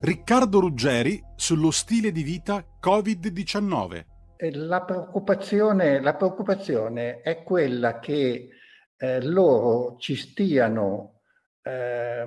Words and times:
Riccardo 0.00 0.60
Ruggeri 0.60 1.20
sullo 1.34 1.72
stile 1.72 2.12
di 2.12 2.22
vita 2.22 2.64
Covid-19. 2.80 4.04
La 4.52 4.84
preoccupazione, 4.84 6.00
la 6.00 6.14
preoccupazione 6.14 7.20
è 7.20 7.42
quella 7.42 7.98
che 7.98 8.50
eh, 8.96 9.22
loro 9.24 9.96
ci 9.98 10.14
stiano, 10.14 11.22
eh, 11.62 12.24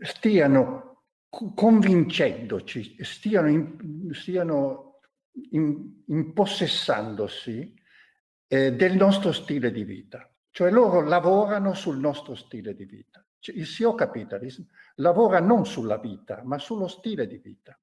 stiano 0.00 1.04
convincendoci, 1.28 3.04
stiano, 3.04 3.48
in, 3.48 4.10
stiano 4.10 4.98
in, 5.52 6.02
impossessandosi 6.08 7.72
eh, 8.48 8.72
del 8.72 8.96
nostro 8.96 9.30
stile 9.30 9.70
di 9.70 9.84
vita. 9.84 10.28
Cioè 10.50 10.72
loro 10.72 11.02
lavorano 11.02 11.72
sul 11.72 11.98
nostro 11.98 12.34
stile 12.34 12.74
di 12.74 12.84
vita. 12.84 13.24
Cioè, 13.46 13.54
il 13.54 13.66
CEO 13.66 13.94
Capitalism 13.94 14.62
lavora 14.96 15.38
non 15.38 15.66
sulla 15.66 15.98
vita, 15.98 16.42
ma 16.42 16.58
sullo 16.58 16.88
stile 16.88 17.28
di 17.28 17.38
vita. 17.38 17.78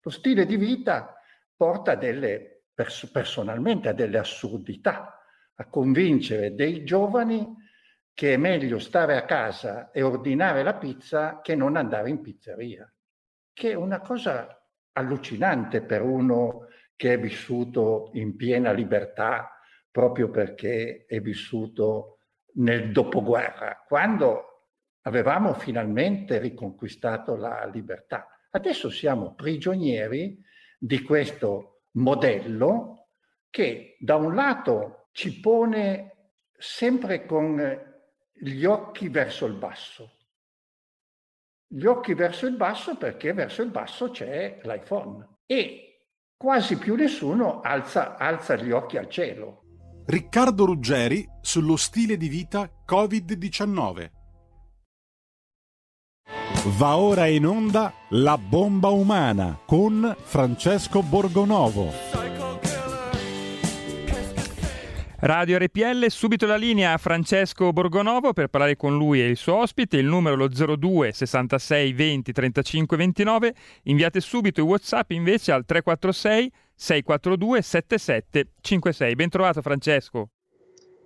Lo 0.00 0.10
stile 0.10 0.46
di 0.46 0.56
vita 0.56 1.14
porta 1.54 1.94
delle, 1.94 2.64
pers- 2.72 3.10
personalmente 3.10 3.90
a 3.90 3.92
delle 3.92 4.16
assurdità, 4.16 5.18
a 5.56 5.68
convincere 5.68 6.54
dei 6.54 6.84
giovani 6.84 7.46
che 8.14 8.32
è 8.32 8.36
meglio 8.38 8.78
stare 8.78 9.16
a 9.16 9.26
casa 9.26 9.90
e 9.90 10.00
ordinare 10.00 10.62
la 10.62 10.74
pizza 10.74 11.40
che 11.42 11.54
non 11.54 11.76
andare 11.76 12.08
in 12.08 12.22
pizzeria, 12.22 12.90
che 13.52 13.72
è 13.72 13.74
una 13.74 14.00
cosa 14.00 14.58
allucinante 14.92 15.82
per 15.82 16.00
uno 16.00 16.68
che 16.96 17.14
è 17.14 17.20
vissuto 17.20 18.10
in 18.14 18.36
piena 18.36 18.72
libertà 18.72 19.50
proprio 19.90 20.30
perché 20.30 21.04
è 21.06 21.20
vissuto 21.20 22.20
nel 22.54 22.90
dopoguerra, 22.90 23.84
quando 23.86 24.53
avevamo 25.06 25.54
finalmente 25.54 26.38
riconquistato 26.38 27.36
la 27.36 27.64
libertà. 27.66 28.28
Adesso 28.50 28.90
siamo 28.90 29.34
prigionieri 29.34 30.38
di 30.78 31.02
questo 31.02 31.82
modello 31.92 33.08
che 33.50 33.96
da 34.00 34.16
un 34.16 34.34
lato 34.34 35.08
ci 35.12 35.40
pone 35.40 36.32
sempre 36.56 37.24
con 37.26 37.60
gli 38.32 38.64
occhi 38.64 39.08
verso 39.08 39.46
il 39.46 39.54
basso. 39.54 40.10
Gli 41.66 41.86
occhi 41.86 42.14
verso 42.14 42.46
il 42.46 42.56
basso 42.56 42.96
perché 42.96 43.32
verso 43.32 43.62
il 43.62 43.70
basso 43.70 44.10
c'è 44.10 44.60
l'iPhone 44.62 45.40
e 45.46 46.08
quasi 46.36 46.78
più 46.78 46.94
nessuno 46.94 47.60
alza, 47.60 48.16
alza 48.16 48.56
gli 48.56 48.70
occhi 48.70 48.96
al 48.96 49.08
cielo. 49.08 49.62
Riccardo 50.06 50.66
Ruggeri 50.66 51.26
sullo 51.40 51.76
stile 51.76 52.16
di 52.16 52.28
vita 52.28 52.70
Covid-19. 52.86 54.23
Va 56.66 56.96
ora 56.96 57.26
in 57.26 57.44
onda 57.44 57.92
La 58.08 58.38
bomba 58.38 58.88
umana 58.88 59.58
con 59.66 60.16
Francesco 60.18 61.02
Borgonovo. 61.02 61.92
Radio 65.18 65.58
RPL, 65.58 66.06
subito 66.06 66.46
la 66.46 66.56
linea 66.56 66.94
a 66.94 66.96
Francesco 66.96 67.70
Borgonovo 67.70 68.32
per 68.32 68.48
parlare 68.48 68.76
con 68.76 68.96
lui 68.96 69.20
e 69.20 69.28
il 69.28 69.36
suo 69.36 69.56
ospite, 69.56 69.98
il 69.98 70.06
numero 70.06 70.36
lo 70.36 70.48
02 70.48 71.12
66 71.12 71.92
20 71.92 72.32
35 72.32 72.96
29, 72.96 73.54
inviate 73.82 74.20
subito 74.20 74.62
i 74.62 74.64
Whatsapp 74.64 75.10
invece 75.10 75.52
al 75.52 75.66
346 75.66 76.50
642 76.74 77.60
77 77.60 78.48
56. 78.62 79.14
Ben 79.14 79.28
trovato 79.28 79.60
Francesco. 79.60 80.30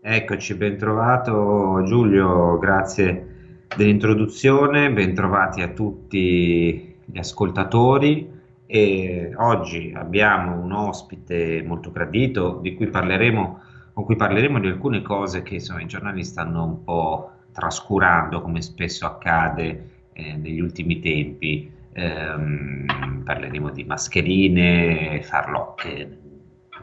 Eccoci, 0.01 0.55
ben 0.55 0.79
trovato 0.79 1.83
Giulio, 1.85 2.59
grazie 2.59 3.38
dell'introduzione, 3.77 4.91
bentrovati 4.91 5.61
a 5.63 5.69
tutti 5.69 6.97
gli 7.05 7.19
ascoltatori 7.19 8.37
e 8.67 9.33
oggi 9.37 9.93
abbiamo 9.95 10.61
un 10.61 10.73
ospite 10.73 11.63
molto 11.67 11.91
gradito 11.91 12.59
di 12.61 12.75
cui 12.75 12.89
parleremo, 12.89 13.61
con 13.95 14.05
cui 14.05 14.17
parleremo 14.17 14.61
di 14.61 14.69
alcune 14.69 15.03
cose 15.03 15.43
che 15.43 15.55
insomma, 15.55 15.81
i 15.81 15.87
giornali 15.87 16.25
stanno 16.25 16.65
un 16.65 16.85
po' 16.85 17.31
trascurando 17.53 18.41
come 18.43 18.61
spesso 18.61 19.07
accade 19.07 19.91
eh, 20.13 20.37
negli 20.37 20.61
ultimi 20.61 21.01
tempi. 21.01 21.71
Eh, 21.93 22.87
parleremo 23.25 23.71
di 23.71 23.85
mascherine, 23.85 25.21
farlocche, 25.23 26.19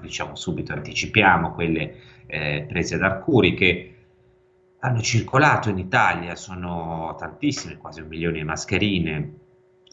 diciamo 0.01 0.35
subito, 0.35 0.74
anticipiamo 0.74 1.53
quelle 1.53 1.95
eh, 2.25 2.66
prese 2.68 2.97
da 2.97 3.06
Arcuri 3.07 3.53
che 3.53 3.94
hanno 4.85 5.01
circolato 5.01 5.69
in 5.69 5.79
Italia, 5.79 6.35
sono 6.35 7.16
tantissime, 7.18 7.78
quasi 7.78 8.01
un 8.01 8.07
milione 8.07 8.38
di 8.38 8.44
mascherine. 8.44 9.40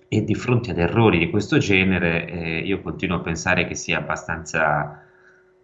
E 0.06 0.24
di 0.24 0.34
fronte 0.34 0.72
ad 0.72 0.78
errori 0.78 1.18
di 1.18 1.30
questo 1.30 1.56
genere 1.56 2.26
eh, 2.26 2.58
io 2.58 2.82
continuo 2.82 3.16
a 3.16 3.20
pensare 3.20 3.66
che 3.66 3.74
sia 3.74 3.96
abbastanza 3.96 5.06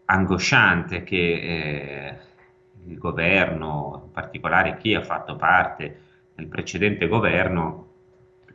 angosciante 0.07 1.03
che 1.03 1.17
eh, 1.17 2.17
il 2.87 2.97
governo, 2.97 4.05
in 4.07 4.11
particolare 4.11 4.79
chi 4.79 4.95
ha 4.95 5.03
fatto 5.03 5.37
parte 5.37 6.01
del 6.35 6.47
precedente 6.47 7.07
governo, 7.09 7.87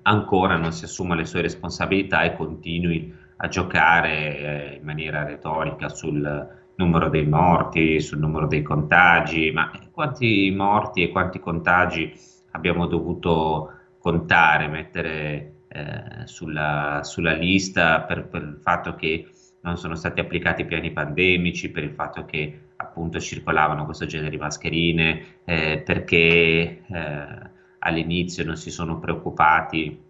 ancora 0.02 0.58
non 0.58 0.72
si 0.72 0.86
assuma 0.86 1.14
le 1.14 1.26
sue 1.26 1.42
responsabilità 1.42 2.24
e 2.24 2.36
continui 2.36 3.14
a 3.36 3.48
giocare 3.48 4.38
eh, 4.38 4.76
in 4.78 4.84
maniera 4.84 5.24
retorica 5.24 5.90
sul 5.90 6.63
numero 6.76 7.10
dei 7.10 7.26
morti, 7.26 8.00
sul 8.00 8.20
numero 8.20 8.48
dei 8.48 8.62
contagi, 8.62 9.52
ma 9.52 9.72
quanti 9.92 10.52
morti 10.56 11.04
e 11.04 11.10
quanti 11.10 11.40
contagi 11.40 12.14
abbiamo 12.52 12.88
dovuto 12.88 13.72
contare, 14.00 14.68
mettere 14.68 15.54
eh, 15.68 16.26
sulla, 16.26 17.02
sulla, 17.04 17.34
lista 17.34 18.02
per, 18.02 18.28
per, 18.28 18.42
il 18.42 18.60
fatto 18.62 18.96
che 18.96 19.28
non 19.62 19.78
sono 19.78 19.96
stati 19.96 20.20
applicati 20.20 20.66
piani 20.66 20.92
pandemici, 20.92 21.72
per 21.72 21.84
il 21.84 21.94
fatto 21.94 22.26
che 22.26 22.72
appunto 22.76 23.20
circolavano 23.20 23.86
questo 23.86 24.06
genere 24.06 24.30
di 24.30 24.38
mascherine, 24.38 25.22
eh, 25.46 25.82
perché 25.86 26.84
eh, 26.86 27.52
all'inizio 27.80 28.44
non 28.44 28.58
si 28.58 28.72
sono 28.72 29.00
preoccupati 29.00 30.02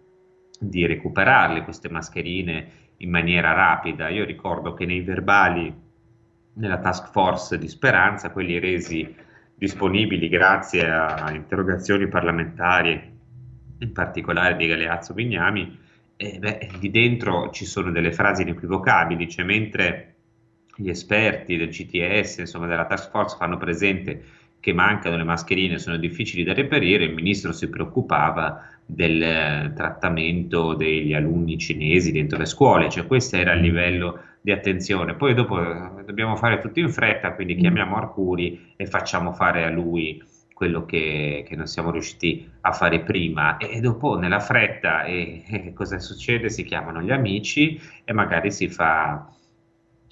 di 0.58 0.86
recuperarle 0.86 1.62
queste 1.62 1.88
mascherine 1.88 2.66
in 2.98 3.10
maniera 3.10 3.52
rapida. 3.52 4.08
Io 4.08 4.24
ricordo 4.24 4.74
che 4.74 4.86
nei 4.86 5.00
verbali 5.02 5.82
nella 6.54 6.78
task 6.78 7.10
force 7.10 7.58
di 7.58 7.68
Speranza, 7.68 8.30
quelli 8.30 8.58
resi 8.58 9.14
disponibili 9.54 10.28
grazie 10.28 10.88
a 10.88 11.32
interrogazioni 11.32 12.08
parlamentari, 12.08 13.12
in 13.78 13.92
particolare 13.92 14.56
di 14.56 14.66
Galeazzo 14.66 15.14
Bignami, 15.14 15.78
e 16.16 16.38
beh, 16.38 16.68
lì 16.80 16.90
dentro 16.90 17.50
ci 17.50 17.64
sono 17.64 17.90
delle 17.90 18.12
frasi 18.12 18.42
inequivocabili, 18.42 19.28
cioè 19.28 19.44
mentre 19.44 20.14
gli 20.76 20.88
esperti 20.88 21.56
del 21.56 21.68
CTS, 21.68 22.38
insomma 22.38 22.66
della 22.66 22.86
task 22.86 23.10
force 23.10 23.36
fanno 23.36 23.56
presente 23.56 24.22
che 24.60 24.72
mancano 24.72 25.16
le 25.16 25.24
mascherine, 25.24 25.78
sono 25.78 25.96
difficili 25.98 26.42
da 26.42 26.54
reperire, 26.54 27.04
il 27.04 27.14
ministro 27.14 27.52
si 27.52 27.68
preoccupava 27.68 28.66
del 28.86 29.22
eh, 29.22 29.72
trattamento 29.74 30.74
degli 30.74 31.12
alunni 31.12 31.58
cinesi 31.58 32.12
dentro 32.12 32.38
le 32.38 32.46
scuole, 32.46 32.88
cioè 32.88 33.06
questo 33.06 33.36
era 33.36 33.52
il 33.52 33.60
livello 33.60 34.20
di 34.44 34.52
attenzione. 34.52 35.14
Poi 35.14 35.32
dopo 35.32 35.58
eh, 35.58 36.04
dobbiamo 36.04 36.36
fare 36.36 36.58
tutto 36.58 36.78
in 36.78 36.90
fretta, 36.90 37.32
quindi 37.32 37.54
mm. 37.54 37.60
chiamiamo 37.60 37.96
Arcuri 37.96 38.74
e 38.76 38.84
facciamo 38.84 39.32
fare 39.32 39.64
a 39.64 39.70
lui 39.70 40.22
quello 40.52 40.84
che, 40.84 41.46
che 41.48 41.56
non 41.56 41.66
siamo 41.66 41.90
riusciti 41.90 42.46
a 42.60 42.72
fare 42.72 43.00
prima 43.00 43.56
e 43.56 43.80
dopo 43.80 44.18
nella 44.18 44.40
fretta 44.40 45.04
e, 45.04 45.44
e 45.48 45.72
cosa 45.72 45.98
succede? 45.98 46.50
Si 46.50 46.62
chiamano 46.62 47.00
gli 47.00 47.10
amici 47.10 47.80
e 48.04 48.12
magari 48.12 48.50
si 48.50 48.68
fa 48.68 49.26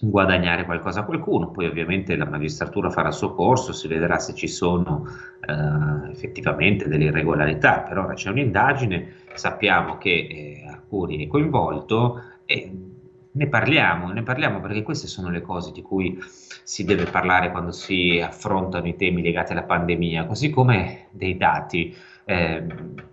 guadagnare 0.01 0.65
qualcosa 0.65 1.01
a 1.01 1.05
qualcuno, 1.05 1.51
poi 1.51 1.67
ovviamente 1.67 2.17
la 2.17 2.25
magistratura 2.25 2.89
farà 2.89 3.09
il 3.09 3.15
suo 3.15 3.35
corso, 3.35 3.75
si 3.75 3.87
vedrà 3.87 4.19
se 4.19 4.35
ci 4.35 4.49
sono 4.49 5.07
eh, 5.47 6.11
effettivamente 6.11 6.89
delle 6.89 7.05
irregolarità, 7.05 7.81
per 7.81 7.99
ora 7.99 8.15
c'è 8.15 8.31
un'indagine, 8.31 9.13
sappiamo 9.35 9.99
che 9.99 10.09
eh, 10.11 10.67
Arcuri 10.67 11.23
è 11.23 11.29
coinvolto 11.29 12.23
e 12.47 12.92
ne 13.35 13.47
parliamo, 13.47 14.13
ne 14.13 14.23
parliamo 14.23 14.61
perché 14.61 14.83
queste 14.83 15.07
sono 15.07 15.31
le 15.31 15.41
cose 15.41 15.73
di 15.73 15.83
cui 15.83 16.19
si 16.65 16.85
deve 16.85 17.05
parlare 17.05 17.51
quando 17.51 17.73
si 17.73 18.21
affrontano 18.23 18.87
i 18.87 18.97
temi 18.97 19.23
legati 19.23 19.53
alla 19.53 19.63
pandemia, 19.63 20.27
così 20.27 20.51
come 20.51 21.07
dei 21.11 21.37
dati. 21.37 21.95
Eh, 22.25 22.65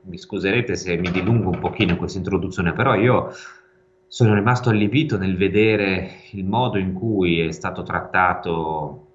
mi 0.03 0.17
scuserete 0.17 0.75
se 0.75 0.97
mi 0.97 1.09
dilungo 1.09 1.49
un 1.49 1.59
pochino 1.59 1.91
in 1.91 1.97
questa 1.97 2.17
introduzione, 2.17 2.73
però 2.73 2.95
io 2.95 3.31
sono 4.07 4.33
rimasto 4.33 4.69
allibito 4.69 5.17
nel 5.17 5.37
vedere 5.37 6.09
il 6.31 6.45
modo 6.45 6.77
in 6.77 6.93
cui 6.93 7.39
è 7.39 7.51
stato 7.51 7.83
trattato 7.83 9.05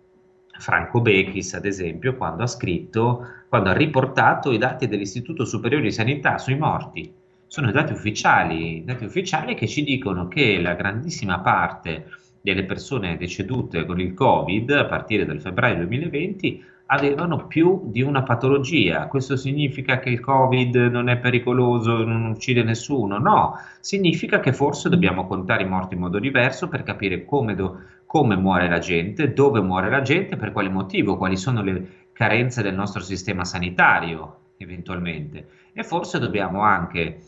Franco 0.59 1.01
Bechis, 1.01 1.55
ad 1.55 1.67
esempio, 1.67 2.17
quando 2.17 2.45
ha 2.45 2.47
scritto, 2.47 3.27
quando 3.49 3.71
ha 3.71 3.75
riportato 3.75 4.53
i 4.53 4.59
dati 4.59 4.89
dell'Istituto 4.89 5.45
Superiore 5.45 5.85
di 5.85 5.93
Sanità 5.93 6.39
sui 6.39 6.57
morti 6.57 7.23
sono 7.55 7.71
dati 7.71 7.93
ufficiali, 7.93 8.83
dati 8.85 9.05
ufficiali 9.05 9.55
che 9.55 9.69
ci 9.69 9.85
dicono 9.85 10.27
che 10.27 10.61
la 10.61 10.75
grandissima 10.75 11.39
parte 11.39 12.07
delle 12.41 12.65
persone 12.65 13.17
decedute 13.17 13.87
con 13.87 14.01
il 14.01 14.13
Covid 14.13 14.69
a 14.73 14.87
partire 14.87 15.25
dal 15.25 15.41
febbraio 15.41 15.77
2020 15.77 16.65
avevano 16.87 17.47
più 17.47 17.83
di 17.93 18.03
una 18.03 18.25
patologia. 18.25 19.07
Questo 19.07 19.37
significa 19.37 20.01
che 20.01 20.11
il 20.11 20.19
Covid 20.19 20.75
non 20.91 21.09
è 21.09 21.17
pericoloso, 21.19 22.05
non 22.05 22.25
uccide 22.25 22.65
nessuno? 22.65 23.19
No, 23.19 23.55
significa 23.79 24.41
che 24.41 24.53
forse 24.53 24.89
dobbiamo 24.89 25.25
contare 25.29 25.63
i 25.63 25.69
morti 25.69 25.95
in 25.95 26.01
modo 26.01 26.19
diverso 26.19 26.67
per 26.67 26.83
capire 26.83 27.25
come, 27.25 27.55
do, 27.55 27.83
come 28.05 28.35
muore 28.35 28.69
la 28.69 28.81
gente, 28.81 29.33
dove 29.33 29.61
muore 29.61 29.91
la 29.91 30.03
gente, 30.03 30.35
per 30.35 30.51
quale 30.51 30.71
motivo, 30.71 31.17
quali 31.17 31.37
sono 31.37 31.63
le 31.63 32.09
carenze 32.13 32.63
del 32.63 32.75
nostro 32.75 33.01
sistema 33.01 33.45
sanitario 33.45 34.39
eventualmente. 34.57 35.47
E 35.73 35.83
forse 35.85 36.19
dobbiamo 36.19 36.61
anche, 36.63 37.19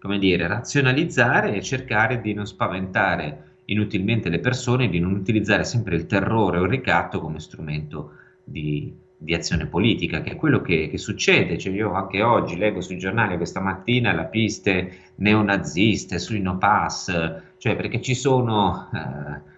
come 0.00 0.18
dire, 0.18 0.46
razionalizzare 0.46 1.54
e 1.54 1.62
cercare 1.62 2.20
di 2.20 2.32
non 2.32 2.46
spaventare 2.46 3.46
inutilmente 3.66 4.28
le 4.28 4.38
persone, 4.38 4.88
di 4.88 5.00
non 5.00 5.12
utilizzare 5.12 5.64
sempre 5.64 5.96
il 5.96 6.06
terrore 6.06 6.58
o 6.58 6.64
il 6.64 6.70
ricatto 6.70 7.20
come 7.20 7.40
strumento 7.40 8.12
di, 8.44 8.94
di 9.16 9.34
azione 9.34 9.66
politica, 9.66 10.20
che 10.22 10.32
è 10.32 10.36
quello 10.36 10.60
che, 10.62 10.88
che 10.88 10.98
succede. 10.98 11.58
Cioè 11.58 11.72
io 11.72 11.92
anche 11.92 12.22
oggi 12.22 12.56
leggo 12.56 12.80
sui 12.80 12.98
giornali 12.98 13.36
questa 13.36 13.60
mattina 13.60 14.12
la 14.12 14.24
piste 14.24 15.12
neonaziste 15.16 16.18
sui 16.18 16.40
no 16.40 16.56
pass, 16.58 17.12
cioè 17.58 17.76
perché 17.76 18.00
ci 18.00 18.14
sono 18.14 18.88
eh, 18.92 19.56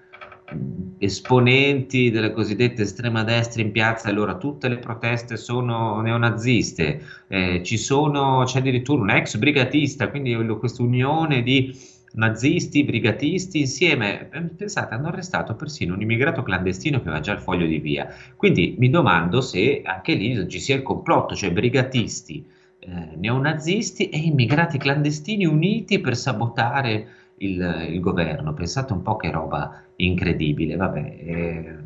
esponenti 0.99 2.11
della 2.11 2.31
cosiddetta 2.31 2.83
estrema 2.83 3.25
destra 3.25 3.63
in 3.63 3.73
piazza, 3.73 4.09
allora 4.09 4.37
tutte 4.37 4.69
le 4.69 4.79
proteste 4.79 5.37
sono 5.37 6.01
neonaziste, 6.01 7.03
eh, 7.29 7.63
ci 7.65 7.77
sono, 7.77 8.43
c'è 8.45 8.59
addirittura 8.59 9.03
un 9.03 9.11
ex 9.11 9.37
brigatista, 9.37 10.09
quindi 10.09 10.35
questa 10.59 10.83
unione 10.83 11.43
di 11.43 11.75
nazisti, 12.13 12.85
brigatisti 12.85 13.61
insieme, 13.61 14.29
eh, 14.31 14.41
pensate, 14.43 14.95
hanno 14.95 15.09
arrestato 15.09 15.55
persino 15.55 15.95
un 15.95 16.03
immigrato 16.03 16.43
clandestino 16.43 17.01
che 17.01 17.09
aveva 17.09 17.23
già 17.23 17.33
il 17.33 17.41
foglio 17.41 17.67
di 17.67 17.79
via. 17.79 18.09
Quindi 18.37 18.75
mi 18.79 18.91
domando 18.91 19.41
se 19.41 19.83
anche 19.85 20.15
lì 20.15 20.49
ci 20.49 20.61
sia 20.61 20.77
il 20.77 20.83
complotto, 20.83 21.35
cioè 21.35 21.53
brigatisti, 21.53 22.45
eh, 22.81 23.17
neonazisti 23.17 24.09
e 24.09 24.19
immigrati 24.19 24.79
clandestini 24.79 25.45
uniti 25.45 26.01
per 26.01 26.17
sabotare 26.17 27.07
il, 27.41 27.87
il, 27.91 28.01
governo. 28.01 28.55
Pensate 28.55 28.93
un 28.93 29.03
po' 29.03 29.17
che 29.17 29.31
roba 29.31 29.83
incredibile, 29.97 30.77
vabbè. 30.77 31.17
Eh, 31.19 31.79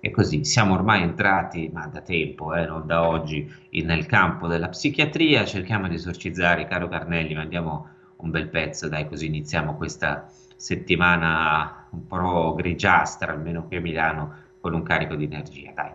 è 0.00 0.10
così, 0.10 0.44
siamo 0.44 0.74
ormai 0.74 1.02
entrati, 1.02 1.70
ma 1.72 1.86
da 1.86 2.00
tempo, 2.00 2.54
eh, 2.54 2.66
non 2.66 2.86
da 2.86 3.08
oggi, 3.08 3.50
in, 3.70 3.86
nel 3.86 4.06
campo 4.06 4.46
della 4.46 4.68
psichiatria, 4.68 5.44
cerchiamo 5.44 5.88
di 5.88 5.94
esorcizzare, 5.94 6.66
caro 6.66 6.88
Carnelli, 6.88 7.34
ma 7.34 7.40
andiamo 7.40 7.88
un 8.16 8.30
bel 8.30 8.48
pezzo, 8.48 8.88
dai, 8.88 9.08
così 9.08 9.26
iniziamo 9.26 9.76
questa 9.76 10.28
settimana 10.56 11.86
un 11.90 12.06
po' 12.06 12.54
grigiastra, 12.54 13.32
almeno 13.32 13.66
qui 13.66 13.76
a 13.76 13.80
Milano, 13.80 14.34
con 14.60 14.74
un 14.74 14.82
carico 14.82 15.14
di 15.14 15.24
energia, 15.24 15.72
dai. 15.74 15.92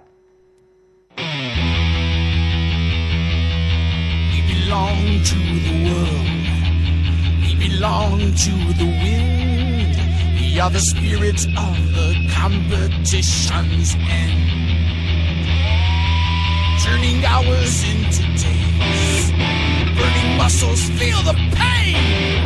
We 4.32 4.42
belong 4.48 5.22
to 5.22 5.36
the 5.36 5.90
world, 5.90 6.49
belong 7.60 8.20
to 8.20 8.54
the 8.80 8.86
wind, 8.86 9.96
we 10.40 10.60
are 10.60 10.70
the 10.70 10.80
spirits 10.80 11.46
of 11.46 11.76
the 11.94 12.16
competition's 12.32 13.96
end, 14.08 14.48
turning 16.84 17.26
hours 17.26 17.84
into 17.84 18.24
days, 18.40 19.32
burning 19.98 20.38
muscles 20.38 20.82
feel 20.98 21.22
the 21.24 21.36
pain. 21.54 22.40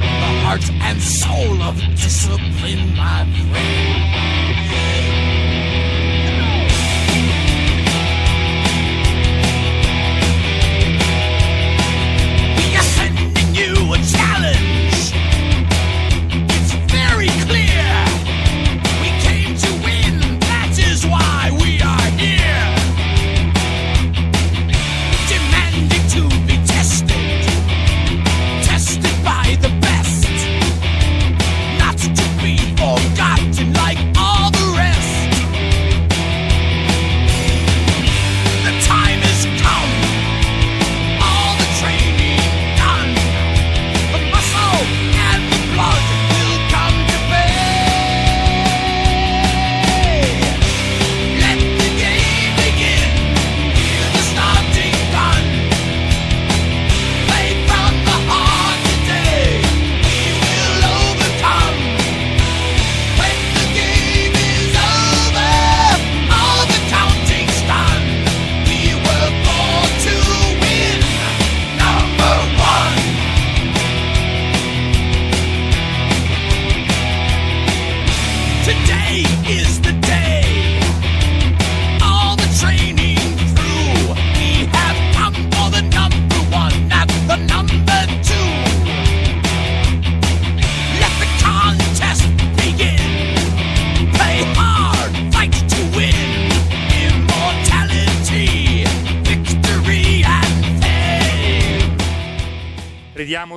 The 0.00 0.32
heart 0.42 0.68
and 0.82 1.00
soul 1.00 1.62
of 1.62 1.76
discipline, 1.94 2.96
my 2.96 3.24
friend. 3.52 5.09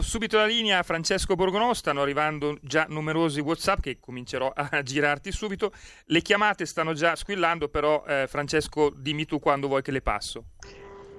Subito 0.01 0.37
la 0.37 0.45
linea 0.45 0.79
a 0.79 0.83
Francesco 0.83 1.35
Borgonò, 1.35 1.73
stanno 1.73 2.01
arrivando 2.01 2.57
già 2.61 2.85
numerosi 2.89 3.39
WhatsApp 3.41 3.79
che 3.81 3.97
comincerò 3.99 4.51
a 4.53 4.81
girarti 4.83 5.31
subito. 5.31 5.71
Le 6.05 6.21
chiamate 6.21 6.65
stanno 6.65 6.93
già 6.93 7.15
squillando, 7.15 7.69
però 7.69 8.03
eh, 8.07 8.25
Francesco 8.27 8.91
dimmi 8.95 9.25
tu 9.25 9.39
quando 9.39 9.67
vuoi 9.67 9.81
che 9.81 9.91
le 9.91 10.01
passo. 10.01 10.45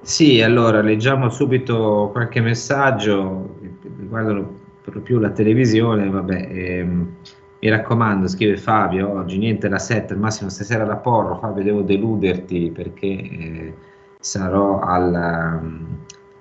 Sì, 0.03 0.43
allora 0.43 0.83
leggiamo 0.83 1.31
subito 1.31 2.11
qualche 2.13 2.41
messaggio 2.41 3.59
riguardano 3.99 4.61
per 4.85 5.01
più 5.01 5.19
la 5.19 5.31
televisione, 5.31 6.11
vabbè, 6.11 6.49
ehm, 6.51 7.17
mi 7.61 7.69
raccomando, 7.71 8.29
scrive 8.29 8.59
Fabio, 8.59 9.11
oggi 9.11 9.39
niente 9.39 9.69
la 9.69 9.79
7, 9.79 10.13
al 10.13 10.19
massimo 10.19 10.51
stasera 10.51 10.85
la 10.85 10.97
porro, 10.97 11.39
Fabio 11.39 11.63
devo 11.63 11.81
deluderti 11.81 12.71
perché 12.71 13.07
eh, 13.07 13.75
sarò 14.21 14.81
al 14.81 15.15
a 15.15 15.63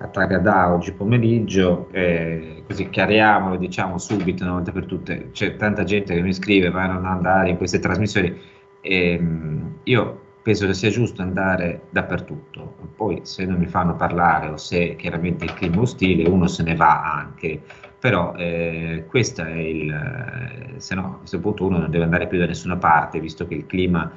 Tagadà 0.07 0.73
oggi 0.73 0.93
pomeriggio, 0.93 1.87
eh, 1.91 2.63
così 2.67 2.89
chiariamolo, 2.89 3.55
diciamo 3.57 3.97
subito 3.97 4.43
una 4.43 4.53
volta 4.53 4.71
per 4.71 4.85
tutte, 4.85 5.31
c'è 5.31 5.55
tanta 5.55 5.83
gente 5.83 6.13
che 6.13 6.21
mi 6.21 6.33
scrive 6.33 6.69
ma 6.69 6.85
non 6.87 7.05
andare 7.05 7.49
in 7.49 7.57
queste 7.57 7.79
trasmissioni, 7.79 8.35
ehm, 8.81 9.79
io 9.83 10.21
penso 10.43 10.67
che 10.67 10.73
sia 10.73 10.89
giusto 10.89 11.21
andare 11.21 11.83
dappertutto, 11.89 12.75
poi 12.95 13.21
se 13.23 13.45
non 13.45 13.57
mi 13.57 13.67
fanno 13.67 13.95
parlare 13.95 14.49
o 14.49 14.57
se 14.57 14.95
chiaramente 14.97 15.45
il 15.45 15.53
clima 15.53 15.75
è 15.77 15.79
ostile 15.79 16.27
uno 16.27 16.47
se 16.47 16.63
ne 16.63 16.75
va 16.75 17.13
anche, 17.13 17.61
però 17.97 18.33
eh, 18.35 19.05
questo 19.07 19.43
è 19.43 19.55
il, 19.55 20.73
se 20.77 20.95
no 20.95 21.05
a 21.05 21.17
questo 21.19 21.39
punto 21.39 21.65
uno 21.65 21.77
non 21.77 21.89
deve 21.89 22.03
andare 22.03 22.27
più 22.27 22.37
da 22.37 22.45
nessuna 22.45 22.75
parte, 22.75 23.21
visto 23.21 23.47
che 23.47 23.55
il 23.55 23.65
clima 23.65 24.11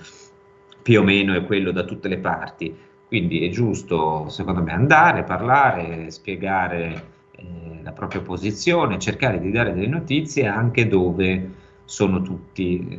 più 0.83 1.01
o 1.01 1.05
meno 1.05 1.35
è 1.35 1.45
quello 1.45 1.71
da 1.71 1.85
tutte 1.85 2.09
le 2.09 2.19
parti. 2.19 2.77
Quindi 3.17 3.47
è 3.47 3.49
giusto, 3.49 4.29
secondo 4.29 4.63
me, 4.63 4.73
andare, 4.73 5.25
parlare, 5.25 6.11
spiegare 6.11 7.05
eh, 7.31 7.81
la 7.83 7.93
propria 7.93 8.21
posizione, 8.21 8.99
cercare 8.99 9.41
di 9.41 9.51
dare 9.51 9.73
delle 9.73 9.87
notizie 9.87 10.47
anche 10.47 10.87
dove 10.87 11.51
sono 11.87 12.21
tutti 12.21 12.87
eh, 12.87 12.99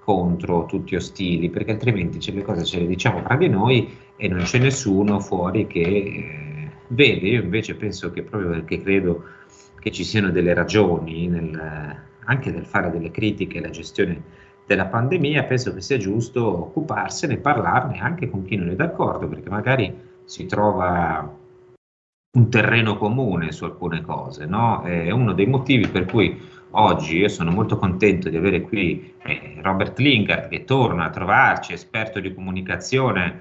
contro, 0.00 0.66
tutti 0.66 0.96
ostili, 0.96 1.48
perché 1.48 1.70
altrimenti 1.70 2.20
le 2.30 2.42
cose 2.42 2.62
ce 2.66 2.80
le 2.80 2.86
diciamo 2.88 3.22
tra 3.22 3.36
di 3.36 3.48
noi 3.48 3.88
e 4.16 4.28
non 4.28 4.42
c'è 4.42 4.58
nessuno 4.58 5.18
fuori 5.18 5.66
che 5.66 5.80
eh, 5.80 6.68
vede. 6.88 7.28
Io 7.28 7.42
invece 7.42 7.74
penso 7.74 8.10
che 8.10 8.24
proprio 8.24 8.50
perché 8.50 8.82
credo 8.82 9.24
che 9.78 9.90
ci 9.90 10.04
siano 10.04 10.28
delle 10.28 10.52
ragioni 10.52 11.26
nel, 11.26 11.96
anche 12.26 12.50
nel 12.50 12.66
fare 12.66 12.90
delle 12.90 13.10
critiche 13.10 13.56
alla 13.56 13.70
gestione 13.70 14.22
della 14.68 14.84
pandemia, 14.84 15.44
penso 15.44 15.72
che 15.72 15.80
sia 15.80 15.96
giusto 15.96 16.46
occuparsene, 16.46 17.38
parlarne 17.38 18.00
anche 18.00 18.28
con 18.28 18.44
chi 18.44 18.54
non 18.54 18.68
è 18.68 18.74
d'accordo, 18.74 19.26
perché 19.26 19.48
magari 19.48 19.92
si 20.26 20.44
trova 20.44 21.36
un 22.36 22.50
terreno 22.50 22.98
comune 22.98 23.50
su 23.50 23.64
alcune 23.64 24.02
cose. 24.02 24.44
No? 24.44 24.82
È 24.82 25.10
uno 25.10 25.32
dei 25.32 25.46
motivi 25.46 25.88
per 25.88 26.04
cui 26.04 26.38
oggi 26.72 27.16
io 27.16 27.28
sono 27.28 27.50
molto 27.50 27.78
contento 27.78 28.28
di 28.28 28.36
avere 28.36 28.60
qui 28.60 29.14
eh, 29.22 29.58
Robert 29.62 29.98
Lingard 29.98 30.48
che 30.48 30.64
torna 30.64 31.06
a 31.06 31.10
trovarci, 31.10 31.72
esperto 31.72 32.20
di 32.20 32.34
comunicazione, 32.34 33.40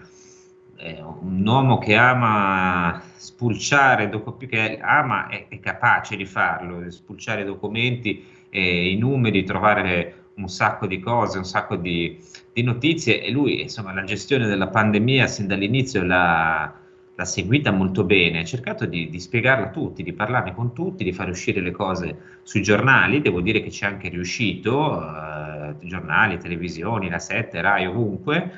un 0.79 1.45
uomo 1.45 1.79
che 1.79 1.95
ama 1.95 3.01
spulciare, 3.15 4.09
che 4.47 4.79
ama 4.79 5.27
e 5.27 5.47
è 5.49 5.59
capace 5.59 6.15
di 6.15 6.25
farlo, 6.25 6.89
spulciare 6.91 7.43
documenti, 7.43 8.23
eh, 8.49 8.91
i 8.91 8.95
numeri, 8.95 9.43
trovare 9.43 10.26
un 10.37 10.49
sacco 10.49 10.87
di 10.87 10.99
cose, 10.99 11.37
un 11.37 11.45
sacco 11.45 11.75
di, 11.75 12.17
di 12.53 12.61
notizie 12.63 13.23
e 13.23 13.31
lui, 13.31 13.61
insomma, 13.61 13.93
la 13.93 14.03
gestione 14.03 14.47
della 14.47 14.67
pandemia 14.67 15.27
sin 15.27 15.47
dall'inizio 15.47 16.03
l'ha, 16.03 16.73
l'ha 17.15 17.25
seguita 17.25 17.71
molto 17.71 18.03
bene, 18.03 18.39
ha 18.39 18.43
cercato 18.43 18.85
di, 18.85 19.09
di, 19.09 19.19
spiegarla 19.19 19.67
a 19.67 19.69
tutti, 19.69 20.03
di 20.03 20.13
parlarne 20.13 20.53
con 20.53 20.73
tutti, 20.73 21.03
di 21.03 21.11
fare 21.11 21.31
uscire 21.31 21.59
le 21.61 21.71
cose 21.71 22.17
sui 22.43 22.61
giornali, 22.61 23.21
devo 23.21 23.41
dire 23.41 23.61
che 23.61 23.71
ci 23.71 23.83
è 23.83 23.87
anche 23.87 24.09
riuscito, 24.09 25.01
eh, 25.01 25.75
giornali, 25.81 26.37
televisioni, 26.37 27.09
la 27.09 27.19
7, 27.19 27.59
Rai, 27.59 27.87
ovunque, 27.87 28.51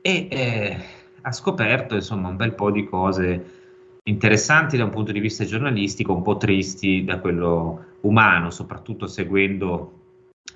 e 0.00 0.28
eh, 0.30 0.76
ha 1.22 1.32
scoperto 1.32 1.94
insomma 1.94 2.28
un 2.28 2.36
bel 2.36 2.54
po' 2.54 2.70
di 2.70 2.84
cose 2.84 3.56
interessanti 4.04 4.76
da 4.76 4.84
un 4.84 4.90
punto 4.90 5.12
di 5.12 5.20
vista 5.20 5.44
giornalistico, 5.44 6.14
un 6.14 6.22
po' 6.22 6.38
tristi 6.38 7.04
da 7.04 7.18
quello 7.18 7.84
umano, 8.00 8.50
soprattutto 8.50 9.06
seguendo 9.06 9.97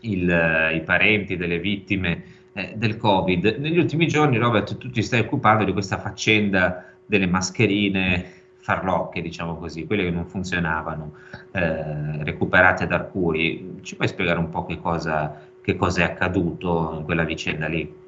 il, 0.01 0.71
i 0.75 0.81
parenti 0.81 1.37
delle 1.37 1.59
vittime 1.59 2.23
eh, 2.55 2.75
del 2.77 2.97
Covid. 2.97 3.57
Negli 3.59 3.79
ultimi 3.79 4.07
giorni, 4.07 4.37
Robert, 4.37 4.77
tu 4.77 4.91
ti 4.91 5.03
stai 5.03 5.21
occupando 5.21 5.65
di 5.65 5.73
questa 5.73 5.99
faccenda 5.99 6.85
delle 7.07 7.27
mascherine 7.27 8.41
farlocche, 8.63 9.23
diciamo 9.23 9.57
così, 9.57 9.87
quelle 9.87 10.05
che 10.05 10.11
non 10.11 10.27
funzionavano, 10.27 11.15
eh, 11.53 12.23
recuperate 12.25 12.87
da 12.87 12.97
Arcuri. 12.97 13.79
Ci 13.83 13.97
puoi 13.97 14.09
spiegare 14.09 14.39
un 14.39 14.51
po' 14.51 14.65
che 14.67 14.79
cosa, 14.81 15.41
che 15.63 15.77
cosa 15.77 16.03
è 16.03 16.05
accaduto 16.05 16.97
in 16.99 17.05
quella 17.05 17.25
vicenda 17.25 17.67
lì? 17.67 18.01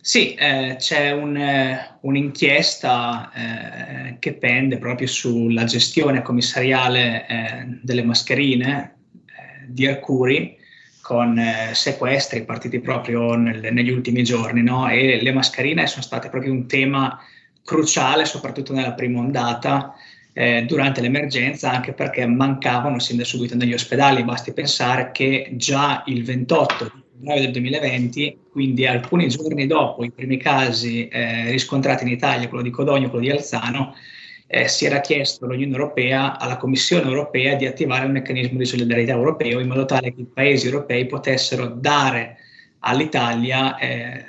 Sì, 0.00 0.34
eh, 0.34 0.76
c'è 0.78 1.12
un, 1.12 1.34
eh, 1.36 1.96
un'inchiesta 2.02 3.30
eh, 3.32 4.16
che 4.18 4.34
pende 4.34 4.76
proprio 4.76 5.06
sulla 5.06 5.64
gestione 5.64 6.20
commissariale 6.20 7.26
eh, 7.26 7.78
delle 7.82 8.02
mascherine 8.02 8.82
eh, 8.82 9.03
di 9.66 9.86
Arcuri 9.86 10.56
con 11.00 11.38
eh, 11.38 11.70
sequestri 11.74 12.44
partiti 12.44 12.80
proprio 12.80 13.34
nel, 13.34 13.72
negli 13.72 13.90
ultimi 13.90 14.22
giorni 14.22 14.62
no? 14.62 14.88
e 14.88 15.20
le 15.22 15.32
mascherine 15.32 15.86
sono 15.86 16.02
state 16.02 16.28
proprio 16.28 16.52
un 16.52 16.66
tema 16.66 17.18
cruciale 17.62 18.24
soprattutto 18.24 18.72
nella 18.72 18.92
prima 18.92 19.20
ondata 19.20 19.94
durante 20.66 21.00
l'emergenza 21.00 21.70
anche 21.70 21.92
perché 21.92 22.26
mancavano 22.26 22.98
sin 22.98 23.16
da 23.16 23.22
subito 23.22 23.54
negli 23.54 23.72
ospedali, 23.72 24.24
basti 24.24 24.52
pensare 24.52 25.12
che 25.12 25.50
già 25.52 26.02
il 26.06 26.24
28 26.24 27.04
gennaio 27.24 27.40
del 27.40 27.52
2020, 27.52 28.38
quindi 28.50 28.86
alcuni 28.86 29.28
giorni 29.28 29.66
dopo 29.66 30.04
i 30.04 30.10
primi 30.10 30.36
casi 30.36 31.08
eh, 31.08 31.50
riscontrati 31.50 32.04
in 32.04 32.10
Italia, 32.10 32.48
quello 32.48 32.62
di 32.62 32.70
Codogno 32.70 33.06
e 33.06 33.08
quello 33.08 33.24
di 33.24 33.30
Alzano, 33.30 33.94
eh, 34.46 34.68
si 34.68 34.84
era 34.84 35.00
chiesto 35.00 35.44
all'Unione 35.44 35.72
Europea, 35.72 36.38
alla 36.38 36.56
Commissione 36.56 37.08
Europea, 37.08 37.54
di 37.54 37.66
attivare 37.66 38.06
un 38.06 38.12
meccanismo 38.12 38.58
di 38.58 38.66
solidarietà 38.66 39.12
europeo 39.12 39.60
in 39.60 39.68
modo 39.68 39.84
tale 39.84 40.14
che 40.14 40.20
i 40.20 40.30
paesi 40.32 40.66
europei 40.66 41.06
potessero 41.06 41.66
dare 41.66 42.36
all'Italia 42.80 43.76
eh, 43.78 44.24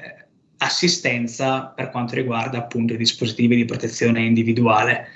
assistenza 0.58 1.74
per 1.76 1.90
quanto 1.90 2.16
riguarda 2.16 2.58
appunto 2.58 2.94
i 2.94 2.98
dispositivi 2.98 3.56
di 3.56 3.66
protezione 3.66 4.22
individuale. 4.22 5.10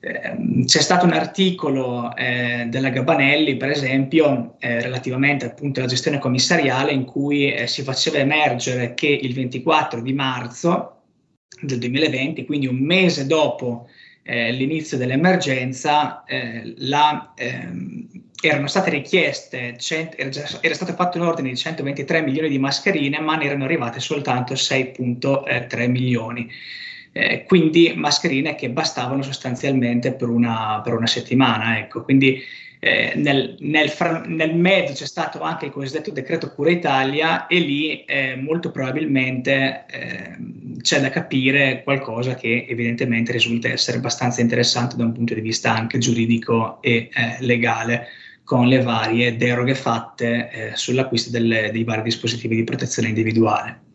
Ehm, 0.00 0.64
c'è 0.64 0.80
stato 0.80 1.04
un 1.04 1.12
articolo 1.12 2.14
eh, 2.16 2.66
della 2.68 2.88
Gabanelli, 2.88 3.56
per 3.56 3.70
esempio, 3.70 4.56
eh, 4.58 4.80
relativamente 4.80 5.44
appunto 5.44 5.80
alla 5.80 5.88
gestione 5.88 6.18
commissariale, 6.18 6.92
in 6.92 7.04
cui 7.04 7.52
eh, 7.52 7.66
si 7.66 7.82
faceva 7.82 8.18
emergere 8.18 8.94
che 8.94 9.06
il 9.06 9.34
24 9.34 10.00
di 10.00 10.12
marzo 10.12 10.96
del 11.60 11.78
2020, 11.78 12.44
quindi 12.46 12.66
un 12.66 12.78
mese 12.78 13.26
dopo 13.26 13.88
eh, 14.22 14.52
l'inizio 14.52 14.96
dell'emergenza, 14.96 16.24
eh, 16.24 16.74
la, 16.78 17.32
ehm, 17.36 18.08
erano 18.42 18.66
state 18.68 18.90
richieste, 18.90 19.76
cent- 19.78 20.14
era, 20.18 20.30
già, 20.30 20.46
era, 20.60 20.74
stato 20.74 20.92
fatto 20.94 21.18
un 21.18 21.26
ordine 21.26 21.50
di 21.50 21.56
123 21.56 22.22
milioni 22.22 22.48
di 22.48 22.58
mascherine, 22.58 23.20
ma 23.20 23.36
ne 23.36 23.44
erano 23.44 23.64
arrivate 23.64 24.00
soltanto 24.00 24.54
6,3 24.54 25.88
milioni 25.88 26.50
eh, 27.12 27.44
quindi 27.44 27.92
mascherine 27.96 28.54
che 28.54 28.70
bastavano 28.70 29.22
sostanzialmente 29.22 30.12
per 30.12 30.28
una, 30.28 30.80
per 30.82 30.94
una 30.94 31.06
settimana. 31.06 31.78
Ecco. 31.78 32.02
Quindi 32.02 32.40
eh, 32.82 33.12
nel, 33.16 33.56
nel, 33.60 33.92
nel, 34.26 34.54
mezzo 34.54 34.94
c'è 34.94 35.06
stato 35.06 35.42
anche 35.42 35.66
il 35.66 35.70
cosiddetto 35.70 36.10
decreto 36.10 36.50
Cura 36.50 36.70
Italia 36.70 37.46
e 37.46 37.58
lì 37.58 38.04
eh, 38.04 38.36
molto 38.36 38.70
probabilmente 38.70 39.84
eh, 39.90 40.36
c'è 40.80 41.00
da 41.02 41.10
capire 41.10 41.82
qualcosa 41.84 42.34
che 42.34 42.64
evidentemente 42.66 43.32
risulta 43.32 43.68
essere 43.68 43.98
abbastanza 43.98 44.40
interessante 44.40 44.96
da 44.96 45.04
un 45.04 45.12
punto 45.12 45.34
di 45.34 45.42
vista 45.42 45.74
anche 45.74 45.98
giuridico 45.98 46.80
e 46.80 47.10
eh, 47.12 47.36
legale 47.40 48.06
con 48.44 48.66
le 48.66 48.80
varie 48.80 49.36
deroghe 49.36 49.74
fatte 49.74 50.50
eh, 50.50 50.70
sull'acquisto 50.74 51.30
delle, 51.30 51.70
dei 51.70 51.84
vari 51.84 52.02
dispositivi 52.02 52.56
di 52.56 52.64
protezione 52.64 53.08
individuale. 53.08 53.89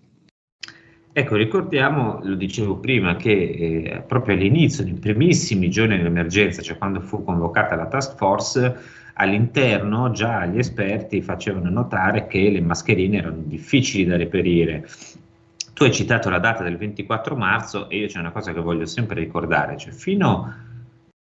Ecco, 1.18 1.38
ricordiamo, 1.38 2.20
lo 2.24 2.36
dicevo 2.36 2.76
prima, 2.76 3.16
che 3.16 3.32
eh, 3.32 4.04
proprio 4.06 4.36
all'inizio, 4.36 4.84
nei 4.84 4.96
primissimi 4.96 5.70
giorni 5.70 5.96
dell'emergenza, 5.96 6.62
cioè 6.62 6.78
quando 6.78 7.00
fu 7.00 7.24
convocata 7.24 7.74
la 7.76 7.86
task 7.86 8.18
force, 8.18 8.76
all'interno 9.14 10.12
già 10.12 10.46
gli 10.46 10.58
esperti 10.58 11.22
facevano 11.22 11.70
notare 11.70 12.28
che 12.28 12.50
le 12.50 12.60
mascherine 12.60 13.20
erano 13.20 13.44
difficili 13.46 14.04
da 14.04 14.18
reperire. 14.18 14.90
Tu 15.74 15.84
hai 15.84 15.94
citato 15.94 16.30
la 16.30 16.40
data 16.40 16.64
del 16.64 16.76
24 16.76 17.38
marzo 17.38 17.88
e 17.88 18.00
io 18.00 18.08
c'è 18.08 18.20
una 18.20 18.32
cosa 18.34 18.52
che 18.52 18.60
voglio 18.60 18.86
sempre 18.86 19.22
ricordare, 19.22 19.78
cioè 19.78 19.94
fino 19.94 20.54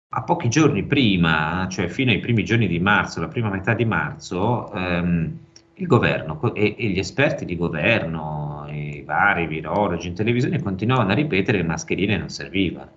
a 0.09 0.23
pochi 0.23 0.49
giorni 0.49 0.81
prima, 0.81 1.67
cioè 1.69 1.89
fino 1.89 2.09
ai 2.09 2.17
primi 2.17 2.43
giorni 2.43 2.65
di 2.65 2.79
marzo, 2.79 3.19
la 3.21 3.27
prima 3.27 3.51
metà 3.51 3.75
di 3.75 3.85
marzo, 3.85 4.73
ehm, 4.73 5.37
il 5.75 5.87
governo 5.87 6.53
e, 6.53 6.75
e, 6.77 6.87
gli 6.87 6.99
esperti 6.99 7.45
di 7.45 7.57
governo, 7.57 8.44
vari 9.05 9.47
virologi 9.47 10.07
in 10.07 10.15
televisione 10.15 10.61
continuavano 10.61 11.11
a 11.11 11.15
ripetere 11.15 11.57
che 11.57 11.63
le 11.63 11.69
mascherine 11.69 12.17
non 12.17 12.29
servivano. 12.29 12.91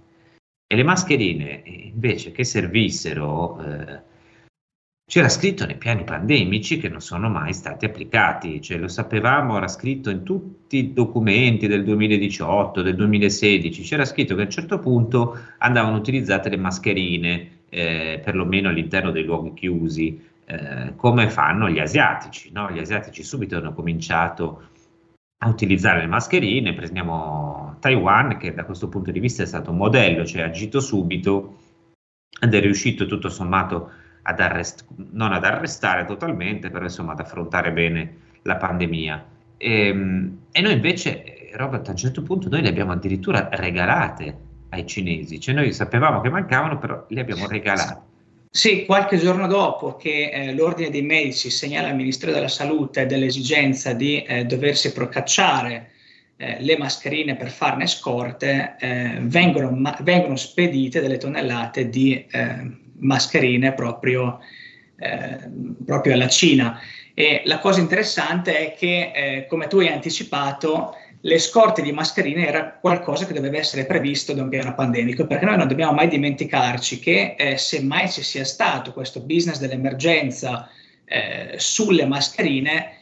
E 0.67 0.77
le 0.77 0.83
mascherine, 0.83 1.63
invece 1.65 2.33
che 2.33 2.45
servissero, 2.45 3.61
eh, 3.61 4.01
c'era 5.09 5.31
scritto 5.31 5.65
nei 5.65 5.79
piani 5.79 6.05
pandemici 6.05 6.77
che 6.77 6.91
non 6.91 7.01
sono 7.01 7.31
mai 7.31 7.55
stati 7.55 7.87
applicati, 7.87 8.61
cioè 8.61 8.77
lo 8.77 8.89
sapevamo, 8.89 9.57
era 9.57 9.69
scritto 9.69 10.11
in 10.11 10.23
tutti 10.23 10.77
i 10.77 10.93
documenti 10.93 11.67
del 11.67 11.85
2018, 11.85 12.83
del 12.83 12.95
2016, 12.95 13.83
c'era 13.83 14.05
scritto 14.05 14.35
che 14.35 14.43
a 14.43 14.45
un 14.45 14.51
certo 14.51 14.79
punto 14.79 15.39
andavano 15.59 15.97
utilizzate 15.97 16.51
le 16.51 16.59
mascherine, 16.59 17.51
eh, 17.71 18.21
perlomeno 18.23 18.69
all'interno 18.69 19.11
dei 19.11 19.25
luoghi 19.25 19.55
chiusi, 19.55 20.23
eh, 20.45 20.93
come 20.97 21.31
fanno 21.31 21.71
gli 21.71 21.79
asiatici. 21.79 22.51
No? 22.53 22.71
Gli 22.71 22.79
asiatici 22.79 23.23
subito 23.23 23.57
hanno 23.57 23.73
cominciato 23.73 24.69
a 25.41 25.49
utilizzare 25.49 26.01
le 26.01 26.07
mascherine, 26.07 26.75
prendiamo 26.75 27.77
Taiwan 27.79 28.39
che 28.39 28.55
da 28.55 28.65
questo 28.65 28.89
punto 28.89 29.11
di 29.11 29.21
vista 29.21 29.43
è 29.43 29.47
stato 29.47 29.71
un 29.71 29.77
modello, 29.77 30.25
cioè 30.25 30.43
ha 30.43 30.47
agito 30.47 30.81
subito 30.81 31.57
ed 32.41 32.55
è 32.55 32.61
riuscito 32.61 33.07
tutto 33.07 33.29
sommato 33.29 33.91
ad 34.23 34.41
arrest- 34.41 34.85
non 35.13 35.33
ad 35.33 35.45
arrestare 35.45 36.05
totalmente, 36.05 36.71
però 36.71 36.85
insomma 36.85 37.13
ad 37.13 37.21
affrontare 37.21 37.73
bene 37.73 38.17
la 38.43 38.57
pandemia. 38.57 39.27
E, 39.57 39.87
ehm, 39.87 40.39
e 40.51 40.61
noi 40.61 40.73
invece, 40.73 41.51
Robert, 41.55 41.87
a 41.89 41.93
un 41.93 41.97
certo 41.97 42.23
punto 42.23 42.49
noi 42.49 42.63
le 42.63 42.69
abbiamo 42.69 42.93
addirittura 42.93 43.49
regalate 43.53 44.47
ai 44.71 44.87
cinesi, 44.87 45.41
cioè 45.41 45.55
noi 45.55 45.73
sapevamo 45.73 46.21
che 46.21 46.31
mancavano, 46.31 46.79
però 46.79 47.05
le 47.09 47.21
abbiamo 47.21 47.47
regalate. 47.47 48.07
Sì, 48.51 48.87
qualche 48.87 49.19
giorno 49.19 49.47
dopo 49.47 49.97
che 49.97 50.31
eh, 50.31 50.55
l'Ordine 50.55 50.89
dei 50.91 51.03
Medici 51.03 51.51
segnala 51.51 51.89
al 51.89 51.97
Ministero 51.97 52.33
della 52.33 52.49
Salute 52.49 53.05
dell'esigenza 53.05 53.93
di 53.93 54.23
eh, 54.23 54.47
doversi 54.47 54.93
procacciare 54.93 55.91
eh, 56.37 56.57
le 56.61 56.79
mascherine 56.79 57.37
per 57.37 57.51
farne 57.51 57.87
scorte, 57.87 58.77
eh, 58.79 59.19
vengono, 59.21 59.71
ma- 59.71 59.97
vengono, 60.01 60.37
spedite 60.37 61.01
delle 61.01 61.19
tonnellate 61.19 61.91
di 61.91 62.25
eh, 62.31 62.71
mascherine 63.01 63.75
proprio, 63.75 64.41
eh, 64.99 65.39
proprio, 65.85 66.15
alla 66.15 66.29
Cina. 66.29 66.81
E 67.13 67.43
la 67.45 67.59
cosa 67.59 67.81
interessante 67.81 68.59
è 68.59 68.75
che, 68.75 69.47
come 69.49 69.67
tu 69.67 69.81
hai 69.81 69.89
anticipato, 69.89 70.95
le 71.23 71.39
scorte 71.39 71.83
di 71.83 71.93
mascherine 71.93 72.47
era 72.47 72.79
qualcosa 72.81 73.27
che 73.27 73.33
doveva 73.33 73.59
essere 73.59 73.87
previsto 73.87 74.35
da 74.35 74.43
un 74.43 74.49
piano 74.49 74.75
pandemico, 74.75 75.27
perché 75.27 75.47
noi 75.47 75.57
non 75.57 75.67
dobbiamo 75.67 75.93
mai 75.93 76.09
dimenticarci 76.09 77.01
che 77.01 77.35
eh, 77.37 77.57
se 77.57 77.83
mai 77.83 78.09
ci 78.09 78.23
sia 78.23 78.45
stato 78.45 78.93
questo 78.93 79.21
business 79.21 79.59
dell'emergenza 79.59 80.69
eh, 81.05 81.55
sulle 81.57 82.07
mascherine, 82.07 82.93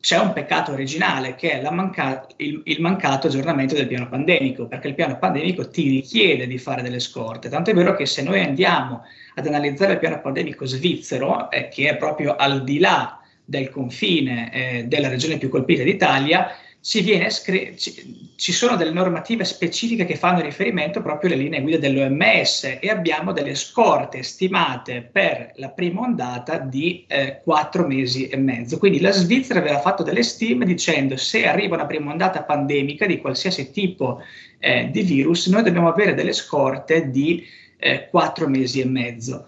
c'è 0.00 0.18
un 0.18 0.32
peccato 0.32 0.72
originale 0.72 1.36
che 1.36 1.60
è 1.60 1.70
manca- 1.70 2.26
il, 2.38 2.60
il, 2.64 2.80
mancato 2.80 3.28
aggiornamento 3.28 3.74
del 3.74 3.86
piano 3.86 4.08
pandemico, 4.08 4.66
perché 4.66 4.88
il 4.88 4.94
piano 4.94 5.16
pandemico 5.16 5.70
ti 5.70 5.88
richiede 5.88 6.48
di 6.48 6.58
fare 6.58 6.82
delle 6.82 6.98
scorte. 6.98 7.48
Tanto 7.48 7.70
è 7.70 7.74
vero 7.74 7.94
che 7.94 8.04
se 8.04 8.20
noi 8.22 8.40
andiamo 8.40 9.04
ad 9.36 9.46
analizzare 9.46 9.92
il 9.92 9.98
piano 10.00 10.20
pandemico 10.20 10.66
svizzero, 10.66 11.50
eh, 11.50 11.68
che 11.68 11.88
è 11.88 11.96
proprio 11.96 12.34
al 12.34 12.64
di 12.64 12.80
là 12.80 13.20
del 13.44 13.70
confine 13.70 14.52
eh, 14.52 14.84
della 14.84 15.08
regione 15.08 15.38
più 15.38 15.48
colpita 15.48 15.84
d'Italia, 15.84 16.48
scri- 16.84 17.76
ci, 17.76 18.52
sono 18.52 18.74
delle 18.74 18.90
normative 18.90 19.44
specifiche 19.44 20.04
che 20.04 20.16
fanno 20.16 20.40
riferimento 20.40 21.00
proprio 21.00 21.30
alle 21.32 21.42
linee 21.42 21.60
guida 21.60 21.78
dell'OMS 21.78 22.78
e 22.80 22.90
abbiamo 22.90 23.30
delle 23.30 23.54
scorte 23.54 24.24
stimate 24.24 25.08
per 25.10 25.52
la 25.56 25.70
prima 25.70 26.00
ondata 26.00 26.58
di 26.58 27.04
eh, 27.06 27.40
quattro 27.44 27.86
mesi 27.86 28.26
e 28.26 28.36
mezzo. 28.36 28.78
Quindi 28.78 29.00
la 29.00 29.12
Svizzera 29.12 29.60
aveva 29.60 29.78
fatto 29.78 30.02
delle 30.02 30.24
stime 30.24 30.64
dicendo 30.64 31.16
se 31.16 31.46
arriva 31.46 31.76
una 31.76 31.86
prima 31.86 32.10
ondata 32.10 32.42
pandemica 32.42 33.06
di 33.06 33.18
qualsiasi 33.18 33.70
tipo 33.70 34.20
eh, 34.58 34.88
di 34.90 35.02
virus, 35.02 35.46
noi 35.46 35.62
dobbiamo 35.62 35.88
avere 35.88 36.14
delle 36.14 36.32
scorte 36.32 37.10
di 37.10 37.46
eh, 37.78 38.08
quattro 38.10 38.48
mesi 38.48 38.80
e 38.80 38.86
mezzo. 38.86 39.46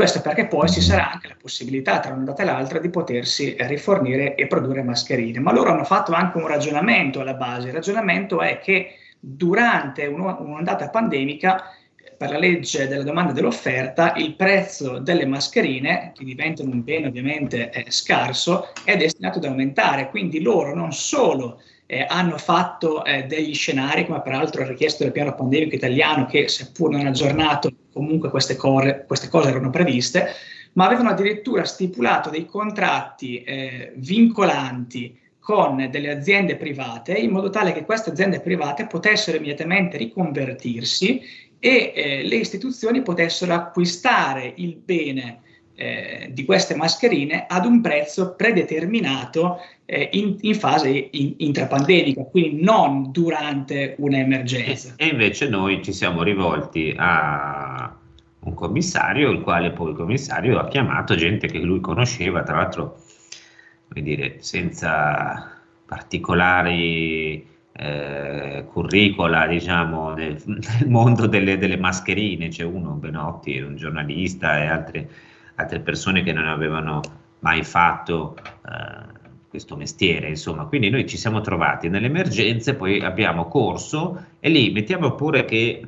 Questo 0.00 0.22
perché 0.22 0.46
poi 0.46 0.66
ci 0.70 0.80
sarà 0.80 1.12
anche 1.12 1.28
la 1.28 1.36
possibilità 1.38 2.00
tra 2.00 2.12
un'ondata 2.12 2.40
e 2.40 2.46
l'altra 2.46 2.78
di 2.78 2.88
potersi 2.88 3.54
rifornire 3.58 4.34
e 4.34 4.46
produrre 4.46 4.82
mascherine. 4.82 5.40
Ma 5.40 5.52
loro 5.52 5.72
hanno 5.72 5.84
fatto 5.84 6.12
anche 6.12 6.38
un 6.38 6.46
ragionamento 6.46 7.20
alla 7.20 7.34
base. 7.34 7.68
Il 7.68 7.74
ragionamento 7.74 8.40
è 8.40 8.60
che 8.60 8.94
durante 9.20 10.06
un'ondata 10.06 10.88
pandemica, 10.88 11.64
per 12.16 12.30
la 12.30 12.38
legge 12.38 12.88
della 12.88 13.02
domanda 13.02 13.32
e 13.32 13.34
dell'offerta, 13.34 14.14
il 14.14 14.36
prezzo 14.36 15.00
delle 15.00 15.26
mascherine, 15.26 16.12
che 16.16 16.24
diventano 16.24 16.70
un 16.70 16.82
bene 16.82 17.08
ovviamente 17.08 17.68
eh, 17.68 17.84
scarso, 17.90 18.68
è 18.84 18.96
destinato 18.96 19.36
ad 19.36 19.44
aumentare. 19.44 20.08
Quindi 20.08 20.40
loro 20.40 20.74
non 20.74 20.94
solo 20.94 21.60
eh, 21.84 22.06
hanno 22.08 22.38
fatto 22.38 23.04
eh, 23.04 23.24
degli 23.24 23.52
scenari, 23.52 24.06
come 24.06 24.22
peraltro 24.22 24.66
richiesto 24.66 25.02
dal 25.02 25.12
piano 25.12 25.34
pandemico 25.34 25.74
italiano, 25.74 26.24
che 26.24 26.48
seppur 26.48 26.88
non 26.88 27.06
aggiornato, 27.06 27.70
comunque 28.00 28.30
queste, 28.30 28.56
core, 28.56 29.04
queste 29.06 29.28
cose 29.28 29.50
erano 29.50 29.68
previste, 29.68 30.28
ma 30.72 30.86
avevano 30.86 31.10
addirittura 31.10 31.64
stipulato 31.64 32.30
dei 32.30 32.46
contratti 32.46 33.42
eh, 33.42 33.92
vincolanti 33.96 35.18
con 35.38 35.88
delle 35.90 36.10
aziende 36.10 36.56
private 36.56 37.12
in 37.12 37.30
modo 37.30 37.50
tale 37.50 37.72
che 37.72 37.84
queste 37.84 38.10
aziende 38.10 38.40
private 38.40 38.86
potessero 38.86 39.36
immediatamente 39.36 39.98
riconvertirsi 39.98 41.20
e 41.58 41.92
eh, 41.94 42.22
le 42.22 42.36
istituzioni 42.36 43.02
potessero 43.02 43.52
acquistare 43.52 44.52
il 44.56 44.76
bene 44.76 45.42
eh, 45.74 46.28
di 46.32 46.44
queste 46.44 46.74
mascherine 46.74 47.44
ad 47.48 47.66
un 47.66 47.82
prezzo 47.82 48.34
predeterminato 48.34 49.58
eh, 49.90 50.08
in, 50.12 50.36
in, 50.42 50.54
fase 50.54 51.08
in, 51.10 51.34
intrapandemica, 51.38 52.22
quindi 52.22 52.62
non 52.62 53.10
durante 53.10 53.96
un'emergenza. 53.98 54.94
E, 54.96 55.08
invece 55.08 55.48
noi 55.48 55.82
ci 55.82 55.92
siamo 55.92 56.22
rivolti 56.22 56.94
a 56.96 57.92
un 58.42 58.54
commissario, 58.54 59.30
il 59.30 59.40
quale 59.40 59.72
poi 59.72 59.90
il 59.90 59.96
commissario 59.96 60.60
ha 60.60 60.68
chiamato 60.68 61.16
gente 61.16 61.48
che 61.48 61.58
lui 61.58 61.80
conosceva, 61.80 62.44
tra 62.44 62.56
l'altro, 62.56 63.00
come 63.88 64.02
dire, 64.02 64.36
senza 64.38 65.58
particolari 65.84 67.44
eh, 67.72 68.64
curricula, 68.70 69.48
diciamo, 69.48 70.14
nel, 70.14 70.40
nel 70.46 70.86
mondo 70.88 71.26
delle, 71.26 71.58
delle, 71.58 71.76
mascherine, 71.76 72.46
c'è 72.46 72.62
uno, 72.62 72.92
Benotti, 72.92 73.58
un 73.58 73.74
giornalista 73.74 74.62
e 74.62 74.66
altri 74.66 75.08
altre 75.56 75.80
persone 75.80 76.22
che 76.22 76.32
non 76.32 76.46
avevano 76.46 77.02
mai 77.40 77.62
fatto 77.62 78.34
eh, 78.38 79.19
questo 79.50 79.76
mestiere, 79.76 80.28
insomma. 80.28 80.64
Quindi 80.64 80.88
noi 80.88 81.06
ci 81.06 81.18
siamo 81.18 81.40
trovati 81.40 81.88
nelle 81.88 82.06
emergenze, 82.06 82.74
poi 82.74 83.00
abbiamo 83.00 83.48
corso 83.48 84.26
e 84.38 84.48
lì 84.48 84.70
mettiamo 84.70 85.14
pure 85.16 85.44
che 85.44 85.86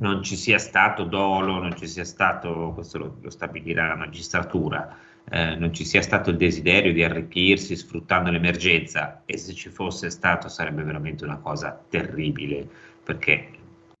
non 0.00 0.22
ci 0.22 0.36
sia 0.36 0.58
stato 0.58 1.04
dolo, 1.04 1.58
non 1.58 1.76
ci 1.76 1.86
sia 1.86 2.04
stato, 2.04 2.72
questo 2.74 2.98
lo, 2.98 3.16
lo 3.20 3.30
stabilirà 3.30 3.86
la 3.86 3.94
magistratura, 3.94 4.96
eh, 5.30 5.54
non 5.54 5.72
ci 5.72 5.84
sia 5.84 6.02
stato 6.02 6.30
il 6.30 6.36
desiderio 6.36 6.92
di 6.92 7.04
arricchirsi 7.04 7.76
sfruttando 7.76 8.30
l'emergenza 8.30 9.22
e 9.24 9.38
se 9.38 9.54
ci 9.54 9.68
fosse 9.68 10.10
stato 10.10 10.48
sarebbe 10.48 10.82
veramente 10.82 11.24
una 11.24 11.38
cosa 11.38 11.80
terribile 11.88 12.68
perché 13.04 13.50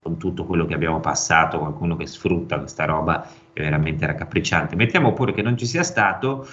con 0.02 0.18
tutto 0.18 0.44
quello 0.44 0.66
che 0.66 0.74
abbiamo 0.74 0.98
passato, 0.98 1.60
qualcuno 1.60 1.94
che 1.94 2.08
sfrutta 2.08 2.58
questa 2.58 2.84
roba 2.84 3.24
è 3.52 3.60
veramente 3.60 4.04
raccapricciante. 4.04 4.74
Mettiamo 4.74 5.12
pure 5.12 5.32
che 5.32 5.42
non 5.42 5.56
ci 5.56 5.64
sia 5.64 5.84
stato, 5.84 6.44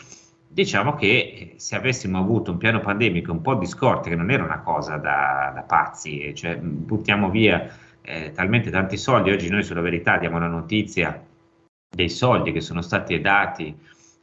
diciamo 0.51 0.95
che 0.95 1.07
eh, 1.07 1.53
se 1.57 1.75
avessimo 1.75 2.17
avuto 2.17 2.51
un 2.51 2.57
piano 2.57 2.79
pandemico 2.79 3.31
un 3.31 3.41
po' 3.41 3.55
di 3.55 3.67
scorte, 3.67 4.09
che 4.09 4.15
non 4.15 4.31
era 4.31 4.43
una 4.43 4.59
cosa 4.59 4.97
da, 4.97 5.51
da 5.53 5.61
pazzi, 5.61 6.33
cioè 6.35 6.57
buttiamo 6.57 7.29
via 7.29 7.69
eh, 8.01 8.31
talmente 8.31 8.71
tanti 8.71 8.97
soldi, 8.97 9.29
oggi 9.29 9.49
noi 9.49 9.63
sulla 9.63 9.81
verità 9.81 10.17
diamo 10.17 10.39
la 10.39 10.47
notizia 10.47 11.23
dei 11.87 12.09
soldi 12.09 12.51
che 12.51 12.61
sono 12.61 12.81
stati 12.81 13.19
dati 13.21 13.75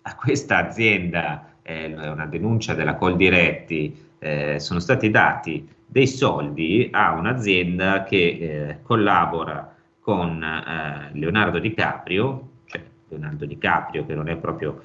a 0.03 0.15
questa 0.17 0.59
azienda, 0.59 1.55
eh, 1.63 1.93
una 1.95 2.27
denuncia 2.27 2.75
della 2.75 2.97
Coldiretti, 2.97 4.05
eh, 4.19 4.59
sono 4.59 4.81
stati 4.81 5.11
dati 5.11 5.69
dei 5.87 6.07
soldi 6.07 6.89
a 6.91 7.13
un'azienda 7.13 8.03
che 8.03 8.17
eh, 8.17 8.79
collabora 8.83 9.75
con 10.01 10.43
eh, 10.43 11.11
Leonardo 11.13 11.59
DiCaprio, 11.59 12.49
cioè 12.67 12.83
Leonardo 13.09 13.47
DiCaprio 13.47 14.05
che 14.05 14.15
non 14.15 14.29
è 14.29 14.37
proprio 14.37 14.81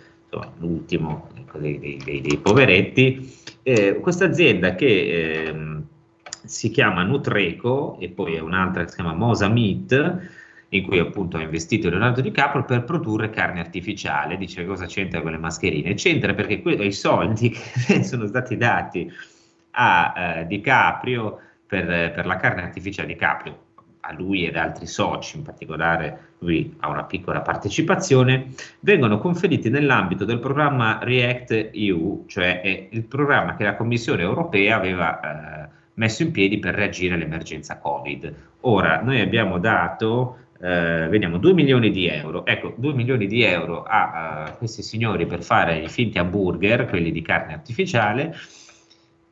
l'ultimo 0.58 1.28
dei, 1.58 1.80
dei, 1.80 2.22
dei, 2.22 2.38
poveretti, 2.38 3.34
eh, 3.64 4.00
questa 4.00 4.26
azienda 4.26 4.76
che 4.76 5.46
ehm, 5.46 5.84
si 6.44 6.70
chiama 6.70 7.04
Nutreco 7.04 7.98
e 8.00 8.10
poi 8.10 8.36
è 8.36 8.40
un'altra 8.40 8.84
che 8.84 8.90
si 8.90 8.96
chiama 8.96 9.14
Mosa 9.14 9.48
Meat, 9.48 10.30
in 10.70 10.84
cui 10.84 11.00
appunto 11.00 11.38
ha 11.38 11.42
investito 11.42 11.90
Leonardo 11.90 12.22
DiCaprio 12.22 12.64
per 12.64 12.84
produrre 12.84 13.30
carne 13.30 13.60
artificiale. 13.60 14.38
Dice 14.38 14.66
cosa 14.66 14.86
c'entra 14.86 15.22
con 15.22 15.32
le 15.32 15.38
mascherine? 15.38 15.94
C'entra 15.96 16.34
perché 16.34 16.62
que- 16.62 16.74
i 16.74 16.94
soldi 16.94 17.50
che 17.88 18.04
sono 18.04 18.26
stati 18.28 18.58
dati 18.58 19.12
a 19.72 20.14
eh, 20.16 20.48
DiCaprio 20.48 21.40
per, 21.68 21.86
per, 22.12 22.26
la 22.26 22.36
carne 22.38 22.64
artificiale 22.64 23.08
di 23.08 23.16
Caprio, 23.16 23.58
a 24.02 24.14
lui 24.14 24.46
ed 24.46 24.56
altri 24.56 24.86
soci, 24.88 25.38
in 25.38 25.44
particolare 25.44 26.30
lui 26.40 26.76
ha 26.80 26.90
una 26.90 27.04
piccola 27.04 27.42
partecipazione, 27.42 28.48
vengono 28.80 29.20
conferiti 29.20 29.70
nell'ambito 29.70 30.26
del 30.26 30.40
programma 30.40 31.00
React 31.02 31.70
EU, 31.74 32.26
cioè 32.28 32.88
il 32.90 33.04
programma 33.04 33.56
che 33.56 33.64
la 33.64 33.76
Commissione 33.76 34.22
europea 34.22 34.76
aveva 34.76 35.20
eh, 35.20 35.70
messo 35.96 36.24
in 36.24 36.32
piedi 36.32 36.60
per 36.60 36.76
reagire 36.76 37.14
all'emergenza 37.14 37.78
Covid. 37.78 38.34
Ora, 38.62 39.02
noi 39.02 39.22
abbiamo 39.22 39.60
dato 39.60 40.38
eh, 40.62 41.08
vediamo 41.10 41.38
2 41.38 41.54
milioni 41.54 41.90
di 41.90 42.08
euro. 42.08 42.46
Ecco, 42.46 42.74
2 42.78 42.94
milioni 42.94 43.26
di 43.26 43.42
euro 43.44 43.84
a, 43.84 44.44
a, 44.44 44.52
questi 44.52 44.84
signori 44.84 45.26
per 45.26 45.44
fare 45.44 45.80
i 45.80 45.90
finti 45.90 46.20
hamburger, 46.20 46.88
quelli 46.88 47.12
di 47.12 47.22
carne 47.24 47.54
artificiale, 47.54 48.36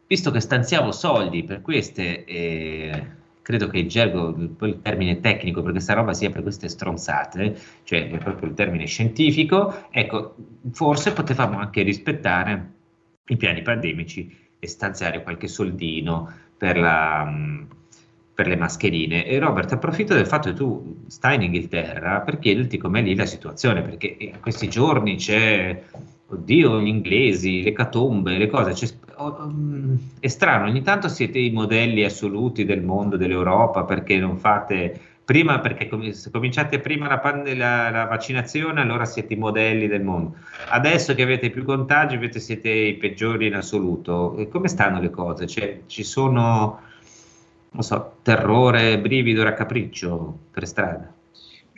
visto 0.08 0.32
che 0.32 0.40
stanziamo 0.40 0.92
soldi 0.92 1.44
per 1.44 1.62
queste, 1.62 2.26
eh, 2.26 3.06
credo 3.50 3.68
che 3.68 3.80
il 3.80 3.88
gergo, 3.88 4.28
il 4.38 4.80
termine 4.84 5.22
tecnico 5.22 5.64
per 5.64 5.72
questa 5.72 5.96
roba 5.96 6.14
sia 6.14 6.30
per 6.30 6.44
queste 6.44 6.70
stronzate, 6.70 7.58
cioè 7.84 8.08
è 8.08 8.18
proprio 8.20 8.48
il 8.48 8.54
termine 8.54 8.86
scientifico, 8.86 9.88
ecco, 9.90 10.36
forse 10.72 11.14
potevamo 11.14 11.58
anche 11.58 11.82
rispettare 11.82 12.74
i 13.26 13.38
piani 13.38 13.64
pandemici 13.64 14.38
e 14.60 14.68
stanziare 14.68 15.24
qualche 15.24 15.48
soldino 15.48 16.32
per 16.56 16.78
la 16.78 17.28
per 18.36 18.48
le 18.48 18.56
mascherine. 18.56 19.26
E 19.26 19.40
Robert, 19.40 19.72
approfitto 19.72 20.14
del 20.14 20.28
fatto 20.28 20.50
che 20.50 20.56
tu 20.56 21.06
stai 21.08 21.36
in 21.36 21.42
Inghilterra 21.42 22.22
per 22.22 22.38
chiederti 22.38 22.78
com'è 22.78 23.02
lì 23.02 23.16
la 23.16 23.26
situazione, 23.26 23.82
perché 23.82 24.16
in 24.20 24.40
questi 24.40 24.70
giorni 24.70 25.16
c'è, 25.16 25.86
oddio, 26.30 26.80
gli 26.82 26.88
inglesi, 26.88 27.64
le 27.64 27.74
catombe, 27.74 28.38
le 28.38 28.48
cose, 28.48 29.00
um, 29.18 29.98
è 30.20 30.28
strano, 30.28 30.66
ogni 30.66 30.82
tanto 30.82 31.08
siete 31.10 31.40
i 31.40 31.52
modelli 31.52 32.04
assoluti 32.04 32.66
del 32.66 32.82
mondo, 32.82 33.18
dell'Europa, 33.18 33.84
perché 33.84 34.18
non 34.18 34.38
fate 34.38 35.00
prima 35.30 35.60
perché 35.60 36.12
se 36.14 36.32
cominciate 36.32 36.80
prima 36.80 37.08
la, 37.08 37.22
la, 37.54 37.90
la, 37.92 38.06
vaccinazione 38.06 38.82
allora 38.82 39.06
siete 39.06 39.36
i 39.36 39.38
modelli 39.38 39.86
del 39.86 40.02
mondo 40.02 40.38
adesso 40.70 41.14
che 41.14 41.22
avete 41.22 41.52
più 41.52 41.64
contagi 41.66 42.18
siete 42.40 42.72
i 42.72 42.96
peggiori 42.96 43.46
in 43.46 43.54
assoluto 43.54 44.36
e 44.38 44.50
come 44.50 44.68
stanno 44.70 45.00
le 45.00 45.12
cose? 45.12 45.46
Cioè, 45.46 45.82
ci 45.86 46.04
sono 46.04 46.80
non 47.72 47.84
so, 47.84 48.18
terrore, 48.24 49.00
brivido, 49.00 49.44
raccapriccio 49.44 50.38
per 50.52 50.66
strada? 50.66 51.14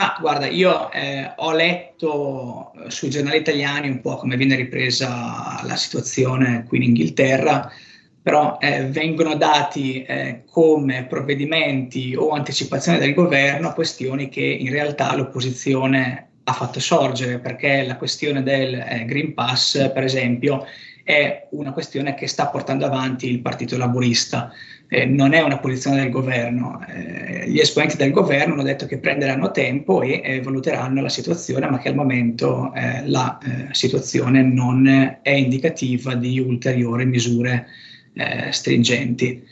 Ma 0.01 0.17
guarda, 0.19 0.47
io 0.47 0.91
eh, 0.91 1.31
ho 1.35 1.51
letto 1.51 2.71
eh, 2.73 2.89
sui 2.89 3.11
giornali 3.11 3.37
italiani 3.37 3.87
un 3.87 4.01
po' 4.01 4.15
come 4.15 4.35
viene 4.35 4.55
ripresa 4.55 5.61
la 5.63 5.75
situazione 5.75 6.65
qui 6.67 6.77
in 6.77 6.85
Inghilterra, 6.85 7.71
però 8.19 8.57
eh, 8.59 8.85
vengono 8.85 9.35
dati 9.35 10.01
eh, 10.01 10.41
come 10.49 11.05
provvedimenti 11.05 12.15
o 12.15 12.31
anticipazioni 12.31 12.97
del 12.97 13.13
governo 13.13 13.73
questioni 13.73 14.27
che 14.27 14.41
in 14.41 14.71
realtà 14.71 15.15
l'opposizione 15.15 16.29
ha 16.45 16.53
fatto 16.53 16.79
sorgere, 16.79 17.37
perché 17.37 17.83
la 17.83 17.97
questione 17.97 18.41
del 18.41 18.73
eh, 18.73 19.05
Green 19.05 19.35
Pass, 19.35 19.91
per 19.91 20.03
esempio, 20.03 20.65
è 21.11 21.47
una 21.51 21.73
questione 21.73 22.13
che 22.13 22.25
sta 22.25 22.47
portando 22.47 22.85
avanti 22.85 23.29
il 23.29 23.41
Partito 23.41 23.75
Laburista, 23.75 24.49
eh, 24.87 25.05
non 25.05 25.33
è 25.33 25.41
una 25.41 25.57
posizione 25.57 25.97
del 25.97 26.09
governo. 26.09 26.81
Eh, 26.87 27.49
gli 27.49 27.59
esponenti 27.59 27.97
del 27.97 28.11
governo 28.11 28.53
hanno 28.53 28.63
detto 28.63 28.85
che 28.85 28.97
prenderanno 28.97 29.51
tempo 29.51 30.01
e 30.03 30.21
eh, 30.23 30.41
valuteranno 30.41 31.01
la 31.01 31.09
situazione, 31.09 31.69
ma 31.69 31.79
che 31.79 31.89
al 31.89 31.95
momento 31.95 32.73
eh, 32.73 33.05
la 33.07 33.37
eh, 33.39 33.73
situazione 33.73 34.41
non 34.41 34.87
è 35.21 35.29
indicativa 35.31 36.15
di 36.15 36.39
ulteriori 36.39 37.05
misure 37.05 37.67
eh, 38.13 38.49
stringenti. 38.53 39.45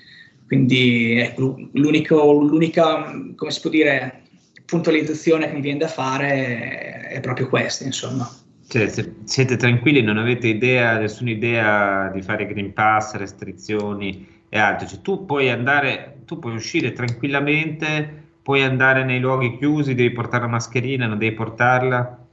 Quindi 0.47 1.19
ecco, 1.19 1.57
l'unica, 1.73 3.11
come 3.35 3.51
si 3.51 3.59
può 3.59 3.69
dire, 3.69 4.21
puntualizzazione 4.65 5.47
che 5.47 5.53
mi 5.53 5.61
viene 5.61 5.79
da 5.79 5.87
fare 5.87 7.07
è 7.09 7.19
proprio 7.19 7.49
questa, 7.49 7.83
insomma. 7.83 8.29
Cioè, 8.69 8.87
siete 9.23 9.55
tranquilli, 9.55 10.03
non 10.03 10.19
avete 10.19 10.47
idea, 10.47 10.99
nessuna 10.99 11.31
idea 11.31 12.11
di 12.13 12.21
fare 12.21 12.45
Green 12.45 12.71
Pass, 12.71 13.15
restrizioni 13.15 14.43
e 14.47 14.59
altro. 14.59 14.87
Cioè, 14.87 15.01
tu 15.01 15.25
puoi 15.25 15.49
andare, 15.49 16.21
tu 16.25 16.37
puoi 16.37 16.53
uscire 16.53 16.93
tranquillamente, 16.93 18.27
puoi 18.43 18.61
andare 18.61 19.03
nei 19.03 19.19
luoghi 19.19 19.57
chiusi, 19.57 19.95
devi 19.95 20.11
portare 20.11 20.43
la 20.43 20.49
mascherina, 20.49 21.07
non 21.07 21.17
devi 21.17 21.33
portarla? 21.33 22.27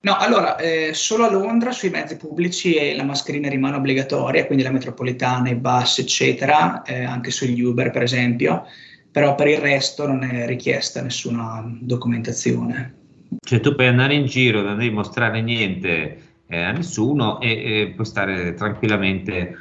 No, 0.00 0.16
allora, 0.16 0.56
eh, 0.56 0.94
solo 0.94 1.26
a 1.26 1.30
Londra 1.30 1.72
sui 1.72 1.90
mezzi 1.90 2.16
pubblici 2.16 2.96
la 2.96 3.04
mascherina 3.04 3.50
rimane 3.50 3.76
obbligatoria, 3.76 4.46
quindi 4.46 4.64
la 4.64 4.70
metropolitana, 4.70 5.50
i 5.50 5.56
bus, 5.56 5.98
eccetera, 5.98 6.80
eh, 6.84 7.04
anche 7.04 7.30
sugli 7.30 7.60
Uber 7.60 7.90
per 7.90 8.02
esempio, 8.02 8.64
però 9.10 9.34
per 9.34 9.48
il 9.48 9.58
resto 9.58 10.06
non 10.06 10.24
è 10.24 10.46
richiesta 10.46 11.02
nessuna 11.02 11.62
documentazione. 11.82 13.00
Cioè 13.40 13.60
tu 13.60 13.74
puoi 13.74 13.86
andare 13.86 14.14
in 14.14 14.26
giro, 14.26 14.62
non 14.62 14.76
devi 14.76 14.90
mostrare 14.90 15.40
niente 15.40 16.18
eh, 16.46 16.62
a 16.62 16.72
nessuno 16.72 17.40
e, 17.40 17.50
e, 17.50 17.92
puoi 17.94 18.06
stare 18.06 18.54
tranquillamente 18.54 19.56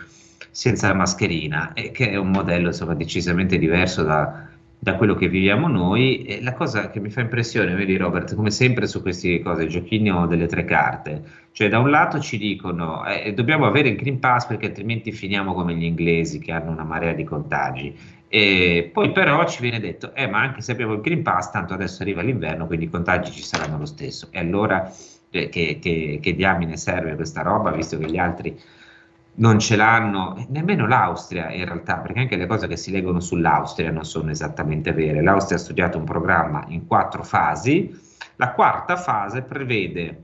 senza 0.51 0.89
la 0.89 0.95
mascherina, 0.95 1.73
e 1.73 1.91
che 1.91 2.10
è 2.10 2.17
un 2.17 2.29
modello 2.29 2.67
insomma, 2.67 2.93
decisamente 2.93 3.57
diverso 3.57 4.03
da, 4.03 4.47
da, 4.77 4.95
quello 4.95 5.15
che 5.15 5.29
viviamo 5.29 5.67
noi. 5.67 6.23
E 6.23 6.41
la 6.43 6.53
cosa 6.53 6.89
che 6.89 6.99
mi 6.99 7.10
fa 7.10 7.21
impressione, 7.21 7.73
vedi 7.73 7.95
Robert, 7.95 8.36
come 8.36 8.51
sempre 8.51 8.88
su 8.88 9.01
queste 9.01 9.41
cose, 9.41 9.63
il 9.63 9.69
giochino 9.69 10.27
delle 10.27 10.47
tre 10.47 10.65
carte, 10.65 11.23
cioè 11.53 11.69
da 11.69 11.79
un 11.79 11.89
lato 11.89 12.19
ci 12.19 12.38
dicono 12.38 13.05
eh, 13.05 13.34
dobbiamo 13.34 13.65
avere 13.65 13.89
il 13.89 13.95
Green 13.95 14.19
Pass 14.19 14.47
perché 14.47 14.67
altrimenti 14.67 15.12
finiamo 15.12 15.53
come 15.53 15.73
gli 15.75 15.84
inglesi 15.84 16.39
che 16.39 16.51
hanno 16.51 16.71
una 16.71 16.84
marea 16.84 17.13
di 17.13 17.23
contagi 17.23 17.95
e 18.33 18.89
poi 18.93 19.11
però 19.11 19.45
ci 19.45 19.61
viene 19.61 19.81
detto, 19.81 20.15
eh, 20.15 20.25
ma 20.25 20.39
anche 20.39 20.61
se 20.61 20.71
abbiamo 20.71 20.93
il 20.93 21.01
Green 21.01 21.21
Pass, 21.21 21.51
tanto 21.51 21.73
adesso 21.73 22.01
arriva 22.01 22.21
l'inverno, 22.21 22.65
quindi 22.65 22.85
i 22.85 22.89
contagi 22.89 23.29
ci 23.29 23.41
saranno 23.41 23.77
lo 23.77 23.85
stesso. 23.85 24.29
E 24.31 24.39
allora 24.39 24.89
eh, 25.31 25.49
che, 25.49 25.79
che, 25.81 26.19
che, 26.21 26.33
diamine 26.33 26.77
serve 26.77 27.15
questa 27.15 27.41
roba, 27.41 27.71
visto 27.71 27.97
che 27.97 28.09
gli 28.09 28.17
altri 28.17 28.57
non 29.33 29.59
ce 29.59 29.75
l'hanno, 29.75 30.45
nemmeno 30.47 30.87
l'Austria 30.87 31.51
in 31.51 31.65
realtà, 31.65 31.97
perché 31.97 32.21
anche 32.21 32.37
le 32.37 32.47
cose 32.47 32.67
che 32.67 32.77
si 32.77 32.91
leggono 32.91 33.19
sull'Austria 33.19 33.91
non 33.91 34.05
sono 34.05 34.31
esattamente 34.31 34.93
vere. 34.93 35.21
L'Austria 35.21 35.57
ha 35.57 35.61
studiato 35.61 35.97
un 35.97 36.05
programma 36.05 36.63
in 36.69 36.87
quattro 36.87 37.23
fasi, 37.23 37.93
la 38.37 38.53
quarta 38.53 38.95
fase 38.95 39.41
prevede 39.41 40.23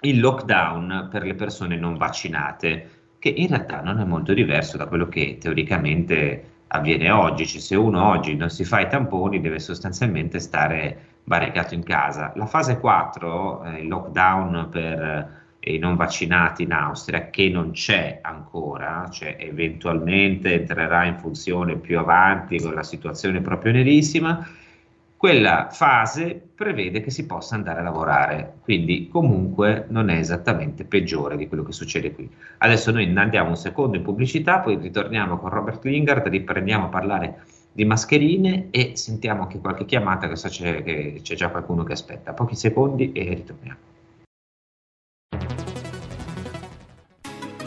il 0.00 0.20
lockdown 0.20 1.08
per 1.10 1.22
le 1.24 1.34
persone 1.34 1.76
non 1.76 1.98
vaccinate, 1.98 2.90
che 3.18 3.28
in 3.28 3.48
realtà 3.48 3.82
non 3.82 4.00
è 4.00 4.04
molto 4.04 4.32
diverso 4.32 4.78
da 4.78 4.86
quello 4.86 5.06
che 5.06 5.36
teoricamente 5.38 6.54
avviene 6.68 7.10
oggi, 7.10 7.46
cioè 7.46 7.60
se 7.60 7.76
uno 7.76 8.08
oggi 8.08 8.34
non 8.34 8.50
si 8.50 8.64
fa 8.64 8.80
i 8.80 8.88
tamponi 8.88 9.40
deve 9.40 9.58
sostanzialmente 9.58 10.40
stare 10.40 11.14
barricato 11.24 11.74
in 11.74 11.82
casa. 11.82 12.32
La 12.36 12.46
fase 12.46 12.78
4, 12.78 13.64
eh, 13.64 13.80
il 13.80 13.88
lockdown 13.88 14.68
per 14.70 15.00
eh, 15.60 15.74
i 15.74 15.78
non 15.78 15.96
vaccinati 15.96 16.62
in 16.62 16.72
Austria, 16.72 17.30
che 17.30 17.48
non 17.48 17.72
c'è 17.72 18.20
ancora, 18.22 19.08
cioè 19.10 19.36
eventualmente 19.38 20.54
entrerà 20.54 21.04
in 21.04 21.18
funzione 21.18 21.76
più 21.76 21.98
avanti 21.98 22.60
con 22.60 22.74
la 22.74 22.84
situazione 22.84 23.40
proprio 23.40 23.72
nerissima, 23.72 24.46
quella 25.26 25.70
fase 25.72 26.40
prevede 26.54 27.00
che 27.00 27.10
si 27.10 27.26
possa 27.26 27.56
andare 27.56 27.80
a 27.80 27.82
lavorare, 27.82 28.58
quindi 28.62 29.08
comunque 29.08 29.86
non 29.88 30.08
è 30.08 30.18
esattamente 30.18 30.84
peggiore 30.84 31.36
di 31.36 31.48
quello 31.48 31.64
che 31.64 31.72
succede 31.72 32.12
qui. 32.12 32.30
Adesso 32.58 32.92
noi 32.92 33.12
andiamo 33.18 33.48
un 33.48 33.56
secondo 33.56 33.96
in 33.96 34.04
pubblicità, 34.04 34.60
poi 34.60 34.76
ritorniamo 34.76 35.36
con 35.38 35.50
Robert 35.50 35.84
Lingard, 35.84 36.28
riprendiamo 36.28 36.84
a 36.84 36.88
parlare 36.90 37.42
di 37.72 37.84
mascherine 37.84 38.68
e 38.70 38.92
sentiamo 38.94 39.42
anche 39.42 39.58
qualche 39.58 39.84
chiamata, 39.84 40.28
che 40.28 40.36
so 40.36 40.46
c'è, 40.46 40.84
che 40.84 41.18
c'è 41.20 41.34
già 41.34 41.48
qualcuno 41.48 41.82
che 41.82 41.94
aspetta. 41.94 42.32
Pochi 42.32 42.54
secondi 42.54 43.10
e 43.10 43.34
ritorniamo. 43.34 43.78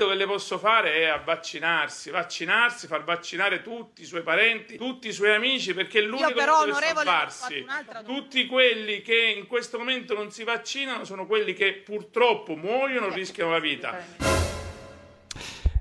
L'invito 0.00 0.08
che 0.08 0.14
le 0.14 0.26
posso 0.26 0.58
fare 0.58 0.94
è 0.94 1.04
a 1.06 1.18
vaccinarsi, 1.18 2.10
vaccinarsi, 2.10 2.86
far 2.86 3.04
vaccinare 3.04 3.62
tutti 3.62 4.02
i 4.02 4.04
suoi 4.04 4.22
parenti, 4.22 4.76
tutti 4.76 5.08
i 5.08 5.12
suoi 5.12 5.34
amici, 5.34 5.74
perché 5.74 5.98
è 5.98 6.02
l'unico 6.02 6.28
che 6.28 6.34
deve 6.34 6.74
salvarsi. 6.94 7.66
Tutti 8.04 8.46
quelli 8.46 9.02
che 9.02 9.34
in 9.36 9.46
questo 9.46 9.78
momento 9.78 10.14
non 10.14 10.30
si 10.30 10.44
vaccinano 10.44 11.04
sono 11.04 11.26
quelli 11.26 11.52
che 11.52 11.82
purtroppo 11.84 12.56
muoiono, 12.56 13.08
eh, 13.08 13.14
rischiano 13.14 13.50
la 13.50 13.60
vita. 13.60 13.98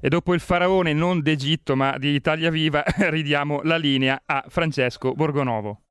E 0.02 0.08
dopo 0.08 0.34
il 0.34 0.40
faraone 0.40 0.94
non 0.94 1.22
d'Egitto 1.22 1.76
ma 1.76 1.98
di 1.98 2.10
Italia 2.10 2.50
Viva 2.50 2.84
ridiamo 3.10 3.62
la 3.64 3.76
linea 3.76 4.22
a 4.26 4.46
Francesco 4.48 5.14
Borgonovo. 5.14 5.82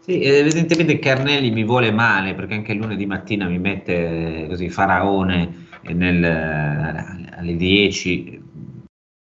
Sì, 0.00 0.20
evidentemente 0.20 0.98
Carnelli 0.98 1.50
mi 1.52 1.62
vuole 1.62 1.92
male 1.92 2.34
perché 2.34 2.54
anche 2.54 2.74
lunedì 2.74 3.06
mattina 3.06 3.46
mi 3.46 3.58
mette 3.58 4.46
così 4.48 4.68
faraone 4.68 5.61
nel, 5.84 6.24
alle 6.24 7.56
10, 7.56 8.42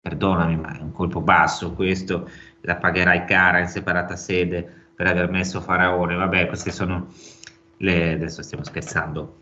perdonami, 0.01 0.55
ma 0.57 0.77
è 0.77 0.81
un 0.81 0.91
colpo 0.91 1.21
basso 1.21 1.73
questo, 1.73 2.29
la 2.61 2.75
pagherai 2.75 3.25
cara 3.25 3.59
in 3.59 3.67
separata 3.67 4.15
sede 4.15 4.81
per 4.95 5.07
aver 5.07 5.29
messo 5.29 5.61
Faraone. 5.61 6.15
Vabbè, 6.15 6.47
queste 6.47 6.71
sono 6.71 7.07
le. 7.77 8.13
Adesso 8.13 8.41
stiamo 8.41 8.63
scherzando, 8.63 9.37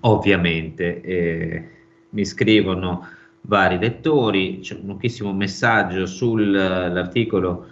ovviamente. 0.00 1.00
Eh, 1.00 1.68
mi 2.10 2.24
scrivono 2.24 3.06
vari 3.42 3.78
lettori, 3.78 4.60
c'è 4.60 4.74
un 4.74 4.86
lunghissimo 4.86 5.32
messaggio 5.32 6.06
sull'articolo 6.06 7.66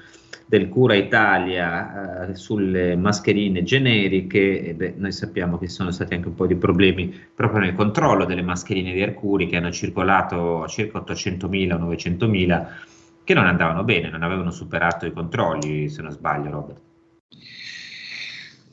del 0.47 0.69
Cura 0.69 0.95
Italia 0.95 2.29
eh, 2.29 2.35
sulle 2.35 2.97
mascherine 2.97 3.63
generiche, 3.63 4.75
beh, 4.77 4.95
noi 4.97 5.13
sappiamo 5.13 5.59
che 5.59 5.67
ci 5.69 5.75
sono 5.75 5.91
stati 5.91 6.15
anche 6.15 6.29
un 6.29 6.35
po' 6.35 6.47
di 6.47 6.57
problemi 6.57 7.15
proprio 7.35 7.61
nel 7.61 7.75
controllo 7.75 8.25
delle 8.25 8.43
mascherine 8.43 8.93
di 8.93 9.03
Arcuri 9.03 9.47
che 9.47 9.57
hanno 9.57 9.71
circolato 9.71 10.67
circa 10.69 11.01
800.000 11.01 11.79
900.000 11.79 12.67
che 13.25 13.35
non 13.35 13.47
andavano 13.47 13.85
bene, 13.85 14.11
non 14.11 14.23
avevano 14.23 14.51
superato 14.51 15.07
i 15.07 15.13
controlli, 15.13 15.89
se 15.89 16.03
non 16.03 16.11
sbaglio, 16.11 16.51
Robert. 16.51 16.81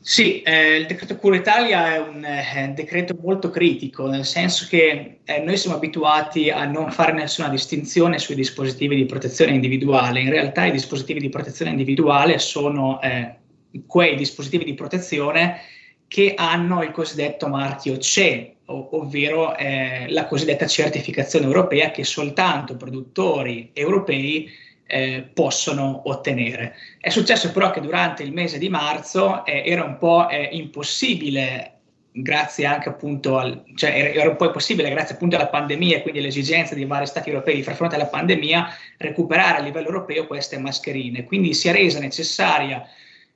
Sì, 0.02 0.42
eh, 0.44 0.78
il 0.78 0.86
decreto 0.86 1.18
Cura 1.18 1.36
Italia 1.36 1.94
è 1.94 2.00
un 2.00 2.24
eh, 2.24 2.72
decreto 2.74 3.18
molto 3.22 3.50
critico, 3.50 4.08
nel 4.08 4.24
senso 4.24 4.66
che 4.70 5.20
eh, 5.26 5.40
noi 5.42 5.58
siamo 5.58 5.76
abituati 5.76 6.50
a 6.50 6.64
non 6.66 6.90
fare 6.90 7.12
nessuna 7.12 7.50
distinzione 7.50 8.18
sui 8.18 8.36
dispositivi 8.36 8.96
di 8.96 9.06
protezione 9.06 9.52
individuale. 9.52 10.22
In 10.22 10.30
realtà 10.30 10.66
i 10.66 10.72
dispositivi 10.72 11.20
di 11.20 11.30
protezione 11.30 11.72
individuale 11.72 12.40
sono 12.40 13.02
eh, 13.02 13.36
quei 13.86 14.16
dispositivi 14.16 14.64
di 14.64 14.74
protezione 14.74 15.60
che 16.08 16.34
hanno 16.36 16.82
il 16.82 16.92
cosiddetto 16.92 17.48
marchio 17.50 17.98
CE, 17.98 18.56
ov- 18.66 18.94
ovvero 18.94 19.56
eh, 19.58 20.06
la 20.10 20.28
cosiddetta 20.28 20.66
certificazione 20.66 21.46
europea 21.46 21.92
che 21.92 22.06
soltanto 22.06 22.78
produttori 22.78 23.72
europei 23.74 24.50
eh, 24.92 25.30
possono 25.34 26.02
ottenere. 26.06 26.74
È 27.00 27.10
successo 27.10 27.52
però 27.52 27.70
che 27.70 27.80
durante 27.80 28.24
il 28.24 28.34
mese 28.34 28.58
di 28.58 28.70
marzo 28.70 29.46
eh, 29.46 29.62
era 29.64 29.84
un 29.84 29.98
po' 29.98 30.28
eh, 30.28 30.50
impossibile 30.52 31.74
grazie 32.12 32.66
anche 32.66 32.90
appunto 32.90 33.38
al, 33.38 33.64
cioè 33.76 34.12
era, 34.16 34.30
un 34.30 34.36
po' 34.36 34.46
impossibile 34.46 34.90
grazie 34.90 35.14
appunto 35.14 35.36
alla 35.36 35.48
pandemia 35.48 35.98
e 35.98 36.02
quindi 36.02 36.20
all'esigenza 36.20 36.74
di 36.74 36.86
vari 36.86 37.06
stati 37.06 37.30
europei 37.30 37.56
di 37.56 37.64
far 37.64 37.76
fronte 37.76 37.96
alla 37.96 38.08
pandemia 38.08 38.68
recuperare 38.98 39.60
a 39.60 39.62
livello 39.62 39.88
europeo 39.88 40.26
queste 40.26 40.58
mascherine. 40.58 41.24
Quindi 41.24 41.54
si 41.54 41.68
è 41.68 41.72
resa 41.72 42.00
necessaria 42.00 42.84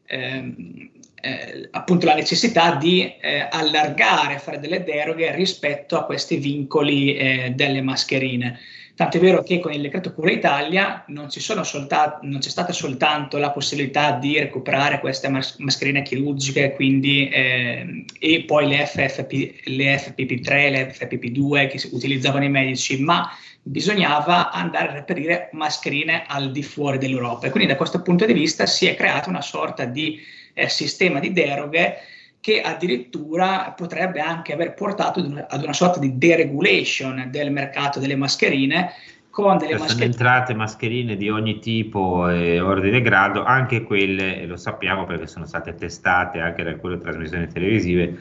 ehm, 0.07 0.89
eh, 1.21 1.69
appunto 1.69 2.07
la 2.07 2.15
necessità 2.15 2.75
di 2.75 3.13
eh, 3.21 3.47
allargare, 3.49 4.39
fare 4.39 4.59
delle 4.59 4.83
deroghe 4.83 5.33
rispetto 5.35 5.97
a 5.97 6.05
questi 6.05 6.37
vincoli 6.37 7.15
eh, 7.15 7.51
delle 7.55 7.81
mascherine. 7.81 8.59
Tanto 8.95 9.17
è 9.17 9.19
vero 9.19 9.41
che 9.41 9.59
con 9.59 9.73
il 9.73 9.81
decreto 9.81 10.13
Cura 10.13 10.31
Italia 10.31 11.03
non, 11.07 11.31
solta- 11.31 12.19
non, 12.21 12.39
c'è 12.39 12.49
stata 12.49 12.71
soltanto 12.71 13.39
la 13.39 13.49
possibilità 13.49 14.11
di 14.11 14.37
recuperare 14.37 14.99
queste 14.99 15.29
mas- 15.29 15.57
mascherine 15.57 16.03
chirurgiche 16.03 16.73
quindi, 16.73 17.27
eh, 17.27 18.05
e 18.19 18.43
poi 18.43 18.67
le, 18.67 18.85
FFP, 18.85 19.67
le 19.69 19.95
FPP3, 19.97 20.69
le 20.69 20.95
FPP2 20.95 21.69
che 21.69 21.89
utilizzavano 21.91 22.45
i 22.45 22.49
medici, 22.49 23.01
ma 23.01 23.27
bisognava 23.63 24.51
andare 24.51 24.89
a 24.89 24.93
reperire 24.93 25.49
mascherine 25.53 26.25
al 26.27 26.51
di 26.51 26.61
fuori 26.61 26.99
dell'Europa. 26.99 27.47
E 27.47 27.49
quindi 27.49 27.69
da 27.69 27.77
questo 27.77 28.03
punto 28.03 28.25
di 28.27 28.33
vista 28.33 28.67
si 28.67 28.85
è 28.85 28.93
creata 28.93 29.27
una 29.27 29.41
sorta 29.41 29.85
di 29.85 30.19
eh, 30.53 30.69
sistema 30.69 31.19
di 31.19 31.33
deroghe 31.33 31.97
che 32.43 32.59
addirittura 32.59 33.73
potrebbe 33.73 34.19
anche 34.19 34.51
aver 34.51 34.73
portato 34.73 35.21
ad 35.21 35.27
una, 35.27 35.47
ad 35.47 35.63
una 35.63 35.71
sorta 35.71 35.97
di 35.99 36.17
deregulation 36.17 37.29
del 37.31 37.53
mercato 37.53 38.01
delle 38.01 38.17
mascherine 38.17 38.91
con 39.29 39.57
delle 39.57 39.77
mascherine. 39.77 39.87
Sono 39.87 40.03
entrate 40.03 40.53
mascherine 40.53 41.15
di 41.15 41.29
ogni 41.29 41.59
tipo 41.59 42.27
e 42.27 42.59
ordine 42.59 42.97
e 42.97 43.01
grado, 43.01 43.45
anche 43.45 43.83
quelle, 43.83 44.41
e 44.41 44.45
lo 44.45 44.57
sappiamo 44.57 45.05
perché 45.05 45.25
sono 45.25 45.45
state 45.45 45.73
testate 45.75 46.41
anche 46.41 46.63
da 46.63 46.71
alcune 46.71 46.97
trasmissioni 46.97 47.47
televisive, 47.47 48.17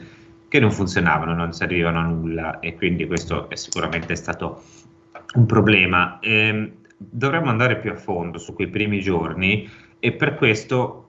che 0.47 0.59
non 0.61 0.71
funzionavano, 0.71 1.33
non 1.33 1.51
servivano 1.51 1.99
a 1.99 2.03
nulla 2.03 2.59
e 2.61 2.77
quindi 2.77 3.05
questo 3.05 3.49
è 3.49 3.55
sicuramente 3.55 4.15
stato 4.15 4.63
un 5.33 5.45
problema. 5.45 6.19
Eh, 6.21 6.71
dovremmo 6.95 7.49
andare 7.49 7.77
più 7.77 7.91
a 7.91 7.95
fondo 7.95 8.37
su 8.37 8.53
quei 8.53 8.69
primi 8.69 9.01
giorni 9.01 9.69
e 9.99 10.13
per 10.13 10.35
questo 10.35 11.02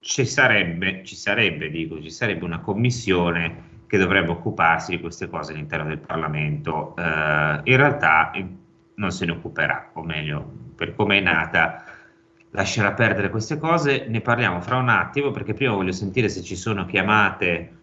ci 0.00 0.24
sarebbe, 0.24 1.02
ci 1.04 1.14
sarebbe, 1.14 1.70
dico, 1.70 2.00
ci 2.00 2.10
sarebbe 2.10 2.44
una 2.44 2.60
commissione 2.60 3.68
che 3.86 3.98
dovrebbe 3.98 4.30
occuparsi 4.30 4.92
di 4.92 5.00
queste 5.00 5.28
cose 5.28 5.52
all'interno 5.52 5.88
del 5.88 5.98
Parlamento. 5.98 6.94
Eh, 6.96 7.02
in 7.02 7.76
realtà 7.76 8.30
eh, 8.30 8.46
non 8.94 9.10
se 9.10 9.26
ne 9.26 9.32
occuperà, 9.32 9.90
o 9.94 10.02
meglio, 10.02 10.50
per 10.74 10.94
come 10.94 11.18
è 11.18 11.20
nata, 11.20 11.84
lascerà 12.50 12.92
perdere 12.92 13.28
queste 13.28 13.58
cose. 13.58 14.06
Ne 14.08 14.20
parliamo 14.22 14.60
fra 14.60 14.76
un 14.76 14.88
attimo, 14.88 15.30
perché 15.32 15.52
prima 15.52 15.74
voglio 15.74 15.92
sentire 15.92 16.28
se 16.28 16.42
ci 16.42 16.56
sono 16.56 16.86
chiamate 16.86 17.76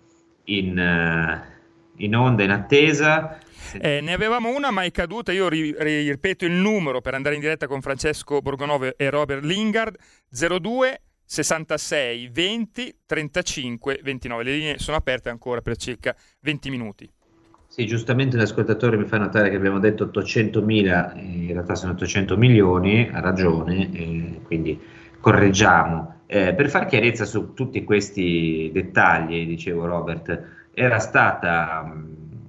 in, 0.45 0.77
uh, 0.77 2.01
in 2.03 2.15
onda 2.15 2.43
in 2.43 2.51
attesa. 2.51 3.37
Eh, 3.79 3.99
ne 4.01 4.13
avevamo 4.13 4.55
una 4.55 4.71
ma 4.71 4.83
è 4.83 4.91
caduta, 4.91 5.31
io 5.31 5.49
ri- 5.49 5.75
ripeto 5.77 6.45
il 6.45 6.53
numero 6.53 7.01
per 7.01 7.13
andare 7.15 7.35
in 7.35 7.41
diretta 7.41 7.67
con 7.67 7.81
Francesco 7.81 8.39
Borgonovo 8.39 8.97
e 8.97 9.09
Robert 9.09 9.43
Lingard, 9.43 9.97
02 10.29 11.01
66 11.27 12.29
20 12.29 12.99
35 13.05 13.99
29. 14.01 14.43
Le 14.43 14.51
linee 14.51 14.79
sono 14.79 14.95
aperte 14.97 15.29
ancora 15.29 15.61
per 15.61 15.75
circa 15.75 16.15
20 16.39 16.69
minuti. 16.69 17.11
Sì, 17.67 17.85
giustamente 17.85 18.37
l'ascoltatore 18.37 18.95
mi 18.95 19.05
fa 19.05 19.17
notare 19.17 19.49
che 19.49 19.57
abbiamo 19.57 19.77
detto 19.77 20.05
800 20.05 20.61
mila, 20.61 21.13
in 21.15 21.51
realtà 21.51 21.75
sono 21.75 21.91
800 21.91 22.37
milioni, 22.37 23.09
ha 23.11 23.19
ragione, 23.19 24.39
quindi 24.43 24.79
correggiamo. 25.19 26.21
Eh, 26.27 26.53
per 26.55 26.69
fare 26.69 26.87
chiarezza 26.87 27.25
su 27.25 27.53
tutti 27.53 27.83
questi 27.83 28.69
dettagli, 28.73 29.45
dicevo 29.45 29.85
Robert, 29.85 30.69
era 30.73 30.99
stata 30.99 31.83
mh, 31.83 32.47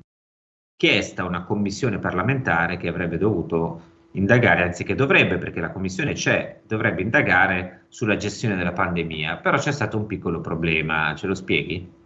chiesta 0.77 1.25
una 1.25 1.43
commissione 1.43 1.99
parlamentare 1.99 2.77
che 2.77 2.89
avrebbe 2.89 3.19
dovuto 3.19 3.88
indagare, 4.13 4.63
anzi 4.63 4.85
dovrebbe, 4.85 5.39
perché 5.39 5.61
la 5.61 5.71
commissione 5.71 6.13
c'è, 6.13 6.61
dovrebbe 6.67 7.03
indagare 7.03 7.87
sulla 7.89 8.17
gestione 8.17 8.57
della 8.57 8.73
pandemia, 8.73 9.37
però 9.37 9.59
c'è 9.59 9.73
stato 9.73 9.97
un 9.97 10.07
piccolo 10.07 10.41
problema, 10.41 11.15
ce 11.17 11.27
lo 11.27 11.35
spieghi? 11.35 11.97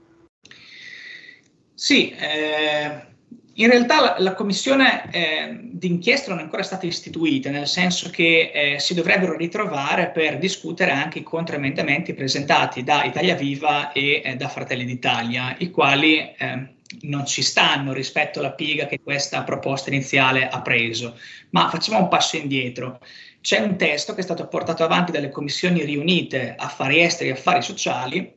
Sì, 1.74 2.10
eh, 2.10 3.10
in 3.54 3.68
realtà 3.68 4.00
la, 4.00 4.16
la 4.18 4.34
commissione 4.34 5.10
eh, 5.10 5.58
d'inchiesta 5.60 6.30
non 6.30 6.38
è 6.38 6.42
ancora 6.42 6.62
stata 6.62 6.86
istituita, 6.86 7.50
nel 7.50 7.66
senso 7.66 8.08
che 8.10 8.50
eh, 8.54 8.78
si 8.78 8.94
dovrebbero 8.94 9.36
ritrovare 9.36 10.10
per 10.10 10.38
discutere 10.38 10.92
anche 10.92 11.18
i 11.20 11.22
controemendamenti 11.22 12.14
presentati 12.14 12.82
da 12.82 13.04
Italia 13.04 13.34
Viva 13.34 13.92
e 13.92 14.22
eh, 14.24 14.36
da 14.36 14.48
Fratelli 14.48 14.84
d'Italia, 14.84 15.54
i 15.58 15.70
quali 15.70 16.18
eh, 16.18 16.74
non 17.02 17.26
ci 17.26 17.42
stanno 17.42 17.92
rispetto 17.92 18.38
alla 18.38 18.52
piega 18.52 18.86
che 18.86 19.00
questa 19.00 19.42
proposta 19.42 19.90
iniziale 19.90 20.48
ha 20.48 20.60
preso. 20.62 21.18
Ma 21.50 21.68
facciamo 21.68 21.98
un 21.98 22.08
passo 22.08 22.36
indietro. 22.36 23.00
C'è 23.40 23.58
un 23.58 23.76
testo 23.76 24.14
che 24.14 24.20
è 24.20 24.24
stato 24.24 24.46
portato 24.46 24.84
avanti 24.84 25.12
dalle 25.12 25.30
commissioni 25.30 25.84
riunite 25.84 26.54
affari 26.56 27.00
esteri 27.00 27.30
e 27.30 27.32
affari 27.32 27.62
sociali, 27.62 28.34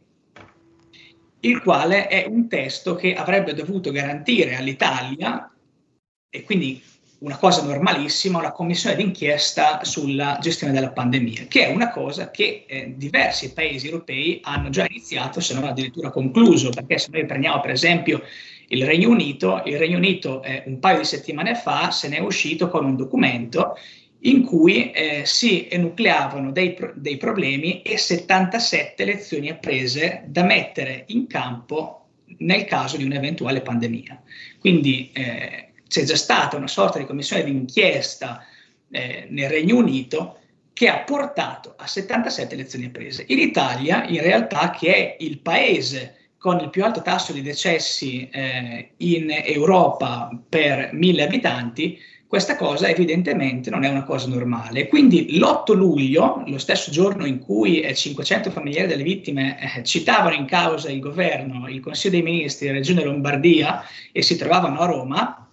il 1.42 1.62
quale 1.62 2.08
è 2.08 2.26
un 2.28 2.48
testo 2.48 2.96
che 2.96 3.14
avrebbe 3.14 3.54
dovuto 3.54 3.92
garantire 3.92 4.56
all'Italia, 4.56 5.52
e 6.30 6.44
quindi 6.44 6.82
una 7.26 7.38
cosa 7.38 7.64
normalissima, 7.64 8.38
una 8.38 8.52
commissione 8.52 8.96
d'inchiesta 8.96 9.84
sulla 9.84 10.38
gestione 10.40 10.72
della 10.72 10.92
pandemia, 10.92 11.46
che 11.48 11.66
è 11.66 11.74
una 11.74 11.90
cosa 11.90 12.30
che 12.30 12.66
eh, 12.68 12.94
diversi 12.96 13.52
paesi 13.52 13.88
europei 13.88 14.42
hanno 14.44 14.70
già 14.70 14.86
iniziato, 14.88 15.40
se 15.40 15.56
non 15.56 15.64
addirittura 15.64 16.12
concluso, 16.12 16.70
perché 16.70 17.00
se 17.00 17.10
noi 17.12 17.26
prendiamo 17.26 17.60
per 17.62 17.72
esempio 17.72 18.22
il 18.68 18.86
Regno 18.86 19.10
Unito, 19.10 19.64
il 19.66 19.80
Regno 19.80 19.98
Unito 19.98 20.44
eh, 20.44 20.64
un 20.68 20.78
paio 20.78 21.00
di 21.00 21.06
settimane 21.06 21.56
fa 21.56 21.90
se 21.90 22.10
ne 22.10 22.18
è 22.18 22.22
uscito 22.22 22.70
con 22.70 22.86
un 22.86 22.96
documento 22.96 23.76
in 24.20 24.44
cui 24.44 24.92
eh, 24.92 25.24
si 25.26 25.68
enucleavano 25.68 26.52
dei, 26.52 26.78
dei 26.94 27.18
problemi 27.18 27.82
e 27.82 27.98
77 27.98 29.04
lezioni 29.04 29.50
apprese 29.50 30.24
da 30.28 30.44
mettere 30.44 31.06
in 31.08 31.26
campo 31.26 32.02
nel 32.38 32.66
caso 32.66 32.98
di 32.98 33.04
un'eventuale 33.04 33.62
pandemia. 33.62 34.22
Quindi 34.60 35.10
eh, 35.14 35.65
c'è 35.96 36.04
già 36.04 36.18
stata 36.18 36.58
una 36.58 36.68
sorta 36.68 37.00
di 37.00 37.06
commissione 37.06 37.46
d'inchiesta 37.46 38.44
eh, 38.92 39.28
nel 39.30 39.50
Regno 39.50 39.78
Unito 39.78 40.40
che 40.74 40.90
ha 40.90 41.00
portato 41.00 41.74
a 41.78 41.88
77 41.88 42.54
lezioni 42.54 42.88
apprese. 42.88 43.24
In 43.30 43.40
Italia, 43.40 44.04
in 44.06 44.20
realtà, 44.22 44.72
che 44.72 44.94
è 44.94 45.16
il 45.20 45.40
paese 45.40 46.34
con 46.38 46.60
il 46.60 46.70
più 46.70 46.84
alto 46.84 47.02
tasso 47.02 47.32
di 47.32 47.42
decessi 47.42 48.28
eh, 48.30 48.92
in 48.98 49.30
Europa 49.32 50.30
per 50.50 50.90
mille 50.92 51.24
abitanti, 51.24 51.98
questa 52.28 52.58
cosa 52.58 52.90
evidentemente 52.90 53.70
non 53.70 53.86
è 53.86 53.90
una 53.90 54.04
cosa 54.04 54.28
normale. 54.28 54.90
Quindi 54.90 55.38
l'8 55.38 55.74
luglio, 55.74 56.44
lo 56.46 56.58
stesso 56.58 56.92
giorno 56.92 57.26
in 57.26 57.40
cui 57.40 57.80
eh, 57.80 57.96
500 57.96 58.52
familiari 58.52 58.88
delle 58.88 59.04
vittime 59.04 59.78
eh, 59.78 59.84
citavano 59.86 60.36
in 60.36 60.46
causa 60.46 60.92
il 60.92 61.00
governo, 61.00 61.70
il 61.70 61.80
Consiglio 61.80 62.16
dei 62.16 62.22
Ministri, 62.22 62.68
la 62.68 62.74
Regione 62.74 63.06
Lombardia 63.06 63.82
e 64.12 64.22
si 64.22 64.36
trovavano 64.36 64.80
a 64.80 64.86
Roma, 64.88 65.45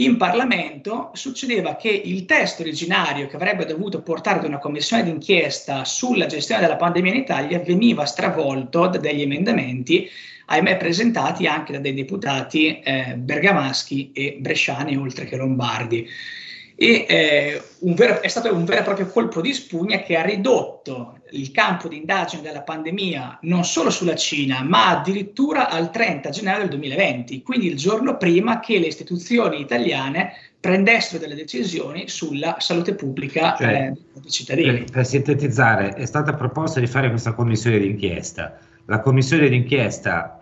in 0.00 0.16
Parlamento 0.16 1.10
succedeva 1.14 1.74
che 1.74 1.88
il 1.88 2.24
testo 2.24 2.62
originario 2.62 3.26
che 3.26 3.34
avrebbe 3.34 3.64
dovuto 3.64 4.00
portare 4.00 4.38
ad 4.38 4.44
una 4.44 4.58
commissione 4.58 5.02
d'inchiesta 5.02 5.84
sulla 5.84 6.26
gestione 6.26 6.60
della 6.60 6.76
pandemia 6.76 7.12
in 7.12 7.20
Italia 7.20 7.58
veniva 7.58 8.04
stravolto 8.04 8.86
da 8.86 8.98
degli 8.98 9.22
emendamenti, 9.22 10.08
ahimè 10.46 10.76
presentati 10.76 11.46
anche 11.46 11.72
da 11.72 11.78
dei 11.78 11.94
deputati 11.94 12.78
eh, 12.78 13.16
bergamaschi 13.16 14.12
e 14.12 14.36
bresciani 14.38 14.96
oltre 14.96 15.24
che 15.24 15.36
lombardi. 15.36 16.06
e 16.76 17.04
eh, 17.08 17.62
vero, 17.80 18.22
è 18.22 18.28
stato 18.28 18.54
un 18.54 18.64
vero 18.64 18.80
e 18.80 18.84
proprio 18.84 19.08
colpo 19.08 19.40
di 19.40 19.52
spugna 19.52 20.00
che 20.02 20.16
ha 20.16 20.22
ridotto 20.22 21.17
il 21.32 21.50
campo 21.50 21.88
di 21.88 21.96
indagine 21.96 22.42
della 22.42 22.62
pandemia 22.62 23.38
non 23.42 23.64
solo 23.64 23.90
sulla 23.90 24.14
Cina, 24.14 24.62
ma 24.62 24.88
addirittura 24.88 25.68
al 25.68 25.90
30 25.90 26.30
gennaio 26.30 26.60
del 26.60 26.68
2020, 26.68 27.42
quindi 27.42 27.66
il 27.66 27.76
giorno 27.76 28.16
prima 28.16 28.60
che 28.60 28.78
le 28.78 28.86
istituzioni 28.86 29.60
italiane 29.60 30.32
prendessero 30.60 31.20
delle 31.20 31.34
decisioni 31.34 32.08
sulla 32.08 32.56
salute 32.58 32.94
pubblica 32.94 33.54
cioè, 33.56 33.92
eh, 33.94 34.20
dei 34.20 34.30
cittadini. 34.30 34.78
Per, 34.78 34.90
per 34.90 35.06
sintetizzare, 35.06 35.94
è 35.94 36.06
stata 36.06 36.34
proposta 36.34 36.80
di 36.80 36.86
fare 36.86 37.08
questa 37.10 37.32
commissione 37.32 37.78
d'inchiesta. 37.78 38.58
La 38.86 39.00
commissione 39.00 39.48
d'inchiesta, 39.48 40.38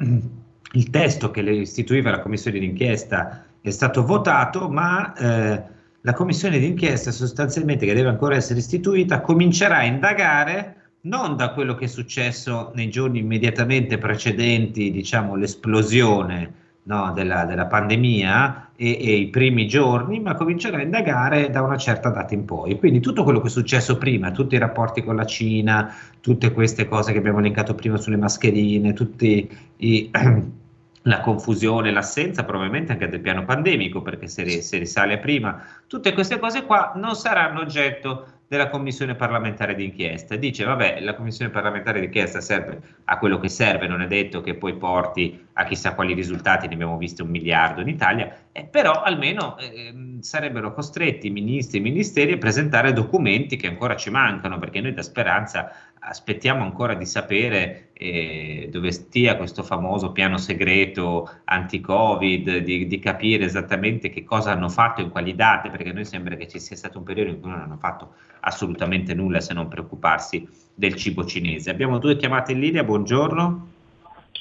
il 0.72 0.90
testo 0.90 1.30
che 1.30 1.42
le 1.42 1.54
istituiva 1.56 2.10
la 2.10 2.20
commissione 2.20 2.58
d'inchiesta 2.58 3.44
è 3.60 3.70
stato 3.70 4.04
votato, 4.04 4.68
ma 4.68 5.12
eh, 5.14 5.62
la 6.00 6.12
commissione 6.12 6.60
d'inchiesta 6.60 7.10
sostanzialmente 7.10 7.84
che 7.84 7.92
deve 7.92 8.08
ancora 8.08 8.36
essere 8.36 8.60
istituita 8.60 9.20
comincerà 9.20 9.78
a 9.78 9.84
indagare 9.84 10.75
non 11.06 11.36
da 11.36 11.50
quello 11.52 11.74
che 11.74 11.84
è 11.84 11.88
successo 11.88 12.72
nei 12.74 12.88
giorni 12.88 13.20
immediatamente 13.20 13.98
precedenti 13.98 14.90
diciamo, 14.90 15.36
l'esplosione 15.36 16.64
no, 16.84 17.12
della, 17.12 17.44
della, 17.44 17.66
pandemia 17.66 18.70
e, 18.76 18.98
e, 19.00 19.16
i 19.16 19.28
primi 19.28 19.66
giorni, 19.66 20.20
ma 20.20 20.34
comincerà 20.34 20.78
a 20.78 20.82
indagare 20.82 21.50
da 21.50 21.62
una 21.62 21.76
certa 21.76 22.10
data 22.10 22.34
in 22.34 22.44
poi. 22.44 22.78
Quindi 22.78 23.00
tutto 23.00 23.24
quello 23.24 23.40
che 23.40 23.48
è 23.48 23.50
successo 23.50 23.98
prima, 23.98 24.30
tutti 24.30 24.54
i 24.54 24.58
rapporti 24.58 25.02
con 25.02 25.16
la 25.16 25.24
Cina, 25.24 25.94
tutte 26.20 26.52
queste 26.52 26.86
cose 26.86 27.12
che 27.12 27.18
abbiamo 27.18 27.38
elencato 27.38 27.74
prima 27.74 27.96
sulle 27.96 28.16
mascherine, 28.16 28.92
tutti 28.92 29.48
i 29.78 30.10
la 31.06 31.20
confusione, 31.20 31.92
l'assenza 31.92 32.44
probabilmente 32.44 32.90
anche 32.92 33.08
del 33.08 33.20
piano 33.20 33.44
pandemico, 33.44 34.02
perché 34.02 34.26
se, 34.26 34.60
se 34.60 34.78
risale 34.78 35.18
prima, 35.18 35.62
tutte 35.86 36.12
queste 36.12 36.40
cose 36.40 36.64
qua 36.64 36.94
non 36.96 37.14
saranno 37.14 37.60
oggetto 37.60 38.26
della 38.48 38.68
commissione 38.68 39.14
parlamentare 39.14 39.74
d'inchiesta. 39.74 40.36
Dice, 40.36 40.64
vabbè, 40.64 41.00
la 41.00 41.14
commissione 41.14 41.50
parlamentare 41.50 42.00
d'inchiesta 42.00 42.40
serve 42.40 42.80
a 43.04 43.18
quello 43.18 43.38
che 43.38 43.48
serve, 43.48 43.86
non 43.86 44.02
è 44.02 44.06
detto 44.06 44.40
che 44.40 44.54
poi 44.54 44.76
porti 44.76 45.45
a 45.58 45.64
chissà 45.64 45.94
quali 45.94 46.12
risultati, 46.12 46.68
ne 46.68 46.74
abbiamo 46.74 46.98
visto 46.98 47.24
un 47.24 47.30
miliardo 47.30 47.80
in 47.80 47.88
Italia, 47.88 48.30
eh, 48.52 48.64
però 48.64 49.00
almeno 49.02 49.56
eh, 49.56 50.18
sarebbero 50.20 50.74
costretti 50.74 51.28
i 51.28 51.30
ministri 51.30 51.78
e 51.78 51.80
i 51.80 51.84
ministeri 51.84 52.32
a 52.32 52.38
presentare 52.38 52.92
documenti 52.92 53.56
che 53.56 53.66
ancora 53.66 53.96
ci 53.96 54.10
mancano, 54.10 54.58
perché 54.58 54.82
noi 54.82 54.92
da 54.92 55.00
Speranza 55.00 55.72
aspettiamo 55.98 56.62
ancora 56.62 56.92
di 56.92 57.06
sapere 57.06 57.88
eh, 57.94 58.68
dove 58.70 58.92
stia 58.92 59.36
questo 59.36 59.62
famoso 59.62 60.12
piano 60.12 60.36
segreto 60.36 61.30
anti-Covid, 61.44 62.58
di, 62.58 62.86
di, 62.86 62.98
capire 62.98 63.46
esattamente 63.46 64.10
che 64.10 64.24
cosa 64.24 64.52
hanno 64.52 64.68
fatto 64.68 65.00
in 65.00 65.08
quali 65.08 65.34
date, 65.34 65.70
perché 65.70 65.88
a 65.88 65.92
noi 65.94 66.04
sembra 66.04 66.36
che 66.36 66.48
ci 66.48 66.60
sia 66.60 66.76
stato 66.76 66.98
un 66.98 67.04
periodo 67.04 67.30
in 67.30 67.40
cui 67.40 67.48
non 67.48 67.60
hanno 67.60 67.78
fatto 67.78 68.12
assolutamente 68.40 69.14
nulla 69.14 69.40
se 69.40 69.54
non 69.54 69.68
preoccuparsi 69.68 70.46
del 70.74 70.96
cibo 70.96 71.24
cinese. 71.24 71.70
Abbiamo 71.70 71.96
due 71.96 72.16
chiamate 72.16 72.52
in 72.52 72.60
linea, 72.60 72.84
buongiorno. 72.84 73.68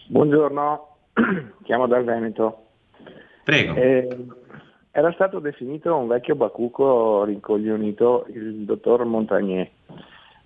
Buongiorno, 0.08 0.94
chiamo 1.63 1.88
dal 1.88 2.04
Veneto. 2.04 2.65
Prego. 3.43 3.75
Eh, 3.75 4.25
era 4.91 5.12
stato 5.12 5.39
definito 5.39 5.95
un 5.95 6.08
vecchio 6.08 6.36
bacuco 6.36 7.23
rincoglionito 7.25 8.25
il 8.30 8.63
dottor 8.63 9.04
Montagnier 9.06 9.69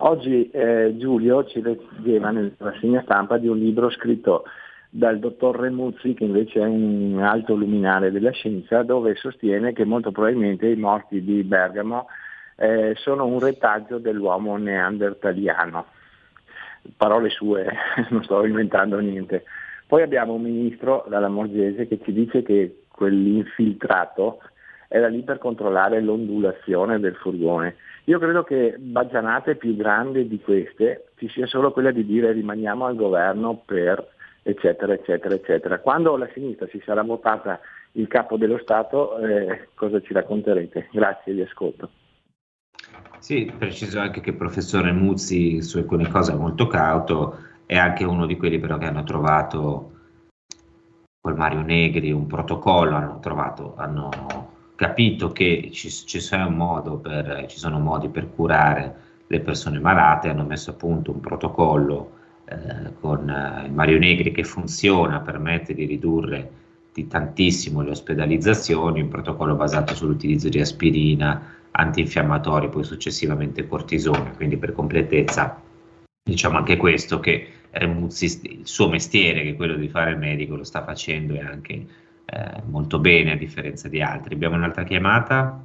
Oggi 0.02 0.48
eh, 0.50 0.94
Giulio 0.96 1.44
ci 1.44 1.60
leggeva 1.60 2.30
nella 2.30 2.50
rassegna 2.56 3.02
stampa 3.02 3.36
di 3.36 3.48
un 3.48 3.58
libro 3.58 3.90
scritto 3.90 4.44
dal 4.88 5.18
dottor 5.18 5.58
Remuzzi, 5.58 6.14
che 6.14 6.24
invece 6.24 6.60
è 6.60 6.64
un 6.64 7.20
alto 7.22 7.54
luminare 7.54 8.10
della 8.10 8.30
scienza, 8.30 8.82
dove 8.82 9.14
sostiene 9.16 9.74
che 9.74 9.84
molto 9.84 10.10
probabilmente 10.10 10.68
i 10.68 10.76
morti 10.76 11.22
di 11.22 11.42
Bergamo 11.42 12.06
eh, 12.56 12.94
sono 12.96 13.26
un 13.26 13.40
retaggio 13.40 13.98
dell'uomo 13.98 14.56
neandertaliano. 14.56 15.84
Parole 16.96 17.28
sue, 17.28 17.70
non 18.08 18.24
sto 18.24 18.44
inventando 18.46 18.98
niente. 19.00 19.44
Poi 19.90 20.02
abbiamo 20.02 20.34
un 20.34 20.42
ministro 20.42 21.04
dalla 21.08 21.26
Morgese 21.26 21.88
che 21.88 21.98
ci 22.04 22.12
dice 22.12 22.44
che 22.44 22.82
quell'infiltrato 22.92 24.38
era 24.86 25.08
lì 25.08 25.22
per 25.22 25.38
controllare 25.38 26.00
l'ondulazione 26.00 27.00
del 27.00 27.16
furgone. 27.16 27.74
Io 28.04 28.20
credo 28.20 28.44
che 28.44 28.76
baggianate 28.78 29.56
più 29.56 29.74
grandi 29.74 30.28
di 30.28 30.38
queste 30.38 31.06
ci 31.16 31.28
sia 31.28 31.44
solo 31.46 31.72
quella 31.72 31.90
di 31.90 32.06
dire 32.06 32.30
rimaniamo 32.30 32.84
al 32.86 32.94
governo 32.94 33.64
per 33.66 34.06
eccetera 34.44 34.92
eccetera 34.92 35.34
eccetera. 35.34 35.80
Quando 35.80 36.16
la 36.16 36.28
sinistra 36.34 36.68
si 36.68 36.80
sarà 36.84 37.02
votata 37.02 37.58
il 37.94 38.06
capo 38.06 38.36
dello 38.36 38.58
Stato 38.58 39.18
eh, 39.18 39.70
cosa 39.74 40.00
ci 40.00 40.12
racconterete? 40.12 40.86
Grazie, 40.92 41.32
vi 41.32 41.42
ascolto. 41.42 41.90
Sì, 43.18 43.52
preciso 43.58 43.98
anche 43.98 44.20
che 44.20 44.30
il 44.30 44.36
professore 44.36 44.92
Muzzi 44.92 45.60
su 45.62 45.78
alcune 45.78 46.08
cose 46.08 46.32
è 46.32 46.36
molto 46.36 46.68
cauto, 46.68 47.48
è 47.70 47.78
anche 47.78 48.02
uno 48.02 48.26
di 48.26 48.36
quelli 48.36 48.58
però 48.58 48.78
che 48.78 48.86
hanno 48.86 49.04
trovato 49.04 49.92
col 51.20 51.36
Mario 51.36 51.60
Negri 51.60 52.10
un 52.10 52.26
protocollo, 52.26 52.96
hanno 52.96 53.20
trovato, 53.20 53.74
hanno 53.76 54.10
capito 54.74 55.30
che 55.30 55.70
ci, 55.72 55.88
ci, 55.88 56.18
per, 57.00 57.44
ci, 57.46 57.58
sono 57.58 57.78
modi 57.78 58.08
per 58.08 58.34
curare 58.34 58.94
le 59.28 59.38
persone 59.38 59.78
malate, 59.78 60.30
hanno 60.30 60.42
messo 60.42 60.70
a 60.70 60.72
punto 60.72 61.12
un 61.12 61.20
protocollo 61.20 62.10
eh, 62.46 62.92
con 62.98 63.30
eh, 63.30 63.68
Mario 63.68 64.00
Negri 64.00 64.32
che 64.32 64.42
funziona, 64.42 65.20
permette 65.20 65.72
di 65.72 65.84
ridurre 65.84 66.50
di 66.92 67.06
tantissimo 67.06 67.82
le 67.82 67.90
ospedalizzazioni, 67.90 69.00
un 69.00 69.08
protocollo 69.08 69.54
basato 69.54 69.94
sull'utilizzo 69.94 70.48
di 70.48 70.58
aspirina, 70.58 71.40
antinfiammatori, 71.70 72.68
poi 72.68 72.82
successivamente 72.82 73.68
cortisone, 73.68 74.34
quindi 74.34 74.56
per 74.56 74.72
completezza 74.72 75.68
diciamo 76.22 76.58
anche 76.58 76.76
questo 76.76 77.20
che 77.20 77.54
Remuzzi, 77.72 78.58
il 78.58 78.66
suo 78.66 78.88
mestiere, 78.88 79.42
che 79.42 79.50
è 79.50 79.56
quello 79.56 79.76
di 79.76 79.88
fare 79.88 80.10
il 80.10 80.18
medico, 80.18 80.56
lo 80.56 80.64
sta 80.64 80.82
facendo 80.82 81.34
e 81.34 81.40
anche 81.40 81.86
eh, 82.24 82.62
molto 82.68 82.98
bene 82.98 83.32
a 83.32 83.36
differenza 83.36 83.88
di 83.88 84.02
altri. 84.02 84.34
Abbiamo 84.34 84.56
un'altra 84.56 84.82
chiamata. 84.82 85.64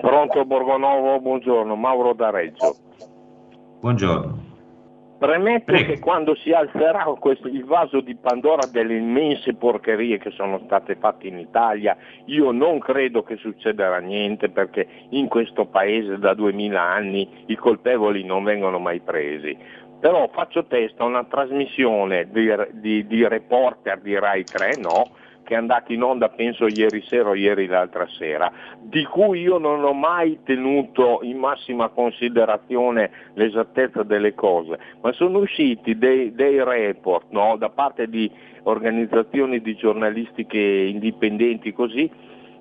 Pronto 0.00 0.44
Borgonovo, 0.44 1.20
buongiorno, 1.20 1.74
Mauro 1.76 2.14
da 2.14 2.30
Reggio. 2.30 2.76
Buongiorno. 3.80 4.47
Premetto 5.18 5.72
Prego. 5.72 5.92
che 5.92 5.98
quando 5.98 6.36
si 6.36 6.52
alzerà 6.52 7.02
questo, 7.18 7.48
il 7.48 7.64
vaso 7.64 8.00
di 8.00 8.14
Pandora 8.14 8.66
delle 8.66 8.96
immense 8.96 9.52
porcherie 9.54 10.18
che 10.18 10.30
sono 10.30 10.60
state 10.64 10.94
fatte 10.94 11.26
in 11.26 11.38
Italia, 11.38 11.96
io 12.26 12.52
non 12.52 12.78
credo 12.78 13.24
che 13.24 13.36
succederà 13.36 13.98
niente 13.98 14.48
perché 14.48 14.86
in 15.10 15.26
questo 15.26 15.66
paese 15.66 16.18
da 16.18 16.34
2000 16.34 16.80
anni 16.80 17.28
i 17.46 17.56
colpevoli 17.56 18.22
non 18.24 18.44
vengono 18.44 18.78
mai 18.78 19.00
presi. 19.00 19.56
Però 19.98 20.28
faccio 20.32 20.64
testa 20.66 21.02
a 21.02 21.06
una 21.06 21.24
trasmissione 21.24 22.28
di, 22.30 22.48
di, 22.74 23.04
di 23.04 23.26
reporter 23.26 23.98
di 23.98 24.16
Rai 24.16 24.44
3, 24.44 24.76
no? 24.76 25.10
Che 25.48 25.54
è 25.54 25.56
andato 25.56 25.94
in 25.94 26.02
onda 26.02 26.28
penso 26.28 26.66
ieri 26.66 27.02
sera 27.06 27.30
o 27.30 27.34
ieri 27.34 27.64
l'altra 27.64 28.06
sera, 28.18 28.52
di 28.82 29.02
cui 29.04 29.40
io 29.40 29.56
non 29.56 29.82
ho 29.82 29.94
mai 29.94 30.40
tenuto 30.44 31.20
in 31.22 31.38
massima 31.38 31.88
considerazione 31.88 33.10
l'esattezza 33.32 34.02
delle 34.02 34.34
cose, 34.34 34.78
ma 35.00 35.10
sono 35.12 35.38
usciti 35.38 35.96
dei, 35.96 36.34
dei 36.34 36.62
report 36.62 37.28
no, 37.30 37.56
da 37.56 37.70
parte 37.70 38.10
di 38.10 38.30
organizzazioni 38.64 39.62
di 39.62 39.74
giornalistiche 39.74 40.58
indipendenti 40.58 41.72
così, 41.72 42.10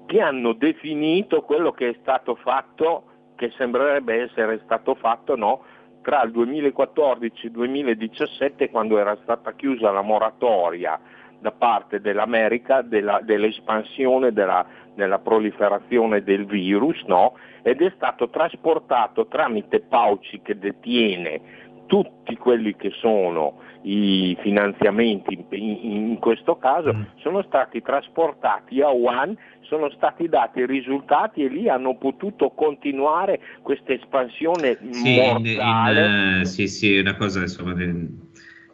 che 0.06 0.22
hanno 0.22 0.54
definito 0.54 1.42
quello 1.42 1.74
che 1.74 1.90
è 1.90 1.96
stato 2.00 2.36
fatto, 2.36 3.04
che 3.36 3.52
sembrerebbe 3.58 4.22
essere 4.22 4.62
stato 4.64 4.96
fatto 4.96 5.36
no, 5.36 5.62
tra 6.02 6.24
il 6.24 6.32
2014 6.32 7.44
e 7.44 7.48
il 7.48 7.52
2017 7.52 8.70
quando 8.70 8.98
era 8.98 9.18
stata 9.24 9.54
chiusa 9.56 9.92
la 9.92 10.02
moratoria 10.02 10.98
da 11.40 11.52
parte 11.52 12.02
dell'America 12.02 12.82
della, 12.82 13.20
dell'espansione 13.24 14.32
della, 14.32 14.66
della, 14.96 15.20
proliferazione 15.20 16.24
del 16.24 16.46
virus 16.46 17.02
no? 17.04 17.34
ed 17.62 17.82
è 17.82 17.92
stato 17.96 18.30
trasportato 18.30 19.28
tramite 19.28 19.82
Pauci 19.82 20.42
che 20.42 20.58
detiene 20.58 21.66
tutti 21.88 22.36
quelli 22.36 22.76
che 22.76 22.92
sono 23.00 23.66
i 23.84 24.38
finanziamenti 24.42 25.46
in, 25.52 25.78
in 25.82 26.20
questo 26.20 26.58
caso 26.58 26.94
mm. 26.94 27.02
sono 27.22 27.42
stati 27.44 27.82
trasportati 27.82 28.82
a 28.82 28.90
Wuhan, 28.90 29.38
sono 29.62 29.90
stati 29.92 30.28
dati 30.28 30.60
i 30.60 30.66
risultati 30.66 31.44
e 31.44 31.48
lì 31.48 31.70
hanno 31.70 31.96
potuto 31.98 32.50
continuare 32.50 33.40
questa 33.62 33.94
espansione 33.94 34.78
sì, 34.90 35.16
mortale. 35.16 36.06
In, 36.06 36.40
uh, 36.42 36.44
sì, 36.44 36.68
sì, 36.68 36.98
una 36.98 37.16
cosa 37.16 37.42
insomma, 37.42 37.74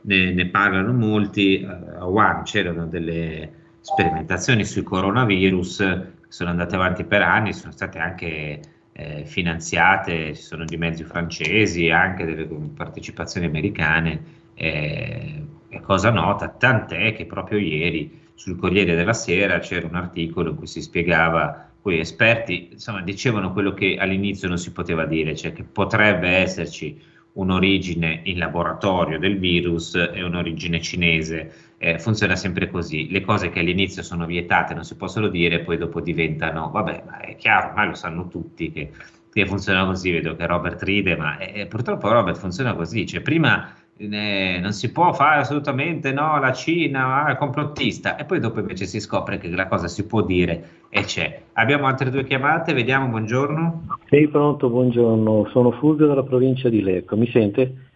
ne, 0.04 0.32
ne 0.32 0.48
parlano 0.48 0.94
molti, 0.94 1.62
eh, 1.62 1.66
a 1.66 2.06
Wuhan 2.06 2.43
c'erano 2.43 2.88
delle 2.88 3.62
sperimentazioni 3.82 4.64
sui 4.64 4.84
coronavirus 4.84 5.78
che 5.78 6.08
sono 6.30 6.49
andate 6.49 6.76
avanti 6.76 7.04
per 7.04 7.22
anni, 7.22 7.54
sono 7.54 7.72
state 7.72 7.99
anche 7.99 8.60
eh, 8.91 9.26
finanziate, 9.26 10.36
ci 10.36 10.41
sono 10.41 10.66
di 10.66 10.78
mezzi 10.78 11.04
francesi, 11.04 11.89
anche 11.89 12.26
delle 12.26 12.47
partecipazioni 12.76 13.45
americane, 13.45 14.24
eh, 14.54 15.45
è 15.68 15.80
cosa 15.82 16.12
nota, 16.12 16.47
tant'è 16.47 17.14
che 17.14 17.26
proprio 17.26 17.58
ieri 17.60 18.22
sul 18.36 18.58
Corriere 18.58 18.95
della 18.95 19.14
Sera 19.14 19.60
c'era 19.60 19.88
un 19.88 19.95
articolo 19.95 20.51
in 20.51 20.56
cui 20.56 20.68
si 20.68 20.82
spiegava 20.82 21.72
cui 21.84 21.99
esperti 21.99 22.70
insomma, 22.72 23.01
dicevano 23.01 23.51
quello 23.51 23.74
che 23.74 23.97
all'inizio 23.99 24.47
non 24.47 24.58
si 24.58 24.72
poteva 24.72 25.06
dire, 25.06 25.36
cioè 25.36 25.51
che 25.51 25.64
potrebbe 25.64 26.30
esserci 26.30 26.97
un'origine 27.34 28.21
in 28.23 28.38
laboratorio 28.38 29.17
del 29.17 29.39
virus 29.39 29.95
e 29.95 30.23
un'origine 30.23 30.81
cinese. 30.81 31.53
Eh, 31.77 31.99
funziona 31.99 32.36
sempre 32.36 32.69
così. 32.69 33.09
Le 33.09 33.21
cose 33.21 33.49
che 33.49 33.59
all'inizio 33.59 34.03
sono 34.03 34.25
vietate 34.25 34.73
non 34.73 34.84
si 34.84 34.95
possono 34.95 35.27
dire, 35.27 35.61
poi 35.61 35.77
dopo 35.77 35.99
diventano, 35.99 36.69
vabbè, 36.69 37.03
ma 37.05 37.19
è 37.19 37.36
chiaro, 37.36 37.69
ormai 37.69 37.88
lo 37.88 37.95
sanno 37.95 38.27
tutti 38.27 38.71
che, 38.71 38.91
che 39.31 39.45
funziona 39.45 39.86
così. 39.86 40.11
Vedo 40.11 40.36
che 40.36 40.45
Robert 40.45 40.81
ride, 40.84 41.15
ma 41.17 41.38
eh, 41.38 41.65
purtroppo 41.65 42.09
Robert 42.09 42.38
funziona 42.38 42.73
così. 42.73 43.05
Cioè, 43.05 43.21
prima 43.21 43.73
non 43.96 44.74
si 44.74 44.91
può 44.91 45.14
fare 45.14 45.41
assolutamente 45.41 46.12
no, 46.12 46.39
la 46.39 46.52
Cina 46.52 47.26
è 47.28 47.38
complottista 47.38 48.16
e 48.16 48.26
poi 48.26 48.39
dopo 48.39 48.60
invece 48.60 48.86
si 48.86 49.00
scopre 49.00 49.38
che 49.38 49.48
la 49.50 49.68
cosa 49.68 49.88
si 49.88 50.06
può 50.06 50.22
dire 50.22 50.82
e 50.89 51.04
c'è. 51.04 51.41
Abbiamo 51.54 51.88
altre 51.88 52.10
due 52.10 52.24
chiamate, 52.24 52.74
vediamo, 52.74 53.08
buongiorno. 53.08 53.98
Sei 54.10 54.28
pronto, 54.28 54.70
buongiorno, 54.70 55.48
sono 55.52 55.72
Fulvio 55.72 56.08
dalla 56.08 56.24
provincia 56.24 56.70
di 56.70 56.82
Lecco, 56.82 57.16
mi 57.16 57.30
sente? 57.32 57.91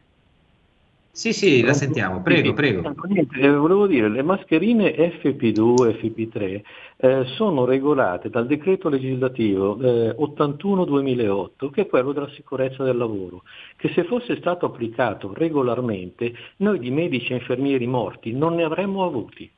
Sì, 1.18 1.34
sì, 1.34 1.63
la 1.63 1.74
sentiamo, 1.74 2.22
prego, 2.22 2.53
prego. 2.53 2.93
Eh, 3.41 3.49
volevo 3.49 3.88
dire, 3.88 4.07
le 4.07 4.22
mascherine 4.22 4.93
FP2 4.93 5.88
e 5.88 5.99
FP3 5.99 6.61
eh, 6.97 7.26
sono 7.36 7.65
regolate 7.65 8.30
dal 8.30 8.45
decreto 8.45 8.88
legislativo 8.88 9.80
eh, 9.80 10.15
81-2008, 10.15 11.72
che 11.72 11.82
è 11.82 11.88
quello 11.88 12.11
della 12.11 12.30
sicurezza 12.30 12.84
del 12.84 12.97
lavoro, 12.97 13.41
che 13.78 13.91
se 13.95 14.03
fosse 14.03 14.38
stato 14.38 14.68
applicato 14.68 15.34
regolarmente, 15.34 16.36
noi 16.57 16.78
di 16.78 16.91
medici 16.91 17.32
e 17.32 17.38
infermieri 17.38 17.88
morti 17.88 18.32
non 18.34 18.53
ne 18.53 18.61
avremmo 18.61 19.03
avuti. 19.03 19.49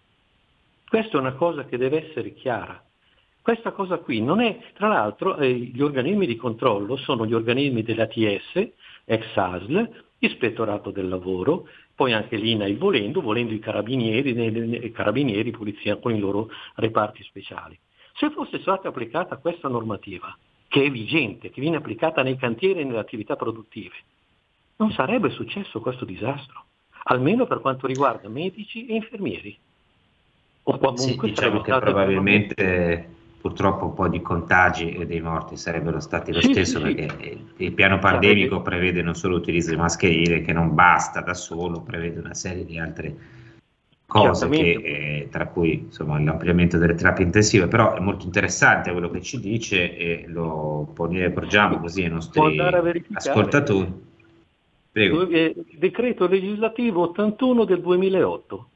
Questa 0.87 1.17
è 1.17 1.19
una 1.19 1.33
cosa 1.33 1.65
che 1.65 1.75
deve 1.75 2.07
essere 2.07 2.33
chiara. 2.35 2.81
Questa 3.41 3.71
cosa 3.71 3.97
qui 3.97 4.21
non 4.21 4.39
è, 4.39 4.59
tra 4.75 4.87
l'altro, 4.87 5.35
eh, 5.35 5.53
gli 5.53 5.81
organismi 5.81 6.25
di 6.25 6.37
controllo 6.37 6.95
sono 6.95 7.25
gli 7.25 7.33
organismi 7.33 7.83
dell'ATS, 7.83 8.69
ex 9.03 9.35
ASL, 9.35 10.07
ispettorato 10.19 10.91
del 10.91 11.07
lavoro, 11.07 11.67
poi 11.95 12.13
anche 12.13 12.37
l'INAI 12.37 12.75
volendo, 12.75 13.21
volendo 13.21 13.53
i 13.53 13.59
carabinieri, 13.59 14.85
i 14.85 14.91
carabinieri, 14.91 15.51
polizia 15.51 15.97
con 15.97 16.13
i 16.13 16.19
loro 16.19 16.49
reparti 16.75 17.23
speciali. 17.23 17.77
Se 18.13 18.29
fosse 18.31 18.59
stata 18.59 18.89
applicata 18.89 19.37
questa 19.37 19.67
normativa, 19.67 20.35
che 20.67 20.83
è 20.83 20.91
vigente, 20.91 21.49
che 21.49 21.61
viene 21.61 21.77
applicata 21.77 22.21
nei 22.21 22.37
cantieri 22.37 22.81
e 22.81 22.83
nelle 22.83 22.99
attività 22.99 23.35
produttive, 23.35 23.95
non 24.77 24.91
sarebbe 24.91 25.29
successo 25.29 25.79
questo 25.79 26.05
disastro, 26.05 26.63
almeno 27.03 27.45
per 27.45 27.59
quanto 27.59 27.87
riguarda 27.87 28.29
medici 28.29 28.85
e 28.85 28.95
infermieri. 28.95 29.57
O 30.63 30.77
comunque 30.77 31.27
sì, 31.29 31.33
diciamo 31.33 31.61
che 31.61 31.71
probabilmente 31.77 33.09
purtroppo 33.39 33.85
un 33.85 33.93
po' 33.93 34.07
di 34.09 34.21
contagi 34.21 34.91
e 34.91 35.05
dei 35.05 35.21
morti 35.21 35.55
sarebbero 35.55 35.99
stati 35.99 36.33
lo 36.33 36.41
stesso 36.41 36.81
perché 36.81 37.39
il 37.55 37.71
piano 37.71 37.97
pandemico 37.97 38.61
prevede 38.61 39.01
non 39.01 39.15
solo 39.15 39.35
l'utilizzo 39.35 39.69
di 39.69 39.77
mascherine 39.77 40.41
che 40.41 40.51
non 40.51 40.73
basta 40.75 41.21
da 41.21 41.33
solo, 41.33 41.81
prevede 41.81 42.19
una 42.19 42.33
serie 42.33 42.65
di 42.65 42.77
altre 42.77 43.15
cose 44.05 44.49
che, 44.49 44.71
eh, 44.71 45.27
tra 45.31 45.47
cui 45.47 45.85
insomma, 45.85 46.19
l'ampliamento 46.19 46.77
delle 46.77 46.95
terapie 46.95 47.23
intensive, 47.23 47.67
però 47.67 47.93
è 47.93 47.99
molto 47.99 48.25
interessante 48.25 48.91
quello 48.91 49.09
che 49.09 49.21
ci 49.21 49.39
dice 49.39 49.95
e 49.95 50.25
lo 50.27 50.91
porgiamo 50.93 51.79
così 51.79 52.03
ai 52.03 52.09
nostri 52.09 52.59
ascoltatori. 53.13 54.07
Prego. 54.91 55.27
Eh, 55.29 55.55
decreto 55.77 56.27
legislativo 56.27 57.03
81 57.03 57.63
del 57.63 57.79
2008 57.79 58.67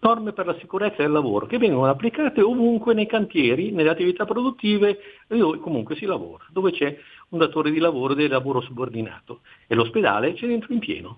norme 0.00 0.32
per 0.32 0.46
la 0.46 0.56
sicurezza 0.58 1.02
del 1.02 1.10
lavoro 1.10 1.46
che 1.46 1.58
vengono 1.58 1.90
applicate 1.90 2.40
ovunque 2.40 2.94
nei 2.94 3.06
cantieri, 3.06 3.70
nelle 3.72 3.90
attività 3.90 4.24
produttive 4.24 4.98
dove 5.26 5.58
comunque 5.58 5.96
si 5.96 6.06
lavora, 6.06 6.44
dove 6.50 6.72
c'è 6.72 6.96
un 7.30 7.38
datore 7.38 7.70
di 7.70 7.78
lavoro 7.78 8.14
del 8.14 8.30
lavoro 8.30 8.60
subordinato 8.60 9.40
e 9.66 9.74
l'ospedale 9.74 10.34
c'è 10.34 10.46
dentro 10.46 10.72
in 10.72 10.78
pieno. 10.78 11.16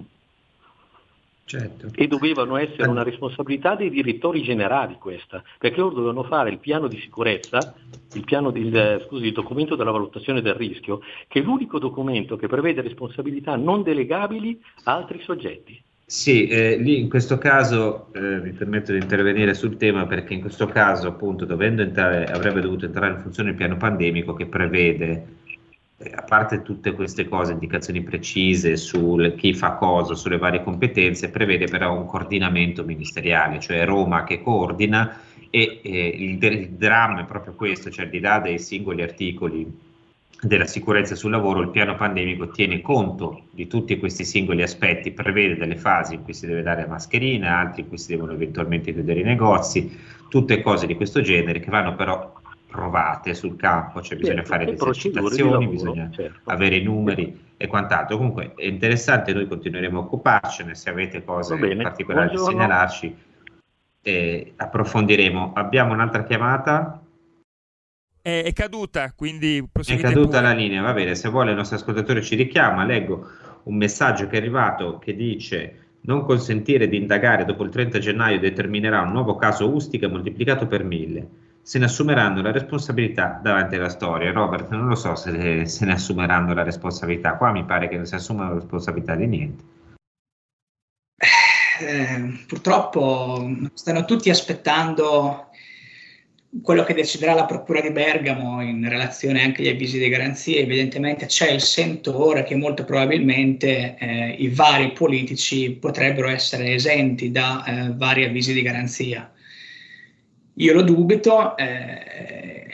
Certo. 1.51 1.89
E 1.97 2.07
dovevano 2.07 2.57
essere 2.57 2.87
una 2.87 3.03
responsabilità 3.03 3.75
dei 3.75 3.91
direttori 3.91 4.41
generali 4.41 4.95
questa, 4.95 5.43
perché 5.59 5.81
loro 5.81 5.97
dovevano 5.97 6.23
fare 6.23 6.51
il 6.51 6.61
piano 6.61 6.87
di 6.87 6.97
sicurezza, 7.01 7.75
il, 8.13 8.23
piano 8.23 8.53
di, 8.53 8.71
scusi, 9.05 9.27
il 9.27 9.33
documento 9.33 9.75
della 9.75 9.91
valutazione 9.91 10.43
del 10.43 10.55
rischio, 10.55 11.01
che 11.27 11.41
è 11.41 11.43
l'unico 11.43 11.81
documento 11.81 12.37
che 12.37 12.47
prevede 12.47 12.83
responsabilità 12.83 13.57
non 13.57 13.83
delegabili 13.83 14.63
a 14.85 14.95
altri 14.95 15.21
soggetti. 15.23 15.83
Sì, 16.11 16.49
eh, 16.49 16.77
lì 16.77 16.99
in 16.99 17.09
questo 17.09 17.39
caso 17.39 18.13
eh, 18.15 18.41
mi 18.41 18.51
permetto 18.51 18.91
di 18.91 18.99
intervenire 18.99 19.55
sul 19.55 19.77
tema 19.77 20.07
perché 20.07 20.35
in 20.35 20.41
questo 20.41 20.67
caso 20.67 21.07
appunto 21.07 21.45
dovendo 21.45 21.83
entrare, 21.83 22.25
avrebbe 22.27 22.61
dovuto 22.61 22.87
entrare 22.87 23.13
in 23.13 23.21
funzione 23.21 23.51
il 23.51 23.55
piano 23.55 23.77
pandemico 23.77 24.35
che 24.35 24.47
prevede, 24.47 25.27
eh, 25.99 26.11
a 26.13 26.23
parte 26.23 26.63
tutte 26.63 26.95
queste 26.95 27.29
cose, 27.29 27.53
indicazioni 27.53 28.03
precise 28.03 28.77
su 28.77 29.35
chi 29.37 29.55
fa 29.55 29.75
cosa, 29.75 30.17
sulle 30.17 30.37
varie 30.39 30.65
competenze, 30.65 31.31
prevede 31.31 31.67
però 31.67 31.97
un 31.97 32.07
coordinamento 32.07 32.83
ministeriale, 32.83 33.61
cioè 33.61 33.85
Roma 33.85 34.25
che 34.25 34.43
coordina 34.43 35.17
e 35.49 35.81
eh, 35.81 36.07
il, 36.09 36.43
il 36.43 36.71
dramma 36.71 37.21
è 37.21 37.25
proprio 37.25 37.55
questo, 37.55 37.89
cioè 37.89 38.07
al 38.07 38.11
di 38.11 38.19
là 38.19 38.41
dei 38.41 38.59
singoli 38.59 39.03
articoli 39.03 39.65
della 40.43 40.67
sicurezza 40.67 41.15
sul 41.15 41.31
lavoro, 41.31 41.61
il 41.61 41.69
piano 41.69 41.97
pandemico 41.97 42.49
tiene 42.49 42.81
conto 42.81 43.45
di 43.51 43.67
tutti 43.67 43.99
questi 43.99 44.25
singoli 44.25 44.63
aspetti, 44.63 45.13
prevede 45.13 45.57
delle 45.57 45.77
fasi 45.77 46.15
in 46.15 46.23
cui 46.23 46.33
si 46.33 46.47
deve 46.47 46.63
dare 46.63 46.83
la 46.83 46.89
mascherina, 46.89 47.59
altri 47.59 47.83
in 47.83 47.89
cui 47.89 47.99
si 47.99 48.09
devono 48.09 48.33
eventualmente 48.33 48.93
chiudere 48.93 49.21
i 49.21 49.25
negozi, 49.25 49.99
tutte 50.29 50.63
cose 50.63 50.87
di 50.87 50.95
questo 50.95 51.21
genere 51.21 51.61
che 51.61 51.71
vanno 51.71 51.95
però 51.95 52.39
provate 52.67 53.35
sul 53.35 53.57
campo, 53.57 54.01
cioè 54.01 54.17
bisogna 54.17 54.45
certo, 54.45 54.51
fare 54.53 54.65
le 54.65 54.73
esercitazioni, 54.73 55.67
bisogna 55.67 56.09
certo. 56.11 56.51
avere 56.51 56.77
i 56.77 56.83
numeri 56.83 57.49
e 57.57 57.67
quant'altro. 57.67 58.17
Comunque 58.17 58.55
è 58.55 58.65
interessante, 58.65 59.35
noi 59.35 59.47
continueremo 59.47 59.99
a 59.99 60.03
occuparcene, 60.03 60.75
se 60.75 60.89
avete 60.89 61.25
cose 61.25 61.57
particolari 61.59 62.37
da 62.37 62.43
segnalarci 62.43 63.17
eh, 64.03 64.53
approfondiremo. 64.57 65.53
Abbiamo 65.55 65.93
un'altra 65.93 66.23
chiamata? 66.23 67.00
È, 68.23 68.43
è 68.45 68.53
caduta, 68.53 69.13
quindi 69.15 69.59
È 69.59 69.97
caduta 69.97 70.39
pure. 70.39 70.41
la 70.43 70.53
linea, 70.53 70.83
va 70.83 70.93
bene, 70.93 71.15
se 71.15 71.29
vuole 71.29 71.51
il 71.51 71.57
nostro 71.57 71.77
ascoltatore 71.77 72.23
ci 72.23 72.35
richiama, 72.37 72.85
leggo 72.85 73.29
un 73.65 73.77
messaggio 73.77 74.27
che 74.27 74.37
è 74.37 74.41
arrivato 74.41 74.99
che 74.99 75.15
dice 75.15 75.91
non 76.03 76.25
consentire 76.25 76.89
di 76.89 76.97
indagare 76.97 77.45
dopo 77.45 77.63
il 77.63 77.71
30 77.71 77.99
gennaio 77.99 78.39
determinerà 78.39 79.03
un 79.03 79.13
nuovo 79.13 79.37
caso 79.37 79.71
Ustica 79.71 80.09
moltiplicato 80.09 80.67
per 80.67 80.83
mille. 80.83 81.29
Se 81.63 81.79
ne 81.79 81.85
assumeranno 81.85 82.41
la 82.41 82.53
responsabilità 82.53 83.39
davanti 83.43 83.75
alla 83.77 83.91
storia. 83.91 84.33
Robert, 84.33 84.71
non 84.71 84.89
lo 84.89 84.95
so 84.95 85.15
se 85.15 85.67
se 85.67 85.85
ne 85.85 85.93
assumeranno 85.93 86.55
la 86.55 86.63
responsabilità. 86.63 87.37
Qua 87.37 87.53
mi 87.53 87.65
pare 87.65 87.89
che 87.89 87.97
non 87.97 88.07
si 88.07 88.15
assumano 88.15 88.49
la 88.49 88.55
responsabilità 88.55 89.15
di 89.15 89.27
niente. 89.27 89.65
Eh, 91.81 92.45
purtroppo 92.47 93.51
stanno 93.75 94.05
tutti 94.07 94.31
aspettando 94.31 95.50
quello 96.63 96.83
che 96.83 96.95
deciderà 96.95 97.35
la 97.35 97.45
Procura 97.45 97.81
di 97.81 97.93
Bergamo 97.93 98.61
in 98.61 98.87
relazione 98.89 99.43
anche 99.43 99.63
agli 99.63 99.69
avvisi 99.69 99.99
di 99.99 100.09
garanzia, 100.09 100.59
evidentemente 100.59 101.27
c'è 101.27 101.51
il 101.51 101.61
sentore 101.61 102.43
che 102.43 102.57
molto 102.57 102.85
probabilmente 102.85 103.97
eh, 103.97 104.31
i 104.39 104.49
vari 104.49 104.91
politici 104.91 105.71
potrebbero 105.71 106.29
essere 106.29 106.75
esenti 106.75 107.31
da 107.31 107.65
eh, 107.65 107.93
vari 107.95 108.25
avvisi 108.25 108.53
di 108.53 108.63
garanzia. 108.63 109.33
Io 110.55 110.75
lo 110.75 110.83
dubito 110.83 111.57
eh, 111.57 112.67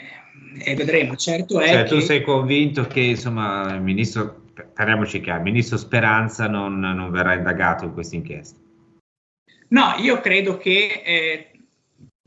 e 0.57 0.75
vedremo. 0.75 1.15
Certo 1.15 1.59
è 1.59 1.67
cioè, 1.67 1.83
che... 1.83 1.89
tu 1.89 1.99
sei 1.99 2.23
convinto 2.23 2.87
che 2.87 3.01
insomma 3.01 3.75
il 3.75 3.81
ministro, 3.81 4.45
parliamoci 4.73 5.21
chiaro, 5.21 5.37
il 5.37 5.45
ministro 5.45 5.77
Speranza 5.77 6.47
non, 6.47 6.79
non 6.79 7.11
verrà 7.11 7.35
indagato 7.35 7.85
in 7.85 7.93
questa 7.93 8.15
inchiesta? 8.15 8.57
No, 9.69 9.95
io 9.99 10.19
credo 10.19 10.57
che 10.57 11.01
eh, 11.05 11.51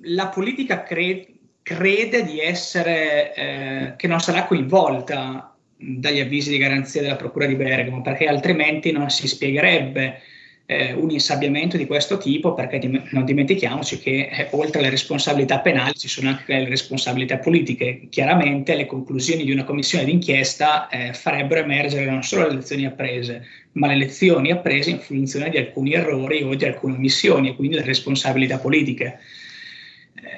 la 0.04 0.28
politica 0.28 0.82
crede 0.82 1.38
crede 1.70 2.24
di 2.24 2.40
essere, 2.40 3.32
eh, 3.32 3.92
che 3.96 4.08
non 4.08 4.18
sarà 4.18 4.44
coinvolta 4.44 5.54
dagli 5.76 6.18
avvisi 6.18 6.50
di 6.50 6.58
garanzia 6.58 7.00
della 7.00 7.14
Procura 7.14 7.46
di 7.46 7.54
Bergamo, 7.54 8.02
perché 8.02 8.26
altrimenti 8.26 8.90
non 8.90 9.08
si 9.08 9.28
spiegherebbe 9.28 10.20
eh, 10.66 10.92
un 10.94 11.10
insabbiamento 11.10 11.76
di 11.76 11.86
questo 11.86 12.18
tipo, 12.18 12.54
perché 12.54 12.80
dim- 12.80 13.06
non 13.10 13.24
dimentichiamoci 13.24 14.00
che 14.00 14.30
eh, 14.32 14.48
oltre 14.50 14.80
alle 14.80 14.90
responsabilità 14.90 15.60
penali 15.60 15.94
ci 15.96 16.08
sono 16.08 16.30
anche 16.30 16.58
le 16.58 16.68
responsabilità 16.68 17.38
politiche. 17.38 18.08
Chiaramente 18.10 18.74
le 18.74 18.86
conclusioni 18.86 19.44
di 19.44 19.52
una 19.52 19.62
commissione 19.62 20.04
d'inchiesta 20.04 20.88
eh, 20.88 21.12
farebbero 21.12 21.60
emergere 21.60 22.04
non 22.04 22.24
solo 22.24 22.48
le 22.48 22.54
lezioni 22.54 22.84
apprese, 22.84 23.46
ma 23.72 23.86
le 23.86 23.96
lezioni 23.96 24.50
apprese 24.50 24.90
in 24.90 24.98
funzione 24.98 25.50
di 25.50 25.56
alcuni 25.56 25.92
errori 25.92 26.42
o 26.42 26.52
di 26.52 26.64
alcune 26.64 26.94
omissioni 26.94 27.50
e 27.50 27.54
quindi 27.54 27.76
le 27.76 27.84
responsabilità 27.84 28.58
politiche. 28.58 29.20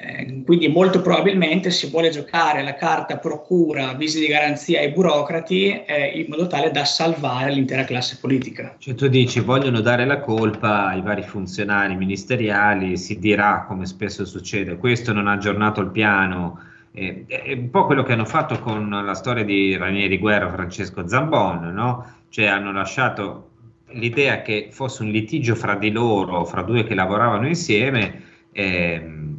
Eh, 0.01 0.43
quindi 0.43 0.67
molto 0.67 1.01
probabilmente 1.01 1.69
si 1.69 1.89
vuole 1.89 2.09
giocare 2.09 2.63
la 2.63 2.75
carta 2.75 3.17
procura, 3.17 3.89
avvisi 3.89 4.19
di 4.19 4.27
garanzia 4.27 4.79
ai 4.79 4.91
burocrati 4.91 5.83
eh, 5.85 6.11
in 6.15 6.25
modo 6.29 6.47
tale 6.47 6.71
da 6.71 6.85
salvare 6.85 7.51
l'intera 7.51 7.83
classe 7.83 8.17
politica. 8.19 8.75
Cioè 8.79 8.95
tu 8.95 9.07
dici 9.07 9.39
vogliono 9.39 9.81
dare 9.81 10.05
la 10.05 10.19
colpa 10.19 10.87
ai 10.87 11.01
vari 11.01 11.23
funzionari 11.23 11.95
ministeriali, 11.95 12.97
si 12.97 13.19
dirà 13.19 13.65
come 13.67 13.85
spesso 13.85 14.25
succede, 14.25 14.77
questo 14.77 15.13
non 15.13 15.27
ha 15.27 15.33
aggiornato 15.33 15.81
il 15.81 15.91
piano 15.91 16.59
Eh, 16.95 17.25
è 17.25 17.53
un 17.53 17.71
po' 17.71 17.87
quello 17.87 18.03
che 18.03 18.13
hanno 18.13 18.25
fatto 18.25 18.59
con 18.59 18.87
la 18.87 19.15
storia 19.15 19.43
di 19.43 19.75
Ranieri 19.75 20.19
Guerra 20.19 20.47
Francesco 20.47 21.07
Zambon, 21.07 21.73
no? 21.73 22.05
Cioè 22.29 22.45
hanno 22.45 22.71
lasciato 22.71 23.49
l'idea 23.93 24.43
che 24.43 24.67
fosse 24.69 25.01
un 25.01 25.09
litigio 25.09 25.55
fra 25.55 25.73
di 25.73 25.89
loro, 25.89 26.45
fra 26.45 26.61
due 26.61 26.83
che 26.83 26.93
lavoravano 26.93 27.47
insieme, 27.47 28.21
ehm, 28.51 29.32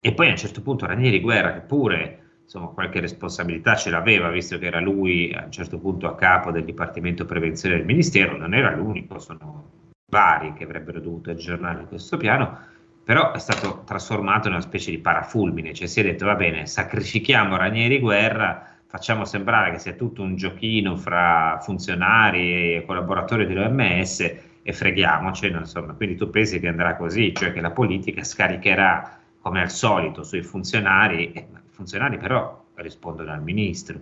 e 0.00 0.12
poi 0.12 0.28
a 0.28 0.30
un 0.30 0.36
certo 0.36 0.62
punto 0.62 0.86
Ranieri 0.86 1.20
Guerra, 1.20 1.52
che 1.52 1.60
pure 1.60 2.18
insomma, 2.42 2.68
qualche 2.68 3.00
responsabilità 3.00 3.74
ce 3.74 3.90
l'aveva, 3.90 4.30
visto 4.30 4.58
che 4.58 4.66
era 4.66 4.80
lui 4.80 5.32
a 5.34 5.44
un 5.44 5.52
certo 5.52 5.78
punto 5.78 6.06
a 6.06 6.14
capo 6.14 6.50
del 6.50 6.64
Dipartimento 6.64 7.24
Prevenzione 7.24 7.76
del 7.76 7.84
Ministero, 7.84 8.36
non 8.36 8.54
era 8.54 8.74
l'unico, 8.74 9.18
sono 9.18 9.70
vari 10.10 10.54
che 10.54 10.64
avrebbero 10.64 11.00
dovuto 11.00 11.30
aggiornare 11.30 11.84
questo 11.84 12.16
piano, 12.16 12.58
però 13.04 13.32
è 13.32 13.38
stato 13.38 13.82
trasformato 13.84 14.48
in 14.48 14.54
una 14.54 14.62
specie 14.62 14.90
di 14.90 14.98
parafulmine, 14.98 15.74
cioè 15.74 15.86
si 15.86 16.00
è 16.00 16.02
detto 16.02 16.24
va 16.24 16.36
bene, 16.36 16.66
sacrifichiamo 16.66 17.56
Ranieri 17.56 17.98
Guerra, 17.98 18.76
facciamo 18.86 19.26
sembrare 19.26 19.72
che 19.72 19.78
sia 19.78 19.92
tutto 19.92 20.22
un 20.22 20.36
giochino 20.36 20.96
fra 20.96 21.58
funzionari 21.60 22.76
e 22.76 22.84
collaboratori 22.86 23.46
dell'OMS 23.46 24.20
e 24.62 24.72
freghiamoci, 24.72 25.48
insomma, 25.48 25.92
quindi 25.92 26.16
tu 26.16 26.30
pensi 26.30 26.60
che 26.60 26.68
andrà 26.68 26.96
così, 26.96 27.34
cioè 27.34 27.52
che 27.52 27.60
la 27.60 27.70
politica 27.70 28.22
scaricherà 28.22 29.17
come 29.40 29.60
al 29.60 29.70
solito 29.70 30.22
sui 30.22 30.42
funzionari, 30.42 31.32
eh, 31.32 31.40
i 31.40 31.70
funzionari 31.70 32.18
però 32.18 32.64
rispondono 32.74 33.32
al 33.32 33.42
ministro, 33.42 33.98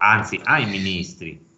anzi 0.00 0.40
ai 0.44 0.66
ministri. 0.66 1.48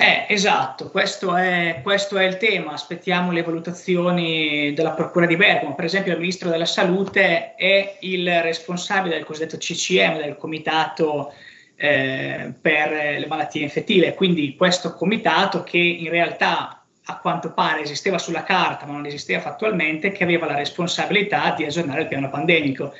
Eh, 0.00 0.26
esatto, 0.28 0.90
questo 0.90 1.34
è, 1.34 1.80
questo 1.82 2.16
è, 2.18 2.24
il 2.24 2.36
tema. 2.36 2.72
Aspettiamo 2.72 3.32
le 3.32 3.42
valutazioni 3.42 4.72
della 4.72 4.92
Procura 4.92 5.26
di 5.26 5.34
Bergamo. 5.34 5.74
Per 5.74 5.84
esempio, 5.84 6.12
il 6.12 6.20
Ministro 6.20 6.50
della 6.50 6.66
Salute 6.66 7.56
è 7.56 7.98
il 8.02 8.42
responsabile 8.42 9.16
del 9.16 9.24
cosiddetto 9.24 9.56
CCM, 9.56 10.18
del 10.18 10.36
Comitato 10.36 11.32
eh, 11.74 12.52
per 12.60 12.90
le 12.90 13.26
malattie 13.26 13.62
infettive. 13.62 14.14
Quindi 14.14 14.54
questo 14.54 14.94
comitato 14.94 15.64
che 15.64 15.78
in 15.78 16.10
realtà 16.10 16.77
a 17.10 17.18
quanto 17.18 17.52
pare 17.52 17.80
esisteva 17.80 18.18
sulla 18.18 18.42
carta, 18.42 18.84
ma 18.84 18.92
non 18.92 19.06
esisteva 19.06 19.40
fattualmente, 19.40 20.12
che 20.12 20.24
aveva 20.24 20.46
la 20.46 20.54
responsabilità 20.54 21.54
di 21.56 21.64
aggiornare 21.64 22.02
il 22.02 22.08
piano 22.08 22.28
pandemico. 22.28 22.92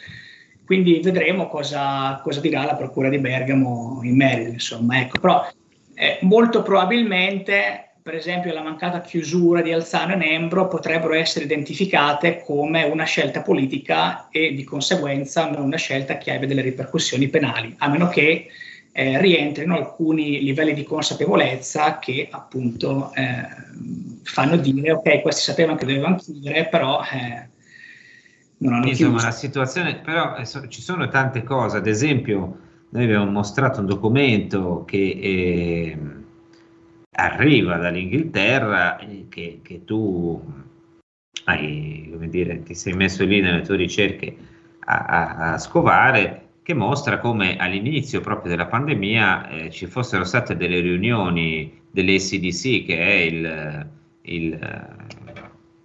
Quindi 0.65 1.01
vedremo 1.03 1.49
cosa, 1.49 2.19
cosa 2.23 2.41
dirà 2.41 2.65
la 2.65 2.75
Procura 2.75 3.11
di 3.11 3.19
Bergamo 3.19 4.01
in 4.03 4.17
merito. 4.17 4.51
Insomma, 4.51 5.01
ecco. 5.01 5.21
Però 5.21 5.47
eh, 5.95 6.19
molto 6.23 6.63
probabilmente, 6.63 7.97
per 8.03 8.15
esempio, 8.15 8.53
la 8.55 8.63
mancata 8.63 9.03
chiusura 9.03 9.61
di 9.61 9.73
Alzano 9.73 10.15
e 10.15 10.17
Nembro 10.17 10.69
potrebbero 10.69 11.13
essere 11.13 11.45
identificate 11.45 12.43
come 12.47 12.85
una 12.85 13.05
scelta 13.05 13.43
politica 13.43 14.29
e 14.31 14.55
di 14.55 14.65
conseguenza 14.65 15.47
una 15.55 15.77
scelta 15.77 16.17
che 16.17 16.33
abbia 16.33 16.49
delle 16.49 16.63
ripercussioni 16.63 17.29
penali, 17.29 17.75
a 17.77 17.89
meno 17.89 18.09
che 18.09 18.49
eh, 18.99 19.21
rientrino 19.21 19.77
alcuni 19.77 20.43
livelli 20.43 20.75
di 20.75 20.83
consapevolezza 20.83 22.01
che 22.01 22.27
appunto 22.29 23.13
eh, 23.15 23.47
fanno 24.25 24.57
dire 24.57 24.91
ok, 24.91 25.23
questi 25.23 25.43
sapevano 25.43 25.79
che 25.79 25.87
dovevano 25.87 26.17
chiudere, 26.17 26.67
però 26.67 27.01
eh, 27.05 27.49
non 28.59 28.73
hanno 28.73 28.89
Insomma, 28.89 29.11
chiuso. 29.11 29.27
la 29.27 29.31
situazione, 29.31 29.95
però 29.99 30.35
eh, 30.35 30.45
ci 30.69 30.83
sono 30.83 31.07
tante 31.07 31.45
cose, 31.45 31.77
ad 31.77 31.87
esempio 31.87 32.59
noi 32.89 33.05
abbiamo 33.05 33.31
mostrato 33.31 33.79
un 33.79 33.87
documento 33.87 34.83
che 34.85 34.97
eh, 34.99 35.99
arriva 37.13 37.77
dall'Inghilterra, 37.77 38.99
che, 39.29 39.61
che 39.63 39.85
tu 39.85 40.43
hai, 41.45 42.09
come 42.11 42.29
dire, 42.29 42.65
ti 42.65 42.75
sei 42.75 42.95
messo 42.95 43.25
lì 43.25 43.41
nelle 43.41 43.61
tue 43.61 43.77
ricerche 43.77 44.37
a, 44.81 45.05
a, 45.05 45.53
a 45.53 45.59
scovare, 45.59 46.48
che 46.69 46.75
mostra 46.75 47.19
come 47.19 47.57
all'inizio 47.57 48.21
proprio 48.21 48.51
della 48.51 48.66
pandemia 48.66 49.49
eh, 49.49 49.71
ci 49.71 49.87
fossero 49.87 50.23
state 50.25 50.55
delle 50.55 50.81
riunioni 50.81 51.81
dell'ECDC, 51.91 52.85
che 52.85 52.99
è 52.99 53.14
il, 53.23 53.89
il 54.21 54.53
eh, 54.53 55.41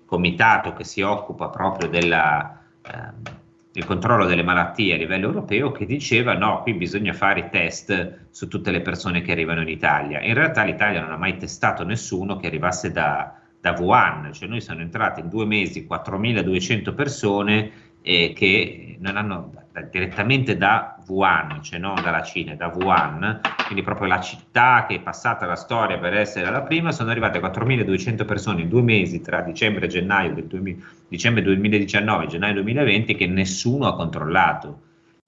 comitato 0.06 0.74
che 0.74 0.84
si 0.84 1.00
occupa 1.00 1.48
proprio 1.48 1.88
della... 1.88 2.60
Eh, 2.82 3.42
il 3.76 3.86
controllo 3.86 4.26
delle 4.26 4.44
malattie 4.44 4.96
a 4.96 4.98
livello 4.98 5.28
europeo 5.28 5.72
che 5.72 5.86
diceva 5.86 6.34
no, 6.34 6.62
qui 6.64 6.74
bisogna 6.74 7.14
fare 7.14 7.40
i 7.40 7.50
test 7.50 8.26
su 8.30 8.50
tutte 8.50 8.70
le 8.70 8.82
persone 8.82 9.22
che 9.22 9.32
arrivano 9.32 9.62
in 9.62 9.70
Italia. 9.70 10.20
In 10.20 10.34
realtà 10.34 10.66
l'Italia 10.66 11.00
non 11.00 11.14
ha 11.14 11.18
mai 11.18 11.38
testato 11.38 11.86
nessuno 11.86 12.36
che 12.36 12.48
arrivasse 12.48 12.92
da, 12.92 13.40
da 13.62 13.72
Wuhan, 13.80 14.34
cioè 14.34 14.50
noi 14.50 14.60
siamo 14.60 14.82
entrati 14.82 15.22
in 15.22 15.30
due 15.30 15.46
mesi 15.46 15.88
4.200 15.90 16.94
persone 16.94 17.72
eh, 18.02 18.34
che 18.36 18.98
non 19.00 19.16
hanno 19.16 19.63
direttamente 19.82 20.56
da 20.56 20.98
Wuhan, 21.08 21.64
cioè 21.64 21.80
non 21.80 21.96
dalla 22.02 22.22
Cina, 22.22 22.56
da 22.56 22.68
Wuhan, 22.68 23.42
quindi 23.66 23.84
proprio 23.84 24.08
la 24.08 24.20
città 24.20 24.86
che 24.88 24.96
è 24.96 25.00
passata 25.00 25.46
la 25.46 25.56
storia 25.56 25.98
per 25.98 26.14
essere 26.14 26.50
la 26.52 26.62
prima, 26.62 26.92
sono 26.92 27.10
arrivate 27.10 27.40
4.200 27.40 28.26
persone 28.26 28.62
in 28.62 28.70
due 28.70 28.84
mesi 28.84 29.22
tra 29.22 29.42
dicembre 29.42 29.86
e 29.86 29.90
gennaio 29.90 30.34
del 30.34 30.46
2000, 30.46 30.86
dicembre 31.08 31.42
2019 31.44 32.24
e 32.24 32.28
gennaio 32.28 32.54
2020 32.54 33.16
che 33.16 33.28
nessuno 33.28 33.88
ha 33.88 33.96
controllato. 33.96 34.82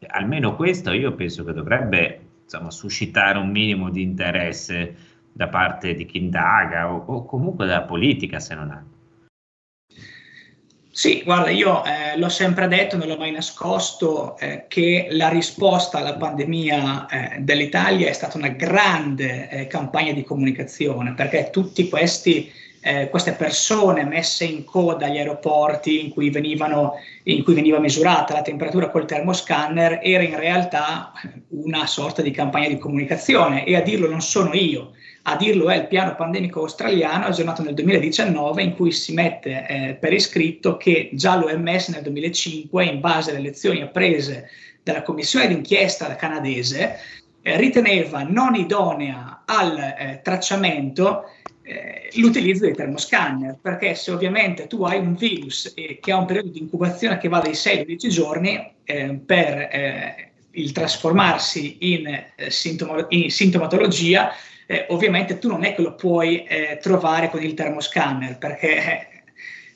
Almeno 0.07 0.55
questo 0.55 0.91
io 0.91 1.13
penso 1.13 1.43
che 1.43 1.53
dovrebbe 1.53 2.19
insomma, 2.43 2.69
suscitare 2.69 3.39
un 3.39 3.49
minimo 3.49 3.89
di 3.89 4.03
interesse 4.03 4.95
da 5.31 5.47
parte 5.47 5.95
di 5.95 6.05
chi 6.05 6.19
indaga 6.19 6.91
o, 6.91 7.03
o 7.07 7.25
comunque 7.25 7.65
della 7.65 7.81
politica 7.81 8.39
se 8.39 8.53
non 8.53 8.69
altro. 8.69 8.94
Sì, 10.97 11.23
guarda, 11.25 11.49
io 11.49 11.83
eh, 11.83 12.17
l'ho 12.17 12.29
sempre 12.29 12.69
detto, 12.69 12.95
non 12.95 13.09
l'ho 13.09 13.17
mai 13.17 13.31
nascosto, 13.31 14.37
eh, 14.37 14.63
che 14.69 15.07
la 15.11 15.27
risposta 15.27 15.97
alla 15.97 16.15
pandemia 16.15 17.07
eh, 17.07 17.39
dell'Italia 17.39 18.07
è 18.07 18.13
stata 18.13 18.37
una 18.37 18.47
grande 18.47 19.49
eh, 19.49 19.67
campagna 19.67 20.13
di 20.13 20.23
comunicazione, 20.23 21.13
perché 21.13 21.49
tutte 21.51 21.89
queste 21.89 23.33
persone 23.33 24.05
messe 24.05 24.45
in 24.45 24.63
coda 24.63 25.07
agli 25.07 25.17
aeroporti 25.17 26.01
in 26.01 26.11
cui, 26.11 26.29
venivano, 26.29 26.93
in 27.23 27.43
cui 27.43 27.55
veniva 27.55 27.79
misurata 27.79 28.33
la 28.33 28.41
temperatura 28.41 28.89
col 28.89 29.05
termoscanner 29.05 29.99
era 30.01 30.23
in 30.23 30.37
realtà 30.37 31.11
una 31.49 31.87
sorta 31.87 32.21
di 32.21 32.31
campagna 32.31 32.69
di 32.69 32.77
comunicazione. 32.77 33.65
E 33.65 33.75
a 33.75 33.81
dirlo 33.81 34.09
non 34.09 34.21
sono 34.21 34.53
io, 34.53 34.93
a 35.27 35.35
dirlo 35.37 35.69
è 35.69 35.77
il 35.77 35.87
piano 35.87 36.15
pandemico 36.15 36.59
australiano 36.61 37.25
aggiornato 37.25 37.63
nel 37.63 37.73
2019 37.73 38.61
in 38.61 38.75
cui 38.75 38.91
si 38.91 39.13
mette 39.13 39.65
eh, 39.67 39.93
per 39.95 40.13
iscritto 40.13 40.77
che 40.77 41.09
già 41.13 41.35
l'OMS 41.35 41.89
nel 41.89 42.03
2005 42.03 42.85
in 42.85 42.99
base 42.99 43.31
alle 43.31 43.39
lezioni 43.39 43.81
apprese 43.81 44.49
dalla 44.83 45.01
commissione 45.01 45.47
d'inchiesta 45.47 46.15
canadese 46.15 46.99
eh, 47.41 47.57
riteneva 47.57 48.21
non 48.21 48.53
idonea 48.53 49.41
al 49.45 49.77
eh, 49.77 50.19
tracciamento 50.23 51.23
eh, 51.63 52.11
l'utilizzo 52.17 52.65
dei 52.65 52.75
termoscanner. 52.75 53.57
Perché 53.59 53.95
se 53.95 54.11
ovviamente 54.11 54.67
tu 54.67 54.83
hai 54.83 54.99
un 54.99 55.15
virus 55.15 55.73
eh, 55.75 55.97
che 55.99 56.11
ha 56.11 56.17
un 56.17 56.25
periodo 56.25 56.49
di 56.49 56.59
incubazione 56.59 57.17
che 57.17 57.29
va 57.29 57.39
dai 57.39 57.55
6 57.55 57.79
ai 57.79 57.85
12 57.85 58.09
giorni 58.09 58.73
eh, 58.83 59.19
per 59.25 60.33
il 60.51 60.71
trasformarsi 60.71 61.77
in, 61.93 62.23
sintomo- 62.47 63.05
in 63.09 63.29
sintomatologia 63.29 64.31
eh, 64.65 64.85
ovviamente 64.89 65.37
tu 65.37 65.47
non 65.47 65.63
è 65.63 65.75
che 65.75 65.81
lo 65.81 65.95
puoi 65.95 66.43
eh, 66.43 66.79
trovare 66.81 67.29
con 67.29 67.41
il 67.41 67.53
termoscanner 67.53 68.37
perché 68.37 69.23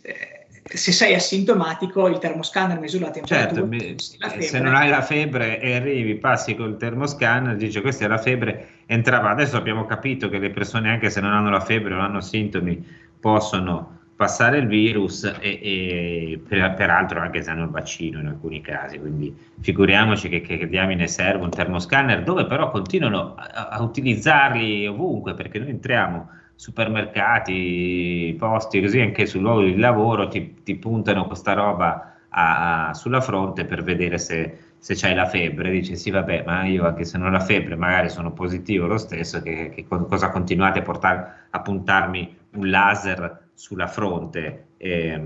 eh, 0.01 0.39
se 0.63 0.91
sei 0.91 1.13
asintomatico 1.15 2.07
il 2.07 2.19
termoscanner 2.19 2.79
misura 2.79 3.07
la 3.07 3.11
temperatura. 3.11 3.61
Certo, 3.61 3.65
mi, 3.65 3.95
la 4.17 4.41
se 4.41 4.59
non 4.59 4.75
hai 4.75 4.89
la 4.89 5.01
febbre 5.01 5.59
e 5.59 5.75
arrivi, 5.75 6.15
passi 6.15 6.55
col 6.55 6.77
termoscanner, 6.77 7.55
dice 7.55 7.81
questa 7.81 8.05
è 8.05 8.07
la 8.07 8.17
febbre, 8.17 8.67
entrava. 8.85 9.31
Adesso 9.31 9.57
abbiamo 9.57 9.85
capito 9.85 10.29
che 10.29 10.37
le 10.37 10.51
persone 10.51 10.89
anche 10.89 11.09
se 11.09 11.21
non 11.21 11.33
hanno 11.33 11.49
la 11.49 11.61
febbre 11.61 11.95
o 11.95 11.99
hanno 11.99 12.21
sintomi 12.21 13.07
possono 13.19 13.97
passare 14.19 14.57
il 14.57 14.67
virus 14.67 15.23
e, 15.23 15.59
e 15.63 16.41
per, 16.45 16.73
peraltro 16.73 17.21
anche 17.21 17.41
se 17.41 17.51
hanno 17.51 17.63
il 17.63 17.69
vaccino 17.69 18.19
in 18.19 18.27
alcuni 18.27 18.59
casi, 18.59 18.99
quindi 18.99 19.33
figuriamoci 19.61 20.27
che, 20.27 20.41
che, 20.41 20.67
diamine 20.67 21.07
serve 21.07 21.45
un 21.45 21.49
termoscanner 21.49 22.23
dove 22.23 22.45
però 22.45 22.69
continuano 22.69 23.35
a, 23.35 23.69
a 23.69 23.81
utilizzarli 23.81 24.85
ovunque 24.87 25.35
perché 25.35 25.59
noi 25.59 25.69
entriamo 25.69 26.31
supermercati, 26.53 28.35
posti 28.37 28.81
così 28.81 28.99
anche 28.99 29.25
sul 29.25 29.39
luogo 29.39 29.61
di 29.61 29.77
lavoro 29.77 30.27
ti, 30.27 30.63
ti 30.63 30.75
puntano 30.75 31.25
questa 31.25 31.53
roba 31.53 32.15
a, 32.27 32.89
a, 32.89 32.93
sulla 32.93 33.21
fronte 33.21 33.63
per 33.63 33.83
vedere 33.83 34.17
se, 34.17 34.57
se 34.79 34.95
c'hai 34.95 35.15
la 35.15 35.27
febbre, 35.27 35.71
dici 35.71 35.95
sì 35.95 36.09
vabbè 36.09 36.43
ma 36.45 36.65
io 36.65 36.85
anche 36.85 37.05
se 37.05 37.17
non 37.17 37.27
ho 37.27 37.31
la 37.31 37.39
febbre 37.39 37.77
magari 37.77 38.09
sono 38.09 38.33
positivo 38.33 38.85
lo 38.85 38.97
stesso, 38.97 39.41
che, 39.41 39.69
che 39.69 39.87
cosa 39.87 40.29
continuate 40.29 40.79
a, 40.79 40.81
portare, 40.81 41.33
a 41.51 41.61
puntarmi 41.61 42.35
un 42.55 42.69
laser 42.69 43.47
sulla 43.59 43.87
fronte. 43.87 44.67
Eh, 44.77 45.21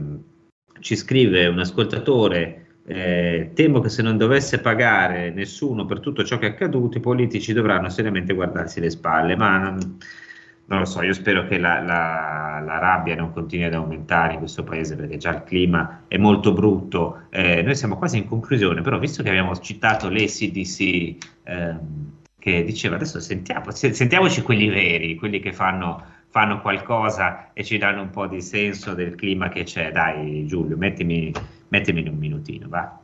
ci 0.80 0.96
scrive 0.96 1.46
un 1.46 1.60
ascoltatore, 1.60 2.80
eh, 2.88 3.52
temo 3.54 3.80
che 3.80 3.90
se 3.90 4.02
non 4.02 4.18
dovesse 4.18 4.60
pagare 4.60 5.30
nessuno 5.30 5.86
per 5.86 6.00
tutto 6.00 6.24
ciò 6.24 6.40
che 6.40 6.48
è 6.48 6.50
accaduto, 6.50 6.98
i 6.98 7.02
politici 7.02 7.54
dovranno 7.54 7.90
seriamente 7.90 8.34
guardarsi 8.34 8.80
le 8.80 8.90
spalle, 8.90 9.36
ma 9.36 9.60
non, 9.60 9.98
non 10.66 10.80
lo 10.80 10.86
so, 10.86 11.04
io 11.04 11.14
spero 11.14 11.46
che 11.46 11.60
la, 11.60 11.80
la, 11.82 12.60
la, 12.66 12.80
rabbia 12.80 13.16
non 13.16 13.32
continui 13.32 13.66
ad 13.66 13.76
aumentare 13.76 14.34
in 14.34 14.40
questo 14.40 14.64
paese 14.64 14.96
perché 14.96 15.18
già 15.18 15.30
il 15.36 15.44
clima 15.44 16.06
è 16.08 16.18
molto 16.18 16.54
brutto. 16.54 17.28
Eh, 17.30 17.62
noi 17.62 17.76
siamo 17.76 17.98
quasi 17.98 18.18
in 18.18 18.28
conclusione, 18.28 18.82
però 18.82 18.98
visto 18.98 19.22
che 19.22 19.30
abbiamo 19.30 19.56
citato 19.60 20.10
l'ACDC 20.10 21.16
ehm, 21.44 22.12
che 22.40 22.64
diceva 22.64 22.96
adesso 22.96 23.20
sentiamo, 23.20 23.70
sentiamoci 23.72 24.42
quelli 24.42 24.68
veri, 24.70 25.16
quelli 25.16 25.40
che 25.40 25.54
fanno, 25.54 26.04
fanno, 26.34 26.62
qualcosa 26.62 27.54
e 27.54 27.64
ci 27.64 27.78
danno 27.78 28.02
un 28.02 28.10
po' 28.10 28.26
di 28.26 28.42
senso 28.42 28.96
del 28.96 29.14
clima 29.14 29.50
che 29.50 29.62
c'è. 29.62 29.92
Dai 29.92 30.48
Giulio, 30.48 30.76
mettimi, 30.76 31.32
mettimi 31.68 32.08
un 32.08 32.18
minutino, 32.18 32.68
va. 32.68 33.03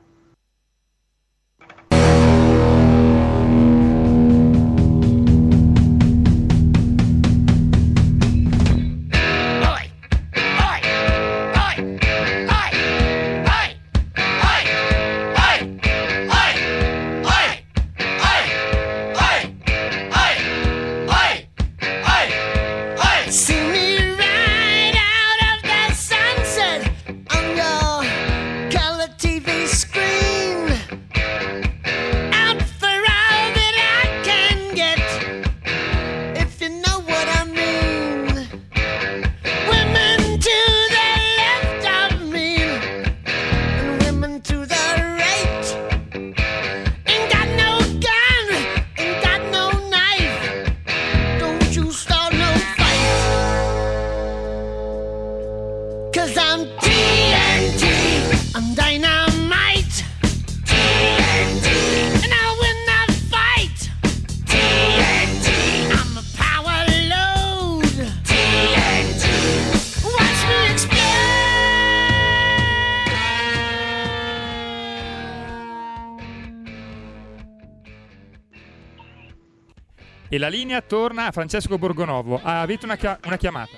La 80.49 80.55
linea 80.55 80.81
torna 80.81 81.27
a 81.27 81.31
Francesco 81.31 81.77
Borgonovo. 81.77 82.39
Avete 82.41 82.85
una, 82.85 82.97
una 83.23 83.37
chiamata? 83.37 83.69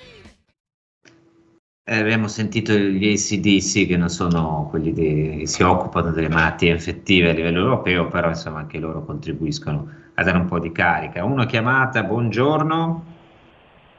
Eh, 1.84 1.97
abbiamo 1.97 2.30
sentito 2.30 2.72
gli 2.72 3.11
ACDC 3.11 3.88
che 3.88 3.97
non 3.97 4.07
sono 4.07 4.67
quelli 4.69 4.93
che 4.93 5.41
si 5.47 5.63
occupano 5.63 6.11
delle 6.11 6.30
malattie 6.30 6.72
infettive 6.72 7.32
a 7.32 7.34
livello 7.34 7.59
europeo, 7.59 8.07
però 8.07 8.30
insomma 8.30 8.59
anche 8.59 8.80
loro 8.80 9.03
contribuiscono 9.03 9.89
a 10.13 10.24
dare 10.24 10.38
un 10.38 10.45
po' 10.45 10.59
di 10.59 10.72
carica. 10.72 11.26
Una 11.26 11.45
chiamata, 11.45 12.03
buongiorno. 12.03 13.03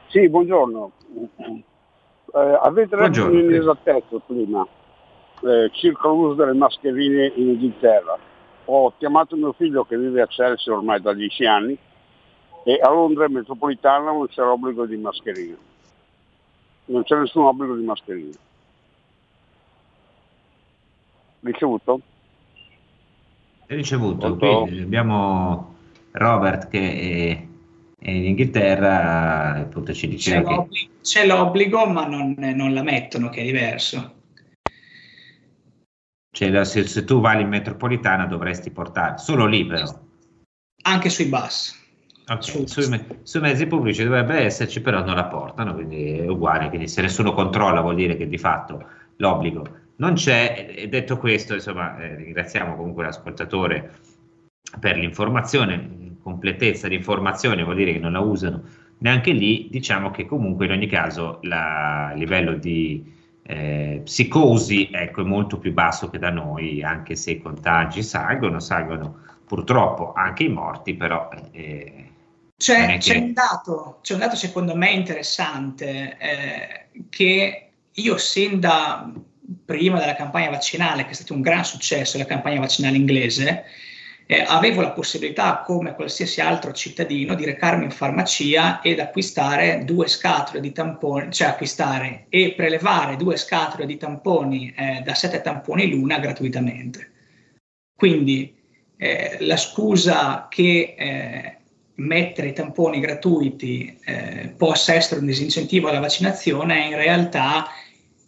Sì, 0.07 0.27
buongiorno. 0.27 0.91
Eh, 2.33 2.59
avete 2.63 2.95
detto 2.95 3.25
un'inesattezza 3.25 4.17
prima 4.25 4.65
eh, 5.43 5.69
circa 5.73 6.07
l'uso 6.07 6.33
delle 6.33 6.53
mascherine 6.53 7.33
in 7.35 7.49
Inghilterra. 7.49 8.17
Ho 8.65 8.93
chiamato 8.97 9.35
mio 9.35 9.53
figlio 9.53 9.83
che 9.83 9.95
vive 9.95 10.21
a 10.21 10.27
Chelsea 10.27 10.73
ormai 10.73 10.99
da 11.01 11.13
dieci 11.13 11.45
anni 11.45 11.77
e 12.63 12.79
a 12.81 12.89
Londra 12.89 13.27
metropolitana 13.27 14.11
non 14.11 14.27
c'è 14.27 14.41
l'obbligo 14.41 14.85
di 14.85 14.95
mascherina. 14.97 15.57
Non 16.85 17.03
c'è 17.03 17.17
nessun 17.17 17.45
obbligo 17.45 17.75
di 17.75 17.83
mascherina. 17.83 18.37
Ricevuto? 21.41 22.01
È 23.65 23.75
ricevuto. 23.75 24.37
Qui 24.37 24.81
abbiamo 24.81 25.75
Robert 26.11 26.69
che 26.69 27.47
è 27.99 28.09
in 28.09 28.25
Inghilterra, 28.25 29.55
appunto 29.55 29.93
ci 29.93 30.07
diceva 30.07 30.41
c'è, 30.41 30.55
l'obbligo, 30.55 30.69
che... 30.73 30.89
c'è 31.01 31.25
l'obbligo 31.25 31.85
ma 31.85 32.05
non, 32.05 32.35
non, 32.37 32.73
la 32.73 32.83
mettono, 32.83 33.29
che 33.29 33.41
è 33.41 33.45
diverso. 33.45 34.21
Cioè, 36.31 36.63
se, 36.65 36.87
se 36.87 37.03
tu 37.03 37.19
vai 37.19 37.41
in 37.41 37.49
metropolitana 37.49 38.25
dovresti 38.25 38.71
portare, 38.71 39.17
solo 39.17 39.45
lì 39.45 39.65
però. 39.65 39.85
Anche 40.83 41.09
sui 41.09 41.25
bus. 41.25 41.81
Okay. 42.25 42.87
Me- 42.87 43.05
sui, 43.23 43.41
mezzi 43.41 43.67
pubblici 43.67 44.03
dovrebbe 44.03 44.35
esserci, 44.35 44.81
però 44.81 45.03
non 45.03 45.15
la 45.15 45.25
portano, 45.25 45.73
quindi 45.73 46.19
è 46.19 46.27
uguale. 46.27 46.69
Quindi 46.69 46.87
se 46.87 47.01
nessuno 47.01 47.33
controlla 47.33 47.81
vuol 47.81 47.95
dire 47.95 48.15
che 48.15 48.27
di 48.27 48.37
fatto 48.37 48.83
l'obbligo 49.17 49.65
non 49.97 50.13
c'è. 50.13 50.73
E 50.75 50.87
detto 50.87 51.17
questo, 51.17 51.53
insomma, 51.53 51.97
eh, 51.97 52.15
ringraziamo 52.15 52.75
comunque 52.75 53.03
l'ascoltatore 53.03 53.91
per 54.79 54.97
l'informazione, 54.97 56.15
completezza 56.21 56.87
di 56.87 56.95
informazione, 56.95 57.63
vuol 57.63 57.75
dire 57.75 57.91
che 57.91 57.99
non 57.99 58.13
la 58.13 58.19
usano 58.19 58.63
neanche 58.99 59.31
lì. 59.31 59.67
Diciamo 59.69 60.09
che 60.11 60.25
comunque 60.25 60.65
in 60.65 60.71
ogni 60.71 60.87
caso 60.87 61.39
il 61.41 62.13
livello 62.15 62.53
di 62.53 63.11
eh, 63.43 64.01
psicosi 64.03 64.89
ecco, 64.91 65.21
è 65.21 65.25
molto 65.25 65.59
più 65.59 65.73
basso 65.73 66.09
che 66.09 66.19
da 66.19 66.29
noi, 66.29 66.81
anche 66.81 67.17
se 67.17 67.31
i 67.31 67.41
contagi 67.41 68.01
salgono, 68.01 68.59
salgono 68.59 69.19
purtroppo 69.45 70.13
anche 70.13 70.43
i 70.45 70.49
morti, 70.49 70.95
però 70.95 71.29
eh, 71.51 72.02
c'è, 72.63 72.97
c'è, 72.97 73.17
un 73.17 73.33
dato, 73.33 73.99
c'è, 74.01 74.13
un 74.13 74.19
dato, 74.21 74.37
secondo 74.37 74.73
me 74.73 74.89
interessante 74.91 76.15
eh, 76.17 76.85
che 77.09 77.71
io 77.91 78.17
sin 78.17 78.61
da 78.61 79.11
prima 79.65 79.99
della 79.99 80.15
campagna 80.15 80.49
vaccinale, 80.49 81.03
che 81.03 81.09
è 81.09 81.13
stato 81.13 81.33
un 81.33 81.41
gran 81.41 81.65
successo 81.65 82.17
la 82.17 82.23
campagna 82.23 82.61
vaccinale 82.61 82.95
inglese, 82.95 83.65
eh, 84.25 84.45
avevo 84.47 84.79
la 84.79 84.91
possibilità, 84.91 85.61
come 85.65 85.93
qualsiasi 85.93 86.39
altro 86.39 86.71
cittadino, 86.71 87.35
di 87.35 87.43
recarmi 87.43 87.83
in 87.83 87.91
farmacia 87.91 88.79
ed 88.79 89.01
acquistare 89.01 89.83
due 89.83 90.07
scatole 90.07 90.61
di 90.61 90.71
tamponi, 90.71 91.33
cioè 91.33 91.49
acquistare 91.49 92.27
e 92.29 92.53
prelevare 92.55 93.17
due 93.17 93.35
scatole 93.35 93.85
di 93.85 93.97
tamponi 93.97 94.73
eh, 94.73 95.01
da 95.03 95.13
sette 95.15 95.41
tamponi 95.41 95.89
l'una 95.89 96.17
gratuitamente. 96.19 97.11
Quindi 97.93 98.55
eh, 98.95 99.35
la 99.41 99.57
scusa 99.57 100.47
che 100.49 100.95
eh, 100.97 101.57
mettere 101.95 102.47
i 102.47 102.53
tamponi 102.53 102.99
gratuiti 102.99 103.97
eh, 104.03 104.53
possa 104.57 104.93
essere 104.93 105.19
un 105.19 105.27
disincentivo 105.27 105.89
alla 105.89 105.99
vaccinazione 105.99 106.83
è 106.83 106.87
in 106.87 106.95
realtà 106.95 107.67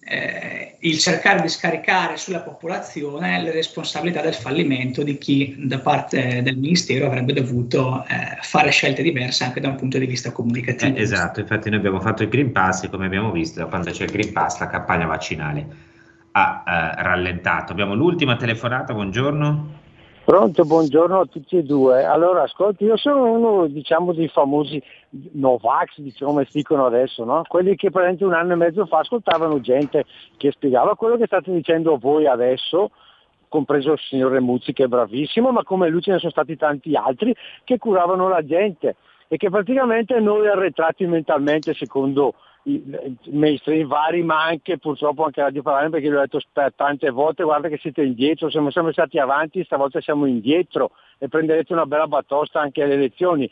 eh, 0.07 0.77
il 0.81 0.99
cercare 0.99 1.41
di 1.41 1.47
scaricare 1.49 2.15
sulla 2.15 2.41
popolazione 2.41 3.41
le 3.41 3.51
responsabilità 3.51 4.21
del 4.21 4.35
fallimento 4.35 5.01
di 5.01 5.17
chi 5.17 5.55
da 5.57 5.79
parte 5.79 6.43
del 6.43 6.57
Ministero 6.57 7.07
avrebbe 7.07 7.33
dovuto 7.33 8.05
eh, 8.07 8.37
fare 8.41 8.69
scelte 8.69 9.01
diverse 9.01 9.43
anche 9.43 9.59
da 9.59 9.69
un 9.69 9.75
punto 9.75 9.97
di 9.97 10.05
vista 10.05 10.31
comunicativo. 10.31 10.95
Eh, 10.95 11.01
esatto, 11.01 11.39
infatti 11.39 11.69
noi 11.69 11.79
abbiamo 11.79 11.99
fatto 11.99 12.21
il 12.21 12.29
Green 12.29 12.51
Pass 12.51 12.83
e 12.83 12.89
come 12.89 13.07
abbiamo 13.07 13.31
visto 13.31 13.59
da 13.59 13.65
quando 13.65 13.89
c'è 13.89 14.03
il 14.03 14.11
Green 14.11 14.31
Pass 14.31 14.59
la 14.59 14.67
campagna 14.67 15.07
vaccinale 15.07 15.93
ha 16.37 16.63
eh, 16.67 17.01
rallentato. 17.03 17.71
Abbiamo 17.71 17.95
l'ultima 17.95 18.35
telefonata, 18.35 18.93
buongiorno. 18.93 19.74
Pronto, 20.25 20.63
buongiorno 20.63 21.19
a 21.19 21.25
tutti 21.27 21.55
e 21.55 21.61
due. 21.61 22.03
Allora, 22.03 22.41
ascolti, 22.41 22.83
io 22.83 22.97
sono 22.97 23.31
uno, 23.31 23.67
diciamo, 23.67 24.11
dei 24.11 24.27
famosi 24.27 24.81
Novax, 25.33 25.99
diciamo 25.99 26.31
come 26.31 26.47
dicono 26.51 26.87
adesso, 26.87 27.23
no? 27.23 27.43
Quelli 27.47 27.75
che 27.75 27.91
praticamente 27.91 28.25
un 28.25 28.33
anno 28.33 28.53
e 28.53 28.55
mezzo 28.55 28.87
fa 28.87 29.01
ascoltavano 29.01 29.61
gente 29.61 30.03
che 30.37 30.49
spiegava 30.49 30.95
quello 30.95 31.17
che 31.17 31.27
state 31.27 31.51
dicendo 31.51 31.99
voi 31.99 32.25
adesso, 32.25 32.89
compreso 33.49 33.91
il 33.91 33.99
signor 33.99 34.31
Remuzzi 34.31 34.73
che 34.73 34.85
è 34.85 34.87
bravissimo, 34.87 35.51
ma 35.51 35.61
come 35.61 35.89
lui 35.89 36.01
ce 36.01 36.13
ne 36.13 36.17
sono 36.17 36.31
stati 36.31 36.57
tanti 36.57 36.95
altri 36.95 37.31
che 37.63 37.77
curavano 37.77 38.27
la 38.27 38.43
gente 38.43 38.95
e 39.27 39.37
che 39.37 39.51
praticamente 39.51 40.19
noi 40.19 40.47
arretrati 40.47 41.05
mentalmente 41.05 41.75
secondo 41.75 42.33
mainstream 43.25 43.87
vari, 43.87 44.23
ma 44.23 44.43
anche 44.43 44.77
purtroppo 44.79 45.23
anche 45.23 45.41
Radio 45.41 45.61
Parlare, 45.61 45.89
perché 45.89 46.09
l'ho 46.09 46.19
detto 46.19 46.41
tante 46.75 47.09
volte, 47.11 47.43
guarda 47.43 47.67
che 47.69 47.77
siete 47.77 48.01
indietro, 48.01 48.49
siamo 48.49 48.71
sempre 48.71 48.93
stati 48.93 49.19
avanti, 49.19 49.63
stavolta 49.63 50.01
siamo 50.01 50.25
indietro 50.25 50.91
e 51.19 51.27
prenderete 51.27 51.73
una 51.73 51.85
bella 51.85 52.07
batosta 52.07 52.59
anche 52.59 52.81
alle 52.81 52.95
elezioni. 52.95 53.49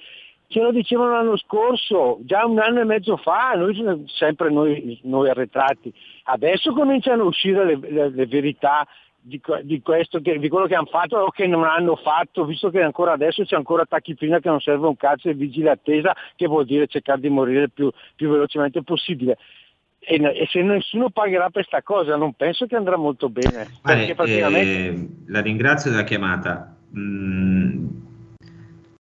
Ce 0.48 0.62
lo 0.62 0.72
dicevano 0.72 1.12
l'anno 1.12 1.38
scorso, 1.38 2.20
già 2.22 2.46
un 2.46 2.60
anno 2.60 2.82
e 2.82 2.84
mezzo 2.84 3.18
fa, 3.18 3.54
noi 3.56 4.06
sempre 4.08 4.52
noi, 4.52 5.00
noi 5.04 5.30
arretrati. 5.30 5.94
Adesso 6.24 6.74
cominciano 6.74 7.24
a 7.24 7.28
uscire 7.28 7.66
le, 7.66 7.80
le, 7.90 8.10
le 8.10 8.26
verità 8.28 8.88
di, 9.26 9.42
di, 9.64 9.82
questo, 9.82 10.20
di, 10.20 10.50
quello 10.50 10.68
che 10.68 10.76
hanno 10.76 10.86
fatto 10.88 11.18
o 11.18 11.32
che 11.32 11.48
non 11.48 11.64
hanno 11.64 11.96
fatto, 11.96 12.44
visto 12.44 12.70
che 12.70 12.82
ancora 12.82 13.14
adesso 13.14 13.44
c'è 13.44 13.56
ancora 13.56 13.86
tachipina 13.86 14.40
che 14.40 14.50
non 14.50 14.60
serve 14.60 14.88
un 14.88 14.98
cazzo 14.98 15.30
e 15.30 15.34
vigile 15.34 15.72
attesa, 15.72 16.14
che 16.36 16.46
vuol 16.46 16.66
dire 16.66 16.88
cercare 16.88 17.22
di 17.22 17.30
morire 17.30 17.70
più, 17.70 17.90
più 18.16 18.30
velocemente 18.30 18.84
possibile. 18.84 19.38
E, 20.00 20.16
e, 20.16 20.48
se 20.52 20.62
nessuno 20.62 21.10
pagherà 21.10 21.44
per 21.44 21.66
questa 21.66 21.82
cosa 21.82 22.18
non 22.18 22.34
penso 22.34 22.66
che 22.66 22.76
andrà 22.76 22.98
molto 22.98 23.30
bene. 23.30 23.70
Vale, 23.82 24.14
praticamente... 24.14 24.88
eh, 24.88 25.08
la 25.28 25.40
ringrazio 25.40 25.90
della 25.90 26.04
chiamata. 26.04 26.76
Mm, 26.98 27.88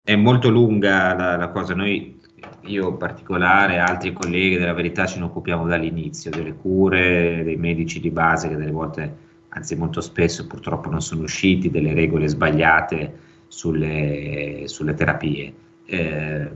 è 0.04 0.16
molto 0.18 0.50
lunga 0.50 1.16
la, 1.16 1.38
la 1.38 1.48
cosa. 1.48 1.74
Noi 1.74 2.20
io 2.64 2.90
in 2.90 2.98
particolare, 2.98 3.80
altri 3.80 4.12
colleghi 4.12 4.58
della 4.58 4.74
verità 4.74 5.06
ce 5.06 5.20
ne 5.20 5.26
occupiamo 5.26 5.66
dall'inizio, 5.66 6.30
delle 6.30 6.54
cure, 6.56 7.42
dei 7.46 7.56
medici 7.56 8.02
di 8.02 8.12
base 8.12 8.50
che 8.50 8.58
delle 8.58 8.72
volte 8.72 9.28
anzi 9.50 9.76
molto 9.76 10.02
spesso 10.02 10.48
purtroppo 10.48 10.90
non 10.90 11.02
sono 11.02 11.24
usciti, 11.24 11.70
delle 11.70 11.94
regole 11.94 12.28
sbagliate 12.28 13.20
sulle, 13.48 14.64
sulle 14.66 14.94
terapie. 14.94 15.54
Eh, 15.86 16.52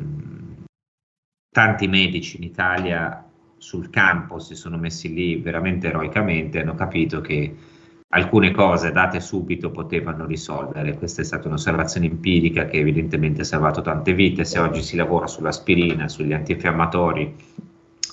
tanti 1.49 1.87
medici 1.87 2.37
in 2.37 2.43
Italia 2.43 3.25
sul 3.57 3.89
campo 3.89 4.39
si 4.39 4.55
sono 4.55 4.77
messi 4.77 5.13
lì 5.13 5.37
veramente 5.37 5.87
eroicamente, 5.87 6.59
hanno 6.61 6.75
capito 6.75 7.21
che 7.21 7.55
alcune 8.09 8.51
cose 8.51 8.91
date 8.91 9.19
subito 9.19 9.71
potevano 9.71 10.25
risolvere. 10.25 10.95
Questa 10.95 11.21
è 11.21 11.25
stata 11.25 11.47
un'osservazione 11.47 12.07
empirica 12.07 12.65
che 12.65 12.77
evidentemente 12.77 13.41
ha 13.41 13.45
salvato 13.45 13.81
tante 13.81 14.13
vite. 14.13 14.45
Se 14.45 14.59
oggi 14.59 14.81
si 14.81 14.95
lavora 14.95 15.27
sull'aspirina, 15.27 16.07
sugli 16.07 16.33
antinfiammatori 16.33 17.35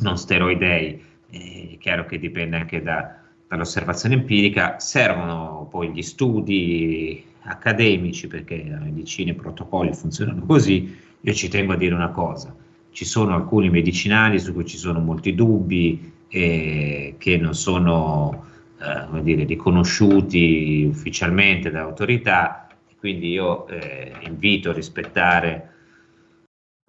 non 0.00 0.16
steroidei, 0.16 1.04
è 1.28 1.76
chiaro 1.78 2.06
che 2.06 2.18
dipende 2.18 2.56
anche 2.56 2.82
da, 2.82 3.19
dall'osservazione 3.50 4.14
empirica, 4.14 4.78
servono 4.78 5.66
poi 5.68 5.90
gli 5.90 6.02
studi 6.02 7.24
accademici 7.42 8.28
perché 8.28 8.64
la 8.68 8.78
medicina 8.78 9.30
e 9.30 9.32
i 9.32 9.36
protocolli 9.36 9.92
funzionano 9.92 10.46
così. 10.46 10.96
Io 11.20 11.32
ci 11.32 11.48
tengo 11.48 11.72
a 11.72 11.76
dire 11.76 11.92
una 11.92 12.10
cosa, 12.10 12.54
ci 12.92 13.04
sono 13.04 13.34
alcuni 13.34 13.68
medicinali 13.68 14.38
su 14.38 14.52
cui 14.52 14.64
ci 14.66 14.76
sono 14.76 15.00
molti 15.00 15.34
dubbi 15.34 16.12
e 16.28 17.16
che 17.18 17.36
non 17.38 17.54
sono 17.54 18.44
eh, 18.78 19.22
dire, 19.22 19.42
riconosciuti 19.42 20.86
ufficialmente 20.88 21.72
dall'autorità, 21.72 22.68
quindi 23.00 23.30
io 23.30 23.66
eh, 23.66 24.12
invito 24.20 24.70
a 24.70 24.74
rispettare 24.74 25.70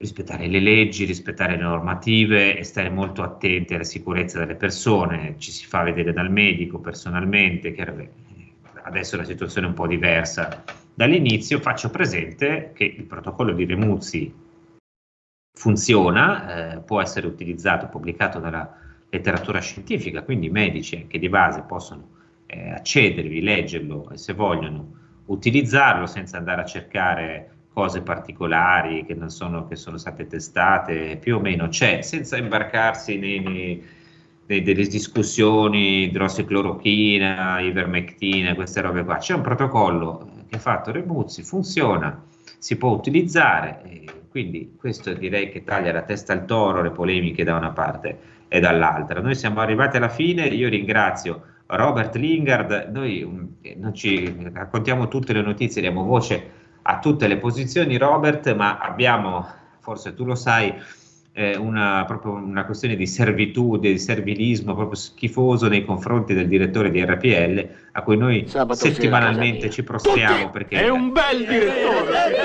rispettare 0.01 0.47
le 0.47 0.59
leggi, 0.59 1.05
rispettare 1.05 1.55
le 1.55 1.61
normative 1.61 2.57
e 2.57 2.63
stare 2.63 2.89
molto 2.89 3.21
attenti 3.21 3.75
alla 3.75 3.83
sicurezza 3.83 4.39
delle 4.39 4.55
persone. 4.55 5.35
Ci 5.37 5.51
si 5.51 5.65
fa 5.65 5.83
vedere 5.83 6.11
dal 6.11 6.31
medico 6.31 6.79
personalmente, 6.79 7.71
che 7.71 8.09
adesso 8.81 9.15
la 9.15 9.23
situazione 9.23 9.67
è 9.67 9.69
un 9.69 9.75
po' 9.75 9.87
diversa 9.87 10.63
dall'inizio. 10.93 11.59
Faccio 11.59 11.89
presente 11.91 12.71
che 12.73 12.83
il 12.83 13.03
protocollo 13.03 13.53
di 13.53 13.65
Remuzzi 13.65 14.33
funziona, 15.53 16.73
eh, 16.73 16.79
può 16.79 16.99
essere 16.99 17.27
utilizzato, 17.27 17.87
pubblicato 17.87 18.39
dalla 18.39 18.75
letteratura 19.09 19.59
scientifica, 19.59 20.23
quindi 20.23 20.47
i 20.47 20.51
medici 20.51 20.95
anche 20.95 21.19
di 21.19 21.29
base 21.29 21.61
possono 21.61 22.09
eh, 22.47 22.71
accedervi, 22.71 23.41
leggerlo 23.41 24.09
e 24.09 24.17
se 24.17 24.33
vogliono 24.33 24.97
utilizzarlo 25.25 26.07
senza 26.07 26.37
andare 26.37 26.61
a 26.61 26.65
cercare 26.65 27.50
cose 27.73 28.01
particolari 28.01 29.05
che, 29.05 29.17
sono, 29.27 29.67
che 29.67 29.75
sono 29.75 29.97
state 29.97 30.27
testate, 30.27 31.17
più 31.17 31.37
o 31.37 31.39
meno 31.39 31.69
c'è, 31.69 32.01
senza 32.01 32.37
imbarcarsi 32.37 33.17
nei, 33.17 33.39
nei, 33.39 33.83
nei, 34.45 34.61
delle 34.61 34.85
discussioni 34.85 36.03
idrossiclorochina, 36.03 37.61
ivermectina, 37.61 38.55
queste 38.55 38.81
robe 38.81 39.03
qua. 39.03 39.17
C'è 39.17 39.33
un 39.33 39.41
protocollo 39.41 40.29
che 40.49 40.57
ha 40.57 40.59
fatto 40.59 40.91
Remuzzi, 40.91 41.43
funziona, 41.43 42.21
si 42.57 42.77
può 42.77 42.89
utilizzare, 42.89 44.03
quindi 44.29 44.75
questo 44.77 45.13
direi 45.13 45.49
che 45.49 45.63
taglia 45.63 45.93
la 45.93 46.03
testa 46.03 46.33
al 46.33 46.45
toro, 46.45 46.81
le 46.81 46.91
polemiche 46.91 47.43
da 47.43 47.55
una 47.55 47.71
parte 47.71 48.19
e 48.49 48.59
dall'altra. 48.59 49.21
Noi 49.21 49.35
siamo 49.35 49.61
arrivati 49.61 49.95
alla 49.95 50.09
fine, 50.09 50.45
io 50.47 50.67
ringrazio 50.67 51.43
Robert 51.67 52.15
Lingard, 52.15 52.89
noi 52.91 53.25
mm, 53.25 53.77
non 53.77 53.93
ci 53.93 54.49
raccontiamo 54.51 55.07
tutte 55.07 55.31
le 55.31 55.41
notizie, 55.41 55.81
diamo 55.81 56.03
voce 56.03 56.59
a 56.83 56.99
tutte 56.99 57.27
le 57.27 57.37
posizioni, 57.37 57.97
Robert, 57.97 58.53
ma 58.55 58.77
abbiamo, 58.77 59.47
forse 59.79 60.13
tu 60.13 60.25
lo 60.25 60.35
sai, 60.35 60.73
eh, 61.33 61.55
una, 61.55 62.03
proprio 62.05 62.33
una 62.33 62.65
questione 62.65 62.95
di 62.95 63.07
servitù, 63.07 63.77
di 63.77 63.97
servilismo 63.97 64.75
proprio 64.75 64.95
schifoso 64.95 65.67
nei 65.67 65.85
confronti 65.85 66.33
del 66.33 66.47
direttore 66.47 66.91
di 66.91 67.03
RPL, 67.03 67.67
a 67.93 68.01
cui 68.01 68.17
noi 68.17 68.45
Sabato 68.47 68.79
settimanalmente 68.79 69.69
ci 69.69 69.83
prostiamo 69.83 70.49
perché... 70.49 70.83
È 70.83 70.89
un 70.89 71.11
bel 71.11 71.45
direttore! 71.45 72.35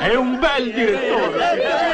È 0.00 0.14
un 0.14 0.38
bel 0.38 0.72
direttore! 0.72 1.89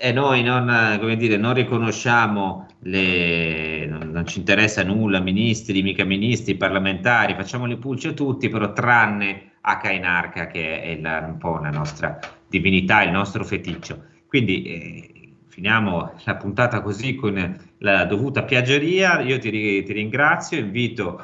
E 0.00 0.12
noi 0.12 0.44
non, 0.44 0.96
dire, 1.16 1.36
non 1.36 1.54
riconosciamo 1.54 2.68
le, 2.82 3.84
non, 3.86 4.10
non, 4.12 4.26
ci 4.26 4.38
interessa 4.38 4.84
nulla, 4.84 5.18
ministri, 5.18 5.82
mica 5.82 6.04
ministri, 6.04 6.54
parlamentari, 6.54 7.34
facciamo 7.34 7.66
le 7.66 7.78
pulce 7.78 8.08
a 8.08 8.12
tutti, 8.12 8.48
però 8.48 8.72
tranne 8.72 9.54
a 9.62 9.76
Kainarca 9.78 10.46
che 10.46 10.82
è 10.82 11.00
la, 11.00 11.18
un 11.26 11.36
po' 11.38 11.58
la 11.58 11.70
nostra 11.70 12.16
divinità, 12.46 13.02
il 13.02 13.10
nostro 13.10 13.42
feticcio. 13.42 14.04
Quindi 14.28 14.62
eh, 14.62 15.32
finiamo 15.48 16.12
la 16.22 16.36
puntata 16.36 16.80
così 16.80 17.16
con 17.16 17.58
la 17.78 18.04
dovuta 18.04 18.44
piaggeria. 18.44 19.20
Io 19.22 19.40
ti, 19.40 19.50
ti 19.50 19.92
ringrazio, 19.92 20.58
invito 20.58 21.20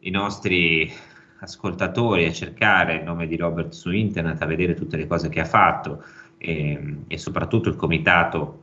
i 0.00 0.10
nostri 0.10 0.88
ascoltatori 1.40 2.24
a 2.26 2.32
cercare 2.32 2.94
il 2.94 3.02
nome 3.02 3.26
di 3.26 3.36
Robert 3.36 3.72
su 3.72 3.90
internet, 3.90 4.40
a 4.40 4.46
vedere 4.46 4.74
tutte 4.74 4.96
le 4.96 5.08
cose 5.08 5.28
che 5.28 5.40
ha 5.40 5.44
fatto 5.44 6.04
e, 6.42 6.96
e 7.06 7.18
soprattutto 7.18 7.68
il 7.68 7.76
comitato 7.76 8.62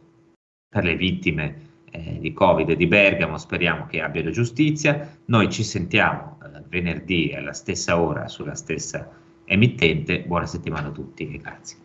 per 0.67 0.83
le 0.83 0.95
vittime 0.95 1.67
eh, 1.91 2.19
di 2.19 2.33
Covid 2.33 2.73
di 2.73 2.85
Bergamo, 2.85 3.37
speriamo 3.37 3.85
che 3.85 4.01
abbiano 4.01 4.29
giustizia. 4.29 5.17
Noi 5.25 5.49
ci 5.49 5.63
sentiamo 5.63 6.37
eh, 6.43 6.61
venerdì 6.67 7.33
alla 7.33 7.53
stessa 7.53 7.99
ora 7.99 8.27
sulla 8.27 8.55
stessa 8.55 9.09
emittente. 9.45 10.23
Buona 10.23 10.45
settimana 10.45 10.89
a 10.89 10.91
tutti 10.91 11.31
e 11.33 11.37
grazie. 11.37 11.77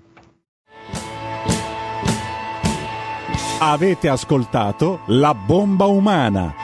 Avete 3.60 4.08
ascoltato 4.08 5.00
La 5.06 5.32
bomba 5.32 5.86
umana 5.86 6.63